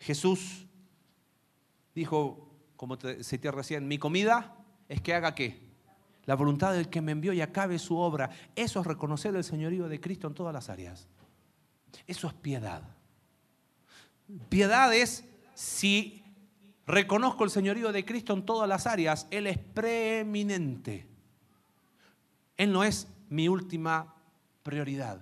Jesús 0.00 0.66
dijo, 1.94 2.50
como 2.76 2.98
te 2.98 3.16
decía 3.16 3.50
recién, 3.50 3.88
mi 3.88 3.98
comida 3.98 4.56
es 4.88 5.00
que 5.00 5.14
haga 5.14 5.34
qué? 5.34 5.73
La 6.26 6.34
voluntad 6.34 6.72
del 6.72 6.88
que 6.88 7.00
me 7.00 7.12
envió 7.12 7.32
y 7.32 7.40
acabe 7.40 7.78
su 7.78 7.96
obra. 7.96 8.30
Eso 8.56 8.80
es 8.80 8.86
reconocer 8.86 9.34
el 9.34 9.44
señorío 9.44 9.88
de 9.88 10.00
Cristo 10.00 10.26
en 10.26 10.34
todas 10.34 10.52
las 10.54 10.68
áreas. 10.68 11.06
Eso 12.06 12.26
es 12.26 12.34
piedad. 12.34 12.82
Piedad 14.48 14.92
es 14.94 15.24
si 15.54 16.24
reconozco 16.86 17.44
el 17.44 17.50
señorío 17.50 17.92
de 17.92 18.04
Cristo 18.04 18.32
en 18.32 18.44
todas 18.44 18.68
las 18.68 18.86
áreas, 18.86 19.26
Él 19.30 19.46
es 19.46 19.58
preeminente. 19.58 21.06
Él 22.56 22.72
no 22.72 22.84
es 22.84 23.08
mi 23.28 23.48
última 23.48 24.14
prioridad. 24.62 25.20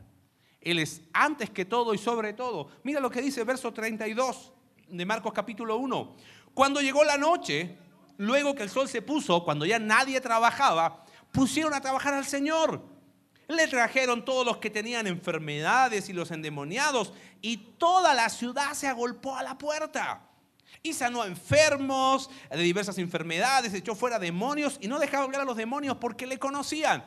Él 0.60 0.78
es 0.78 1.02
antes 1.12 1.50
que 1.50 1.64
todo 1.64 1.94
y 1.94 1.98
sobre 1.98 2.32
todo. 2.32 2.68
Mira 2.84 3.00
lo 3.00 3.10
que 3.10 3.22
dice 3.22 3.44
verso 3.44 3.72
32 3.72 4.52
de 4.88 5.06
Marcos 5.06 5.32
capítulo 5.32 5.76
1. 5.76 6.16
Cuando 6.54 6.80
llegó 6.80 7.02
la 7.04 7.16
noche, 7.16 7.78
luego 8.22 8.54
que 8.54 8.62
el 8.62 8.70
sol 8.70 8.88
se 8.88 9.02
puso, 9.02 9.44
cuando 9.44 9.66
ya 9.66 9.80
nadie 9.80 10.20
trabajaba, 10.20 11.04
pusieron 11.32 11.74
a 11.74 11.80
trabajar 11.80 12.14
al 12.14 12.24
Señor. 12.24 12.80
Le 13.48 13.66
trajeron 13.66 14.24
todos 14.24 14.46
los 14.46 14.58
que 14.58 14.70
tenían 14.70 15.08
enfermedades 15.08 16.08
y 16.08 16.12
los 16.12 16.30
endemoniados 16.30 17.12
y 17.40 17.56
toda 17.56 18.14
la 18.14 18.28
ciudad 18.28 18.74
se 18.74 18.86
agolpó 18.86 19.36
a 19.36 19.42
la 19.42 19.58
puerta. 19.58 20.22
Y 20.84 20.92
sanó 20.92 21.22
a 21.22 21.26
enfermos 21.26 22.30
de 22.48 22.62
diversas 22.62 22.96
enfermedades, 22.98 23.74
echó 23.74 23.94
fuera 23.94 24.18
demonios 24.18 24.78
y 24.80 24.86
no 24.86 25.00
dejaba 25.00 25.24
hablar 25.24 25.40
a 25.40 25.44
los 25.44 25.56
demonios 25.56 25.96
porque 25.96 26.26
le 26.26 26.38
conocían. 26.38 27.04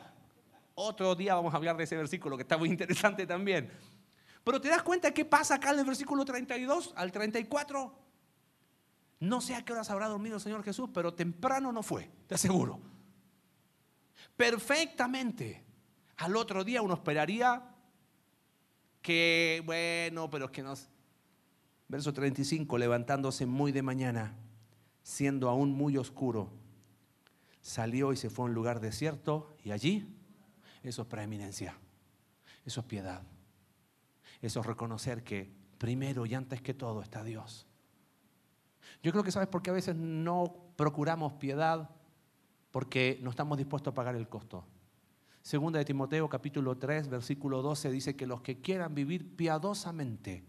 Otro 0.74 1.14
día 1.14 1.34
vamos 1.34 1.54
a 1.54 1.56
hablar 1.56 1.78
de 1.78 1.84
ese 1.84 1.96
versículo 1.96 2.36
que 2.36 2.42
está 2.42 2.58
muy 2.58 2.68
interesante 2.70 3.26
también. 3.26 3.72
Pero 4.44 4.60
te 4.60 4.68
das 4.68 4.82
cuenta 4.82 5.12
qué 5.12 5.24
pasa 5.24 5.54
acá 5.54 5.70
en 5.70 5.78
el 5.78 5.86
versículo 5.86 6.26
32 6.26 6.92
al 6.94 7.10
34. 7.10 8.05
No 9.20 9.40
sé 9.40 9.54
a 9.54 9.64
qué 9.64 9.72
horas 9.72 9.90
habrá 9.90 10.08
dormido 10.08 10.36
el 10.36 10.42
Señor 10.42 10.62
Jesús, 10.62 10.90
pero 10.92 11.14
temprano 11.14 11.72
no 11.72 11.82
fue, 11.82 12.10
te 12.26 12.34
aseguro. 12.34 12.80
Perfectamente. 14.36 15.64
Al 16.18 16.36
otro 16.36 16.64
día 16.64 16.82
uno 16.82 16.94
esperaría 16.94 17.62
que, 19.02 19.62
bueno, 19.64 20.28
pero 20.30 20.50
que 20.50 20.62
nos... 20.62 20.88
Verso 21.88 22.12
35, 22.12 22.78
levantándose 22.78 23.46
muy 23.46 23.70
de 23.70 23.82
mañana, 23.82 24.34
siendo 25.04 25.48
aún 25.48 25.70
muy 25.70 25.96
oscuro, 25.96 26.50
salió 27.62 28.12
y 28.12 28.16
se 28.16 28.28
fue 28.28 28.44
a 28.44 28.46
un 28.46 28.54
lugar 28.54 28.80
desierto 28.80 29.56
y 29.62 29.70
allí, 29.70 30.12
eso 30.82 31.02
es 31.02 31.08
preeminencia, 31.08 31.78
eso 32.64 32.80
es 32.80 32.86
piedad, 32.86 33.22
eso 34.42 34.60
es 34.60 34.66
reconocer 34.66 35.22
que 35.22 35.52
primero 35.78 36.26
y 36.26 36.34
antes 36.34 36.60
que 36.60 36.74
todo 36.74 37.02
está 37.02 37.22
Dios. 37.22 37.65
Yo 39.06 39.12
creo 39.12 39.22
que 39.22 39.30
sabes 39.30 39.46
por 39.46 39.62
qué 39.62 39.70
a 39.70 39.74
veces 39.74 39.94
no 39.94 40.52
procuramos 40.74 41.34
piedad, 41.34 41.90
porque 42.72 43.20
no 43.22 43.30
estamos 43.30 43.56
dispuestos 43.56 43.92
a 43.92 43.94
pagar 43.94 44.16
el 44.16 44.28
costo. 44.28 44.64
Segunda 45.42 45.78
de 45.78 45.84
Timoteo 45.84 46.28
capítulo 46.28 46.76
3, 46.76 47.08
versículo 47.08 47.62
12 47.62 47.92
dice 47.92 48.16
que 48.16 48.26
los 48.26 48.40
que 48.40 48.60
quieran 48.60 48.96
vivir 48.96 49.36
piadosamente 49.36 50.44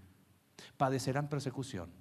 padecerán 0.75 1.29
persecución. 1.29 1.91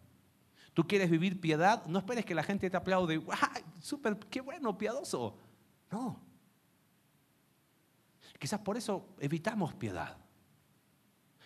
¿Tú 0.72 0.86
quieres 0.86 1.10
vivir 1.10 1.42
piedad? 1.42 1.84
No 1.84 1.98
esperes 1.98 2.24
que 2.24 2.34
la 2.34 2.42
gente 2.42 2.70
te 2.70 2.76
aplaude. 2.78 3.22
¡Ay, 3.52 3.62
súper, 3.82 4.16
qué 4.16 4.40
bueno, 4.40 4.78
piadoso! 4.78 5.36
No. 5.90 6.22
Quizás 8.38 8.60
por 8.60 8.78
eso 8.78 9.10
evitamos 9.20 9.74
piedad 9.74 10.16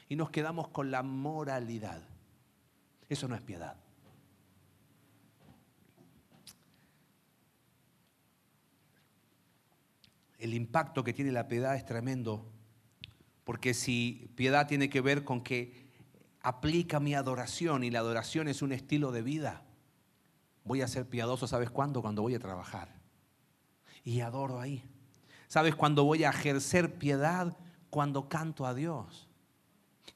y 0.08 0.14
nos 0.14 0.30
quedamos 0.30 0.68
con 0.68 0.92
la 0.92 1.02
moralidad. 1.02 2.00
Eso 3.08 3.26
no 3.26 3.34
es 3.34 3.42
piedad. 3.42 3.76
El 10.40 10.54
impacto 10.54 11.04
que 11.04 11.12
tiene 11.12 11.32
la 11.32 11.48
piedad 11.48 11.76
es 11.76 11.84
tremendo, 11.84 12.50
porque 13.44 13.74
si 13.74 14.30
piedad 14.34 14.66
tiene 14.66 14.88
que 14.88 15.00
ver 15.00 15.24
con 15.24 15.42
que 15.42 15.88
aplica 16.42 17.00
mi 17.00 17.14
adoración 17.14 17.84
y 17.84 17.90
la 17.90 17.98
adoración 17.98 18.48
es 18.48 18.62
un 18.62 18.72
estilo 18.72 19.12
de 19.12 19.22
vida, 19.22 19.62
voy 20.64 20.82
a 20.82 20.88
ser 20.88 21.06
piadoso, 21.06 21.46
¿sabes 21.46 21.70
cuándo? 21.70 22.00
Cuando 22.00 22.22
voy 22.22 22.34
a 22.34 22.38
trabajar. 22.38 22.88
Y 24.02 24.20
adoro 24.20 24.60
ahí. 24.60 24.84
¿Sabes 25.48 25.74
cuándo 25.74 26.04
voy 26.04 26.24
a 26.24 26.30
ejercer 26.30 26.98
piedad? 26.98 27.56
Cuando 27.90 28.28
canto 28.28 28.66
a 28.66 28.74
Dios. 28.74 29.28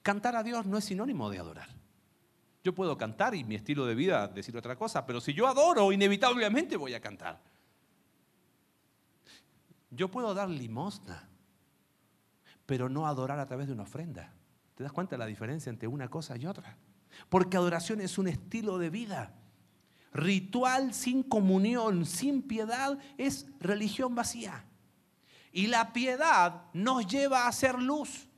Cantar 0.02 0.36
a 0.36 0.42
Dios 0.42 0.64
no 0.66 0.78
es 0.78 0.84
sinónimo 0.84 1.28
de 1.28 1.38
adorar. 1.38 1.68
Yo 2.62 2.74
puedo 2.74 2.96
cantar 2.96 3.34
y 3.34 3.44
mi 3.44 3.56
estilo 3.56 3.84
de 3.84 3.94
vida 3.94 4.26
decir 4.28 4.56
otra 4.56 4.76
cosa, 4.76 5.04
pero 5.04 5.20
si 5.20 5.34
yo 5.34 5.46
adoro, 5.46 5.92
inevitablemente 5.92 6.76
voy 6.76 6.94
a 6.94 7.00
cantar. 7.00 7.42
Yo 9.94 10.10
puedo 10.10 10.34
dar 10.34 10.48
limosna, 10.48 11.28
pero 12.66 12.88
no 12.88 13.06
adorar 13.06 13.38
a 13.38 13.46
través 13.46 13.66
de 13.66 13.72
una 13.72 13.84
ofrenda. 13.84 14.32
¿Te 14.74 14.82
das 14.82 14.92
cuenta 14.92 15.14
de 15.14 15.18
la 15.18 15.26
diferencia 15.26 15.70
entre 15.70 15.88
una 15.88 16.08
cosa 16.08 16.36
y 16.36 16.46
otra? 16.46 16.76
Porque 17.28 17.56
adoración 17.56 18.00
es 18.00 18.18
un 18.18 18.28
estilo 18.28 18.78
de 18.78 18.90
vida. 18.90 19.34
Ritual 20.12 20.94
sin 20.94 21.22
comunión, 21.22 22.06
sin 22.06 22.42
piedad, 22.42 22.98
es 23.18 23.46
religión 23.60 24.14
vacía. 24.14 24.64
Y 25.52 25.68
la 25.68 25.92
piedad 25.92 26.62
nos 26.72 27.06
lleva 27.06 27.46
a 27.46 27.52
ser 27.52 27.80
luz. 27.80 28.28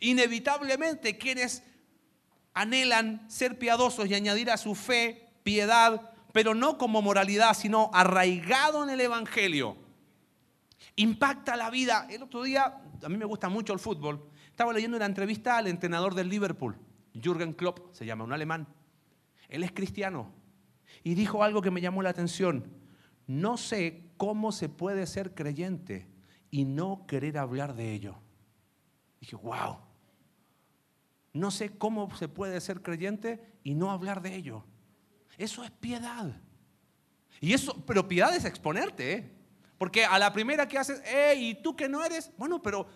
Inevitablemente 0.00 1.16
quienes 1.16 1.62
anhelan 2.52 3.30
ser 3.30 3.58
piadosos 3.58 4.08
y 4.08 4.14
añadir 4.14 4.50
a 4.50 4.56
su 4.56 4.74
fe 4.74 5.30
piedad, 5.42 6.12
pero 6.32 6.54
no 6.54 6.76
como 6.76 7.00
moralidad, 7.00 7.54
sino 7.54 7.90
arraigado 7.94 8.84
en 8.84 8.90
el 8.90 9.00
Evangelio. 9.00 9.76
Impacta 10.96 11.56
la 11.56 11.70
vida. 11.70 12.06
El 12.10 12.22
otro 12.22 12.42
día, 12.42 12.82
a 13.02 13.08
mí 13.08 13.16
me 13.16 13.24
gusta 13.24 13.48
mucho 13.48 13.72
el 13.72 13.78
fútbol, 13.78 14.28
estaba 14.46 14.72
leyendo 14.72 14.96
una 14.96 15.06
entrevista 15.06 15.56
al 15.56 15.66
entrenador 15.66 16.14
del 16.14 16.28
Liverpool, 16.28 16.76
Jürgen 17.14 17.52
Klopp, 17.52 17.92
se 17.94 18.04
llama, 18.06 18.24
un 18.24 18.32
alemán. 18.32 18.68
Él 19.48 19.64
es 19.64 19.72
cristiano 19.72 20.32
y 21.02 21.14
dijo 21.14 21.42
algo 21.42 21.62
que 21.62 21.70
me 21.70 21.80
llamó 21.80 22.02
la 22.02 22.10
atención. 22.10 22.72
No 23.26 23.56
sé 23.56 24.10
cómo 24.16 24.52
se 24.52 24.68
puede 24.68 25.06
ser 25.06 25.34
creyente 25.34 26.08
y 26.50 26.64
no 26.64 27.06
querer 27.06 27.38
hablar 27.38 27.74
de 27.74 27.92
ello. 27.92 28.16
Dije, 29.20 29.36
wow. 29.36 29.78
No 31.32 31.50
sé 31.50 31.70
cómo 31.78 32.14
se 32.16 32.28
puede 32.28 32.60
ser 32.60 32.82
creyente 32.82 33.58
y 33.62 33.74
no 33.74 33.90
hablar 33.90 34.20
de 34.20 34.34
ello. 34.34 34.64
Eso 35.38 35.64
es 35.64 35.70
piedad. 35.70 36.40
Y 37.40 37.52
eso, 37.52 37.84
pero 37.86 38.08
piedad 38.08 38.34
es 38.34 38.44
exponerte, 38.44 39.12
¿eh? 39.12 39.39
Porque 39.80 40.04
a 40.04 40.18
la 40.18 40.30
primera 40.30 40.68
que 40.68 40.76
haces, 40.76 41.02
eh, 41.06 41.34
¿y 41.38 41.54
tú 41.54 41.74
que 41.74 41.88
no 41.88 42.04
eres? 42.04 42.30
Bueno, 42.36 42.60
pero 42.60 42.86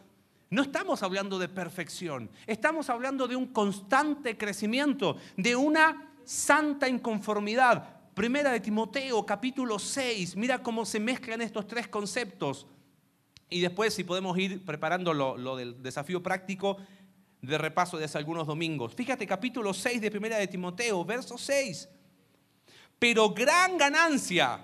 no 0.50 0.60
estamos 0.60 1.02
hablando 1.02 1.38
de 1.38 1.48
perfección, 1.48 2.30
estamos 2.46 2.90
hablando 2.90 3.26
de 3.26 3.34
un 3.34 3.46
constante 3.46 4.36
crecimiento, 4.36 5.16
de 5.34 5.56
una 5.56 6.12
santa 6.26 6.86
inconformidad. 6.86 8.02
Primera 8.12 8.52
de 8.52 8.60
Timoteo, 8.60 9.24
capítulo 9.24 9.78
6, 9.78 10.36
mira 10.36 10.62
cómo 10.62 10.84
se 10.84 11.00
mezclan 11.00 11.40
estos 11.40 11.66
tres 11.66 11.88
conceptos. 11.88 12.66
Y 13.48 13.62
después, 13.62 13.94
si 13.94 14.04
podemos 14.04 14.36
ir 14.36 14.62
preparando 14.62 15.14
lo, 15.14 15.56
del 15.56 15.82
desafío 15.82 16.22
práctico 16.22 16.76
de 17.40 17.56
repaso 17.56 17.96
de 17.96 18.04
hace 18.04 18.18
algunos 18.18 18.46
domingos. 18.46 18.94
Fíjate, 18.94 19.26
capítulo 19.26 19.72
6 19.72 20.02
de 20.02 20.10
Primera 20.10 20.36
de 20.36 20.48
Timoteo, 20.48 21.02
verso 21.02 21.38
6. 21.38 21.88
Pero 22.98 23.30
gran 23.30 23.78
ganancia, 23.78 24.60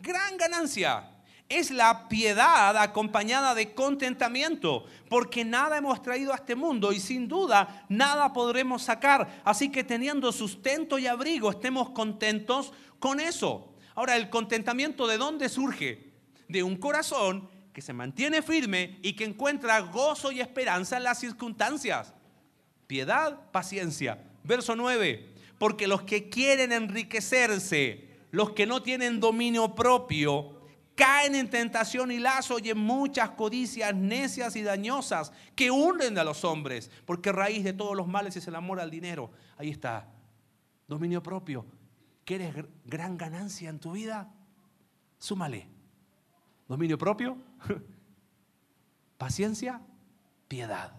gran 0.00 0.36
ganancia 0.36 1.17
es 1.48 1.70
la 1.70 2.08
piedad 2.08 2.76
acompañada 2.76 3.54
de 3.54 3.72
contentamiento, 3.72 4.84
porque 5.08 5.44
nada 5.44 5.78
hemos 5.78 6.02
traído 6.02 6.32
a 6.32 6.36
este 6.36 6.54
mundo 6.54 6.92
y 6.92 7.00
sin 7.00 7.26
duda 7.26 7.86
nada 7.88 8.32
podremos 8.32 8.82
sacar. 8.82 9.40
Así 9.44 9.70
que 9.70 9.82
teniendo 9.82 10.30
sustento 10.30 10.98
y 10.98 11.06
abrigo, 11.06 11.50
estemos 11.50 11.90
contentos 11.90 12.72
con 12.98 13.18
eso. 13.18 13.72
Ahora, 13.94 14.16
el 14.16 14.28
contentamiento 14.28 15.06
de 15.06 15.16
dónde 15.16 15.48
surge? 15.48 16.12
De 16.48 16.62
un 16.62 16.76
corazón 16.76 17.48
que 17.72 17.82
se 17.82 17.92
mantiene 17.92 18.42
firme 18.42 18.98
y 19.02 19.14
que 19.14 19.24
encuentra 19.24 19.80
gozo 19.80 20.30
y 20.32 20.40
esperanza 20.40 20.98
en 20.98 21.04
las 21.04 21.18
circunstancias. 21.18 22.12
Piedad, 22.86 23.50
paciencia. 23.50 24.22
Verso 24.44 24.76
9. 24.76 25.34
Porque 25.58 25.86
los 25.86 26.02
que 26.02 26.28
quieren 26.28 26.72
enriquecerse, 26.72 28.08
los 28.30 28.50
que 28.50 28.66
no 28.66 28.82
tienen 28.82 29.20
dominio 29.20 29.74
propio, 29.74 30.57
caen 30.98 31.36
en 31.36 31.48
tentación 31.48 32.10
y 32.10 32.18
lazo 32.18 32.58
y 32.58 32.70
en 32.70 32.78
muchas 32.78 33.30
codicias 33.30 33.94
necias 33.94 34.56
y 34.56 34.62
dañosas 34.62 35.32
que 35.54 35.70
hunden 35.70 36.18
a 36.18 36.24
los 36.24 36.44
hombres, 36.44 36.90
porque 37.06 37.30
raíz 37.30 37.62
de 37.62 37.72
todos 37.72 37.96
los 37.96 38.08
males 38.08 38.36
es 38.36 38.48
el 38.48 38.56
amor 38.56 38.80
al 38.80 38.90
dinero. 38.90 39.30
Ahí 39.56 39.70
está, 39.70 40.08
dominio 40.88 41.22
propio. 41.22 41.64
¿Quieres 42.24 42.52
gran 42.84 43.16
ganancia 43.16 43.70
en 43.70 43.78
tu 43.78 43.92
vida? 43.92 44.28
Súmale. 45.18 45.68
Dominio 46.66 46.98
propio, 46.98 47.38
paciencia, 49.18 49.80
piedad. 50.48 50.92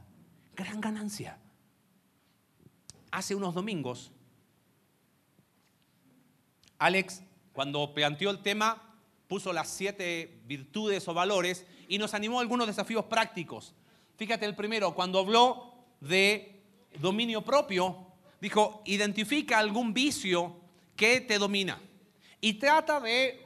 Gran 0.56 0.80
ganancia. 0.80 1.38
Hace 3.12 3.36
unos 3.36 3.54
domingos, 3.54 4.14
Alex, 6.78 7.22
cuando 7.52 7.93
planteó 7.93 8.30
el 8.30 8.41
tema, 8.41 8.89
puso 9.30 9.53
las 9.53 9.69
siete 9.69 10.41
virtudes 10.45 11.07
o 11.07 11.13
valores 11.13 11.65
y 11.88 11.99
nos 11.99 12.15
animó 12.15 12.39
a 12.39 12.41
algunos 12.41 12.65
desafíos 12.65 13.05
prácticos. 13.05 13.75
Fíjate 14.17 14.45
el 14.45 14.55
primero, 14.55 14.95
cuando 14.95 15.19
habló 15.19 15.71
de 16.01 16.63
dominio 16.99 17.43
propio, 17.43 18.07
dijo, 18.41 18.82
identifica 18.86 19.59
algún 19.59 19.93
vicio 19.93 20.57
que 20.95 21.21
te 21.21 21.38
domina 21.38 21.80
y 22.41 22.55
trata 22.55 22.99
de 22.99 23.45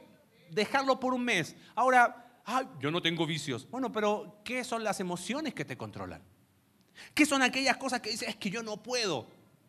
dejarlo 0.50 0.98
por 0.98 1.12
un 1.12 1.22
mes. 1.22 1.54
Ahora, 1.74 2.40
yo 2.80 2.90
no 2.90 3.02
tengo 3.02 3.26
vicios. 3.26 3.68
Bueno, 3.70 3.92
pero 3.92 4.40
¿qué 4.42 4.64
son 4.64 4.82
las 4.84 5.00
emociones 5.00 5.52
que 5.52 5.66
te 5.66 5.76
controlan? 5.76 6.22
¿Qué 7.12 7.26
son 7.26 7.42
aquellas 7.42 7.76
cosas 7.76 8.00
que 8.00 8.10
dices, 8.10 8.28
es 8.30 8.36
que 8.36 8.48
yo 8.48 8.62
no 8.62 8.82
puedo? 8.82 9.26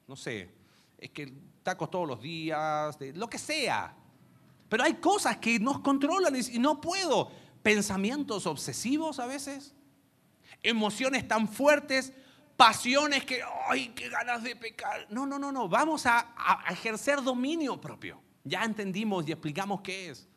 No 0.07 0.15
sé, 0.15 0.49
es 0.97 1.09
que 1.09 1.33
tacos 1.61 1.91
todos 1.91 2.07
los 2.07 2.21
días, 2.21 2.97
lo 3.15 3.29
que 3.29 3.37
sea. 3.37 3.93
Pero 4.69 4.83
hay 4.83 4.95
cosas 4.95 5.37
que 5.37 5.59
nos 5.59 5.79
controlan 5.79 6.35
y 6.35 6.59
no 6.59 6.81
puedo. 6.81 7.31
Pensamientos 7.61 8.45
obsesivos 8.45 9.19
a 9.19 9.25
veces, 9.25 9.73
emociones 10.61 11.27
tan 11.27 11.47
fuertes, 11.47 12.13
pasiones 12.55 13.25
que, 13.25 13.41
ay, 13.67 13.89
qué 13.89 14.09
ganas 14.09 14.43
de 14.43 14.55
pecar. 14.55 15.07
No, 15.09 15.25
no, 15.25 15.39
no, 15.39 15.51
no. 15.51 15.67
Vamos 15.67 16.05
a, 16.05 16.33
ejercer 16.69 17.21
dominio 17.21 17.79
propio. 17.79 18.21
Ya 18.43 18.63
entendimos 18.63 19.27
y 19.27 19.31
explicamos 19.31 19.81
qué 19.81 20.09
es. 20.09 20.27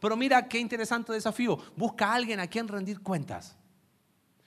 Pero 0.00 0.16
mira 0.16 0.46
qué 0.46 0.58
interesante 0.58 1.12
desafío. 1.12 1.58
Busca 1.76 2.12
a 2.12 2.14
alguien 2.14 2.40
a 2.40 2.46
quien 2.46 2.68
rendir 2.68 3.00
cuentas. 3.00 3.56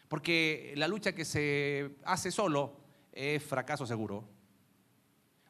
Porque 0.07 0.73
la 0.77 0.87
lucha 0.87 1.13
que 1.13 1.25
se 1.25 1.97
hace 2.03 2.31
solo 2.31 2.77
es 3.11 3.43
fracaso 3.43 3.85
seguro. 3.85 4.27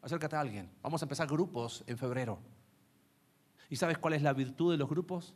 Acércate 0.01 0.36
a 0.36 0.39
alguien. 0.39 0.72
Vamos 0.82 1.01
a 1.01 1.05
empezar 1.05 1.28
grupos 1.28 1.84
en 1.88 1.97
febrero. 1.97 2.39
¿Y 3.72 3.78
sabes 3.78 3.97
cuál 3.97 4.13
es 4.13 4.22
la 4.22 4.34
virtud 4.34 4.74
de 4.74 4.78
los 4.78 4.89
grupos? 4.89 5.34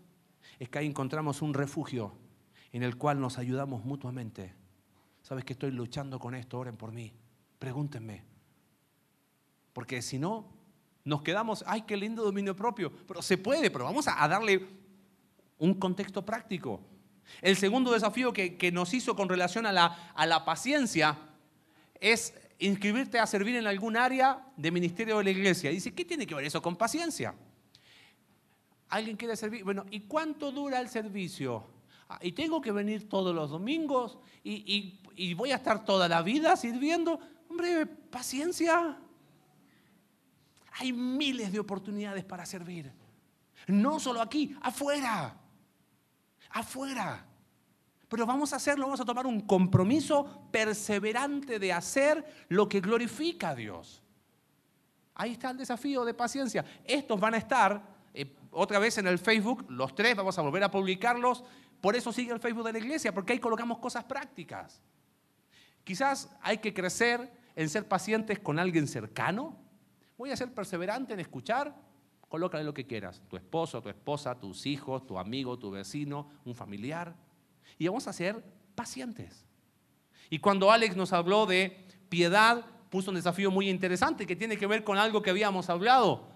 Es 0.59 0.67
que 0.67 0.77
ahí 0.77 0.85
encontramos 0.85 1.41
un 1.41 1.53
refugio 1.53 2.11
en 2.73 2.83
el 2.83 2.97
cual 2.97 3.17
nos 3.21 3.37
ayudamos 3.37 3.85
mutuamente. 3.85 4.53
¿Sabes 5.21 5.45
que 5.45 5.53
estoy 5.53 5.71
luchando 5.71 6.19
con 6.19 6.35
esto? 6.35 6.59
Oren 6.59 6.75
por 6.75 6.91
mí. 6.91 7.13
Pregúntenme. 7.59 8.25
Porque 9.71 10.01
si 10.01 10.19
no, 10.19 10.49
nos 11.05 11.21
quedamos, 11.21 11.63
ay, 11.65 11.83
qué 11.83 11.95
lindo 11.95 12.25
dominio 12.25 12.57
propio. 12.57 12.91
Pero 13.07 13.21
se 13.21 13.37
puede, 13.37 13.71
pero 13.71 13.85
vamos 13.85 14.05
a, 14.09 14.27
darle 14.27 14.67
un 15.57 15.73
contexto 15.75 16.25
práctico. 16.25 16.81
El 17.41 17.55
segundo 17.55 17.93
desafío 17.93 18.33
que, 18.33 18.69
nos 18.73 18.93
hizo 18.93 19.15
con 19.15 19.29
relación 19.29 19.65
a 19.65 19.71
la, 19.71 20.11
a 20.13 20.25
la 20.25 20.43
paciencia 20.43 21.17
es 22.01 22.33
inscribirte 22.59 23.17
a 23.17 23.27
servir 23.27 23.55
en 23.55 23.65
algún 23.65 23.95
área 23.95 24.45
de 24.57 24.71
ministerio 24.71 25.19
de 25.19 25.23
la 25.23 25.29
iglesia. 25.29 25.69
dice, 25.69 25.93
¿qué 25.93 26.03
tiene 26.03 26.27
que 26.27 26.35
ver 26.35 26.43
eso 26.43 26.61
con 26.61 26.75
paciencia? 26.75 27.33
¿Alguien 28.95 29.17
quiere 29.17 29.35
servir? 29.35 29.61
Bueno, 29.65 29.85
¿y 29.91 29.99
cuánto 29.99 30.53
dura 30.53 30.79
el 30.79 30.87
servicio? 30.87 31.65
Ah, 32.07 32.17
y 32.21 32.31
tengo 32.31 32.61
que 32.61 32.71
venir 32.71 33.09
todos 33.09 33.35
los 33.35 33.49
domingos 33.49 34.17
y, 34.41 35.01
y 35.17 35.33
voy 35.33 35.51
a 35.51 35.55
estar 35.55 35.83
toda 35.83 36.07
la 36.07 36.21
vida 36.21 36.55
sirviendo. 36.55 37.19
Hombre, 37.49 37.85
paciencia. 37.87 38.97
Hay 40.79 40.93
miles 40.93 41.51
de 41.51 41.59
oportunidades 41.59 42.23
para 42.23 42.45
servir. 42.45 42.89
No 43.67 43.99
solo 43.99 44.21
aquí, 44.21 44.55
afuera. 44.61 45.41
Afuera. 46.51 47.25
Pero 48.07 48.25
vamos 48.25 48.53
a 48.53 48.55
hacerlo, 48.55 48.85
vamos 48.85 49.01
a 49.01 49.05
tomar 49.05 49.27
un 49.27 49.41
compromiso 49.41 50.47
perseverante 50.53 51.59
de 51.59 51.73
hacer 51.73 52.45
lo 52.47 52.69
que 52.69 52.79
glorifica 52.79 53.49
a 53.49 53.55
Dios. 53.55 54.01
Ahí 55.15 55.33
está 55.33 55.49
el 55.49 55.57
desafío 55.57 56.05
de 56.05 56.13
paciencia. 56.13 56.63
Estos 56.85 57.19
van 57.19 57.33
a 57.33 57.39
estar 57.39 57.95
otra 58.55 58.79
vez 58.79 58.97
en 58.97 59.05
el 59.05 59.19
Facebook, 59.19 59.65
los 59.69 59.93
tres, 59.93 60.15
vamos 60.15 60.37
a 60.39 60.41
volver 60.41 60.63
a 60.63 60.71
publicarlos 60.71 61.43
Por 61.81 61.95
eso 61.95 62.13
sigue 62.13 62.31
el 62.31 62.39
Facebook 62.39 62.65
de 62.65 62.71
la 62.71 62.79
iglesia, 62.79 63.13
porque 63.13 63.33
ahí 63.33 63.39
colocamos 63.39 63.79
cosas 63.79 64.05
prácticas. 64.05 64.81
Quizás 65.83 66.31
hay 66.41 66.59
que 66.59 66.73
crecer 66.73 67.31
en 67.55 67.69
ser 67.69 67.87
pacientes 67.87 68.39
con 68.39 68.57
alguien 68.57 68.87
cercano. 68.87 69.57
Voy 70.17 70.31
a 70.31 70.37
ser 70.37 70.53
perseverante 70.53 71.13
en 71.13 71.19
escuchar. 71.19 71.75
Colócale 72.29 72.63
lo 72.63 72.73
que 72.73 72.87
quieras. 72.87 73.21
Tu 73.27 73.35
esposo, 73.35 73.81
tu 73.81 73.89
esposa, 73.89 74.39
tus 74.39 74.65
hijos, 74.65 75.05
tu 75.05 75.19
amigo, 75.19 75.59
tu 75.59 75.69
vecino, 75.69 76.29
un 76.45 76.55
familiar. 76.55 77.13
Y 77.77 77.87
vamos 77.87 78.07
a 78.07 78.13
ser 78.13 78.43
pacientes. 78.73 79.45
Y 80.29 80.39
cuando 80.39 80.71
Alex 80.71 80.95
nos 80.95 81.13
habló 81.13 81.45
de 81.45 81.85
piedad, 82.09 82.65
puso 82.89 83.11
un 83.11 83.15
desafío 83.15 83.51
muy 83.51 83.69
interesante 83.69 84.25
que 84.25 84.35
tiene 84.35 84.57
que 84.57 84.65
ver 84.65 84.83
con 84.83 84.97
algo 84.97 85.21
que 85.21 85.29
habíamos 85.29 85.69
hablado. 85.69 86.34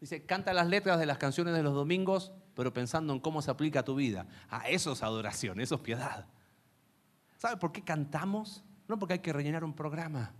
Dice, 0.00 0.24
canta 0.24 0.52
las 0.52 0.68
letras 0.68 0.98
de 0.98 1.06
las 1.06 1.18
canciones 1.18 1.54
de 1.54 1.62
los 1.62 1.74
domingos, 1.74 2.32
pero 2.54 2.72
pensando 2.72 3.12
en 3.12 3.20
cómo 3.20 3.42
se 3.42 3.50
aplica 3.50 3.80
a 3.80 3.84
tu 3.84 3.96
vida. 3.96 4.26
A 4.48 4.68
eso 4.68 4.92
es 4.92 5.02
adoración, 5.02 5.60
eso 5.60 5.76
es 5.76 5.80
piedad. 5.80 6.26
¿Sabe 7.36 7.56
por 7.56 7.72
qué 7.72 7.82
cantamos? 7.82 8.64
No 8.86 8.98
porque 8.98 9.14
hay 9.14 9.18
que 9.20 9.32
rellenar 9.32 9.64
un 9.64 9.74
programa, 9.74 10.34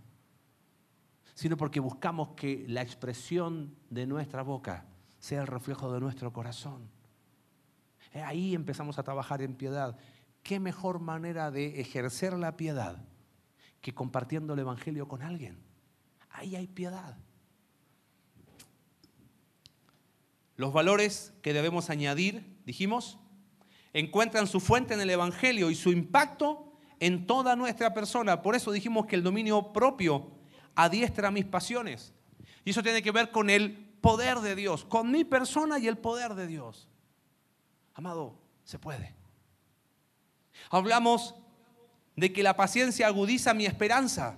sino 1.33 1.57
porque 1.57 1.79
buscamos 1.79 2.29
que 2.35 2.65
la 2.67 2.81
expresión 2.81 3.75
de 3.89 4.07
nuestra 4.07 4.43
boca 4.43 4.85
sea 5.19 5.41
el 5.41 5.47
reflejo 5.47 5.91
de 5.93 5.99
nuestro 5.99 6.31
corazón. 6.31 6.89
Ahí 8.13 8.55
empezamos 8.55 8.97
a 8.97 9.03
trabajar 9.03 9.41
en 9.41 9.55
piedad. 9.55 9.97
¿Qué 10.41 10.59
mejor 10.59 10.99
manera 10.99 11.51
de 11.51 11.79
ejercer 11.79 12.33
la 12.33 12.57
piedad 12.57 13.05
que 13.81 13.93
compartiendo 13.93 14.53
el 14.53 14.59
Evangelio 14.59 15.07
con 15.07 15.21
alguien? 15.21 15.59
Ahí 16.29 16.55
hay 16.55 16.67
piedad. 16.67 17.17
Los 20.59 20.73
valores 20.73 21.31
que 21.41 21.53
debemos 21.53 21.89
añadir, 21.89 22.43
dijimos, 22.65 23.17
encuentran 23.93 24.45
su 24.45 24.59
fuente 24.59 24.93
en 24.93 24.99
el 24.99 25.09
Evangelio 25.09 25.71
y 25.71 25.75
su 25.75 25.89
impacto 25.89 26.73
en 26.99 27.25
toda 27.25 27.55
nuestra 27.55 27.93
persona. 27.93 28.41
Por 28.41 28.55
eso 28.55 28.73
dijimos 28.73 29.05
que 29.05 29.15
el 29.15 29.23
dominio 29.23 29.71
propio 29.71 30.33
adiestra 30.75 31.31
mis 31.31 31.45
pasiones. 31.45 32.13
Y 32.65 32.71
eso 32.71 32.83
tiene 32.83 33.01
que 33.01 33.11
ver 33.11 33.31
con 33.31 33.49
el 33.49 33.71
poder 34.01 34.39
de 34.39 34.53
Dios, 34.53 34.83
con 34.83 35.09
mi 35.11 35.23
persona 35.23 35.79
y 35.79 35.87
el 35.87 35.97
poder 35.97 36.35
de 36.35 36.45
Dios. 36.45 36.89
Amado, 37.93 38.37
se 38.65 38.77
puede. 38.77 39.15
Hablamos 40.71 41.35
de 42.17 42.33
que 42.33 42.43
la 42.43 42.57
paciencia 42.57 43.07
agudiza 43.07 43.53
mi 43.53 43.65
esperanza. 43.65 44.37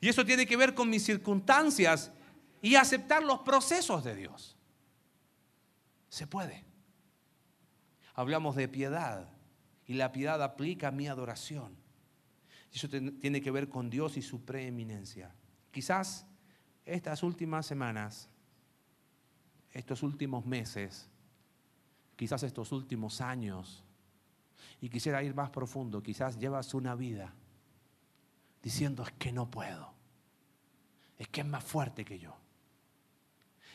Y 0.00 0.08
eso 0.08 0.26
tiene 0.26 0.44
que 0.44 0.56
ver 0.56 0.74
con 0.74 0.90
mis 0.90 1.04
circunstancias 1.04 2.10
y 2.60 2.74
aceptar 2.74 3.22
los 3.22 3.38
procesos 3.42 4.02
de 4.02 4.16
Dios. 4.16 4.56
Se 6.12 6.26
puede. 6.26 6.62
Hablamos 8.12 8.54
de 8.54 8.68
piedad 8.68 9.30
y 9.86 9.94
la 9.94 10.12
piedad 10.12 10.42
aplica 10.42 10.88
a 10.88 10.90
mi 10.90 11.08
adoración. 11.08 11.74
Eso 12.70 12.86
tiene 12.86 13.40
que 13.40 13.50
ver 13.50 13.70
con 13.70 13.88
Dios 13.88 14.18
y 14.18 14.20
su 14.20 14.44
preeminencia. 14.44 15.34
Quizás 15.70 16.26
estas 16.84 17.22
últimas 17.22 17.64
semanas, 17.64 18.28
estos 19.70 20.02
últimos 20.02 20.44
meses, 20.44 21.08
quizás 22.14 22.42
estos 22.42 22.72
últimos 22.72 23.22
años, 23.22 23.82
y 24.82 24.90
quisiera 24.90 25.22
ir 25.22 25.34
más 25.34 25.48
profundo, 25.48 26.02
quizás 26.02 26.38
llevas 26.38 26.74
una 26.74 26.94
vida 26.94 27.32
diciendo 28.62 29.02
es 29.02 29.12
que 29.12 29.32
no 29.32 29.50
puedo, 29.50 29.94
es 31.16 31.26
que 31.28 31.40
es 31.40 31.46
más 31.46 31.64
fuerte 31.64 32.04
que 32.04 32.18
yo 32.18 32.41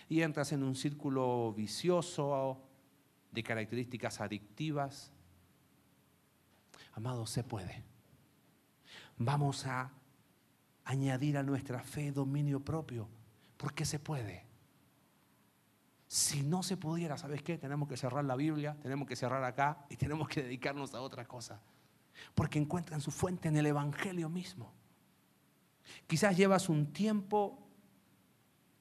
y 0.09 0.21
entras 0.21 0.51
en 0.51 0.63
un 0.63 0.75
círculo 0.75 1.53
vicioso 1.53 2.61
de 3.31 3.43
características 3.43 4.21
adictivas. 4.21 5.11
Amado, 6.93 7.25
se 7.25 7.43
puede. 7.43 7.83
Vamos 9.17 9.65
a 9.65 9.91
añadir 10.85 11.37
a 11.37 11.43
nuestra 11.43 11.83
fe 11.83 12.11
dominio 12.11 12.63
propio, 12.63 13.09
porque 13.57 13.85
se 13.85 13.99
puede. 13.99 14.45
Si 16.07 16.41
no 16.41 16.63
se 16.63 16.77
pudiera, 16.77 17.17
¿sabes 17.17 17.43
qué? 17.43 17.57
Tenemos 17.57 17.89
que 17.89 17.97
cerrar 17.97 18.23
la 18.23 18.35
Biblia, 18.35 18.77
tenemos 18.81 19.07
que 19.07 19.17
cerrar 19.17 19.43
acá 19.43 19.85
y 19.89 19.97
tenemos 19.97 20.29
que 20.29 20.43
dedicarnos 20.43 20.93
a 20.93 21.01
otra 21.01 21.27
cosa. 21.27 21.61
Porque 22.33 22.57
encuentran 22.57 23.01
su 23.01 23.11
fuente 23.11 23.49
en 23.49 23.57
el 23.57 23.65
Evangelio 23.65 24.29
mismo. 24.29 24.71
Quizás 26.07 26.37
llevas 26.37 26.69
un 26.69 26.93
tiempo 26.93 27.66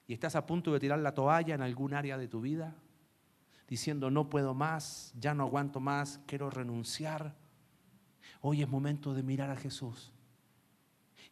y 0.07 0.13
estás 0.13 0.35
a 0.35 0.45
punto 0.45 0.71
de 0.71 0.79
tirar 0.79 0.99
la 0.99 1.13
toalla 1.13 1.53
en 1.53 1.61
algún 1.61 1.93
área 1.93 2.17
de 2.17 2.29
tu 2.29 2.39
vida, 2.39 2.75
diciendo 3.67 4.09
no 4.09 4.29
puedo 4.29 4.53
más, 4.53 5.13
ya 5.19 5.33
no 5.33 5.43
aguanto 5.43 5.81
más, 5.81 6.21
quiero 6.25 6.49
renunciar. 6.49 7.35
Hoy 8.41 8.61
es 8.61 8.69
momento 8.69 9.13
de 9.13 9.23
mirar 9.23 9.49
a 9.49 9.57
Jesús 9.57 10.13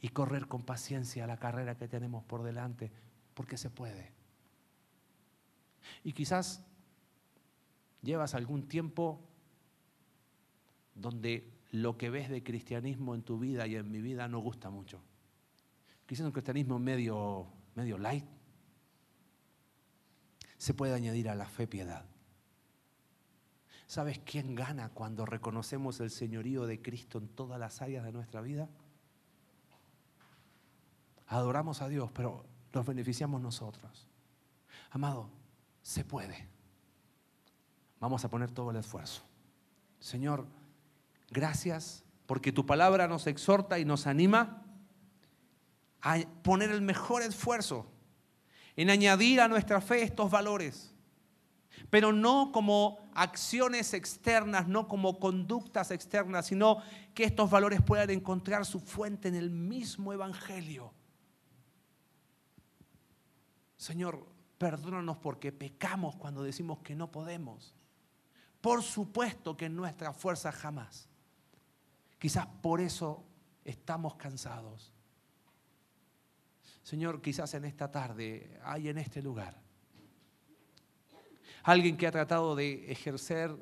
y 0.01 0.09
correr 0.09 0.47
con 0.47 0.63
paciencia 0.63 1.25
la 1.25 1.37
carrera 1.37 1.77
que 1.77 1.87
tenemos 1.87 2.23
por 2.25 2.43
delante, 2.43 2.91
porque 3.33 3.57
se 3.57 3.69
puede. 3.69 4.11
Y 6.03 6.11
quizás 6.11 6.65
llevas 8.01 8.35
algún 8.35 8.67
tiempo 8.67 9.21
donde 10.93 11.49
lo 11.71 11.97
que 11.97 12.09
ves 12.09 12.29
de 12.29 12.43
cristianismo 12.43 13.15
en 13.15 13.23
tu 13.23 13.39
vida 13.39 13.67
y 13.67 13.75
en 13.75 13.89
mi 13.89 14.01
vida 14.01 14.27
no 14.27 14.39
gusta 14.39 14.69
mucho. 14.69 15.01
Quizás 16.05 16.25
un 16.25 16.31
cristianismo 16.31 16.77
medio, 16.77 17.47
medio 17.75 17.97
light, 17.97 18.25
se 20.65 20.73
puede 20.73 20.95
añadir 20.95 21.29
a 21.29 21.35
la 21.35 21.45
fe 21.45 21.67
piedad. 21.67 22.05
¿Sabes 23.85 24.19
quién 24.25 24.55
gana 24.55 24.89
cuando 24.89 25.23
reconocemos 25.27 25.99
el 25.99 26.09
señorío 26.09 26.65
de 26.65 26.81
Cristo 26.81 27.19
en 27.19 27.27
todas 27.27 27.59
las 27.59 27.83
áreas 27.83 28.03
de 28.03 28.11
nuestra 28.11 28.41
vida? 28.41 28.67
Adoramos 31.27 31.83
a 31.83 31.87
Dios, 31.87 32.09
pero 32.11 32.47
nos 32.73 32.83
beneficiamos 32.83 33.41
nosotros. 33.41 34.07
Amado, 34.89 35.29
se 35.83 36.03
puede. 36.03 36.47
Vamos 37.99 38.25
a 38.25 38.29
poner 38.29 38.49
todo 38.49 38.71
el 38.71 38.77
esfuerzo. 38.77 39.21
Señor, 39.99 40.47
gracias 41.29 42.03
porque 42.25 42.51
tu 42.51 42.65
palabra 42.65 43.07
nos 43.07 43.27
exhorta 43.27 43.77
y 43.77 43.85
nos 43.85 44.07
anima 44.07 44.65
a 46.01 46.17
poner 46.41 46.71
el 46.71 46.81
mejor 46.81 47.21
esfuerzo 47.21 47.91
en 48.75 48.89
añadir 48.89 49.41
a 49.41 49.47
nuestra 49.47 49.81
fe 49.81 50.03
estos 50.03 50.29
valores, 50.29 50.93
pero 51.89 52.11
no 52.11 52.51
como 52.51 52.99
acciones 53.13 53.93
externas, 53.93 54.67
no 54.67 54.87
como 54.87 55.19
conductas 55.19 55.91
externas, 55.91 56.47
sino 56.47 56.81
que 57.13 57.23
estos 57.23 57.49
valores 57.49 57.81
puedan 57.81 58.09
encontrar 58.09 58.65
su 58.65 58.79
fuente 58.79 59.27
en 59.27 59.35
el 59.35 59.49
mismo 59.49 60.11
Evangelio. 60.11 60.93
Señor, 63.77 64.25
perdónanos 64.57 65.17
porque 65.17 65.51
pecamos 65.51 66.15
cuando 66.15 66.43
decimos 66.43 66.79
que 66.79 66.95
no 66.95 67.11
podemos. 67.11 67.73
Por 68.61 68.81
supuesto 68.81 69.55
que 69.55 69.65
en 69.65 69.75
nuestra 69.75 70.11
fuerza 70.11 70.51
jamás. 70.51 71.07
Quizás 72.17 72.47
por 72.63 72.81
eso 72.81 73.23
estamos 73.63 74.15
cansados. 74.15 74.94
Señor, 76.85 77.19
quizás 77.19 77.51
en 77.55 77.65
esta 77.65 77.89
tarde 77.89 78.59
hay 78.63 78.89
en 78.89 78.99
este 78.99 79.19
lugar 79.19 79.59
alguien 81.63 81.97
que 81.97 82.05
ha 82.05 82.11
tratado 82.11 82.55
de 82.55 82.91
ejercer 82.91 83.57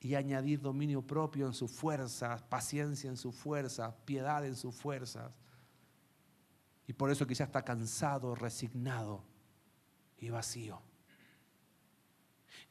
y 0.00 0.16
añadir 0.16 0.60
dominio 0.60 1.00
propio 1.00 1.46
en 1.46 1.54
sus 1.54 1.70
fuerzas, 1.70 2.42
paciencia 2.42 3.08
en 3.08 3.16
sus 3.16 3.36
fuerzas, 3.36 3.94
piedad 4.04 4.44
en 4.44 4.56
sus 4.56 4.74
fuerzas. 4.74 5.32
Y 6.88 6.92
por 6.92 7.08
eso 7.08 7.24
quizás 7.24 7.46
está 7.46 7.62
cansado, 7.62 8.34
resignado 8.34 9.22
y 10.18 10.30
vacío. 10.30 10.82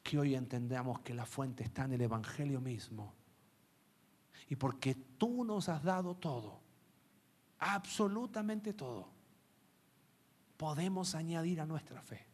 Que 0.04 0.20
hoy 0.20 0.36
entendamos 0.36 1.00
que 1.00 1.14
la 1.14 1.26
fuente 1.26 1.64
está 1.64 1.86
en 1.86 1.93
el 1.93 2.02
Evangelio 2.02 2.60
mismo. 2.60 3.14
Y 4.50 4.58
porque 4.58 4.93
tú 4.93 5.46
nos 5.46 5.70
has 5.70 5.84
dado 5.84 6.16
todo, 6.18 6.60
absolutamente 7.60 8.74
todo 8.74 9.14
podemos 10.58 11.16
añadir 11.16 11.62
a 11.62 11.66
nuestra 11.66 12.01
fe. 12.01 12.26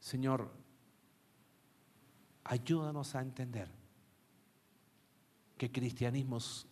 Señor, 0.00 0.50
ayúdanos 2.44 3.14
a 3.14 3.20
entender 3.20 3.70
que 5.56 5.70
cristianismo 5.70 6.38
es 6.38 6.66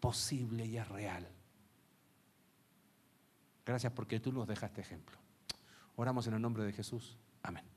posible 0.00 0.66
y 0.66 0.76
es 0.76 0.88
real. 0.88 1.28
Gracias 3.64 3.92
porque 3.92 4.18
tú 4.18 4.32
nos 4.32 4.48
dejaste 4.48 4.80
ejemplo. 4.80 5.16
Oramos 5.96 6.26
en 6.26 6.34
el 6.34 6.42
nombre 6.42 6.64
de 6.64 6.72
Jesús. 6.72 7.16
Amén. 7.42 7.71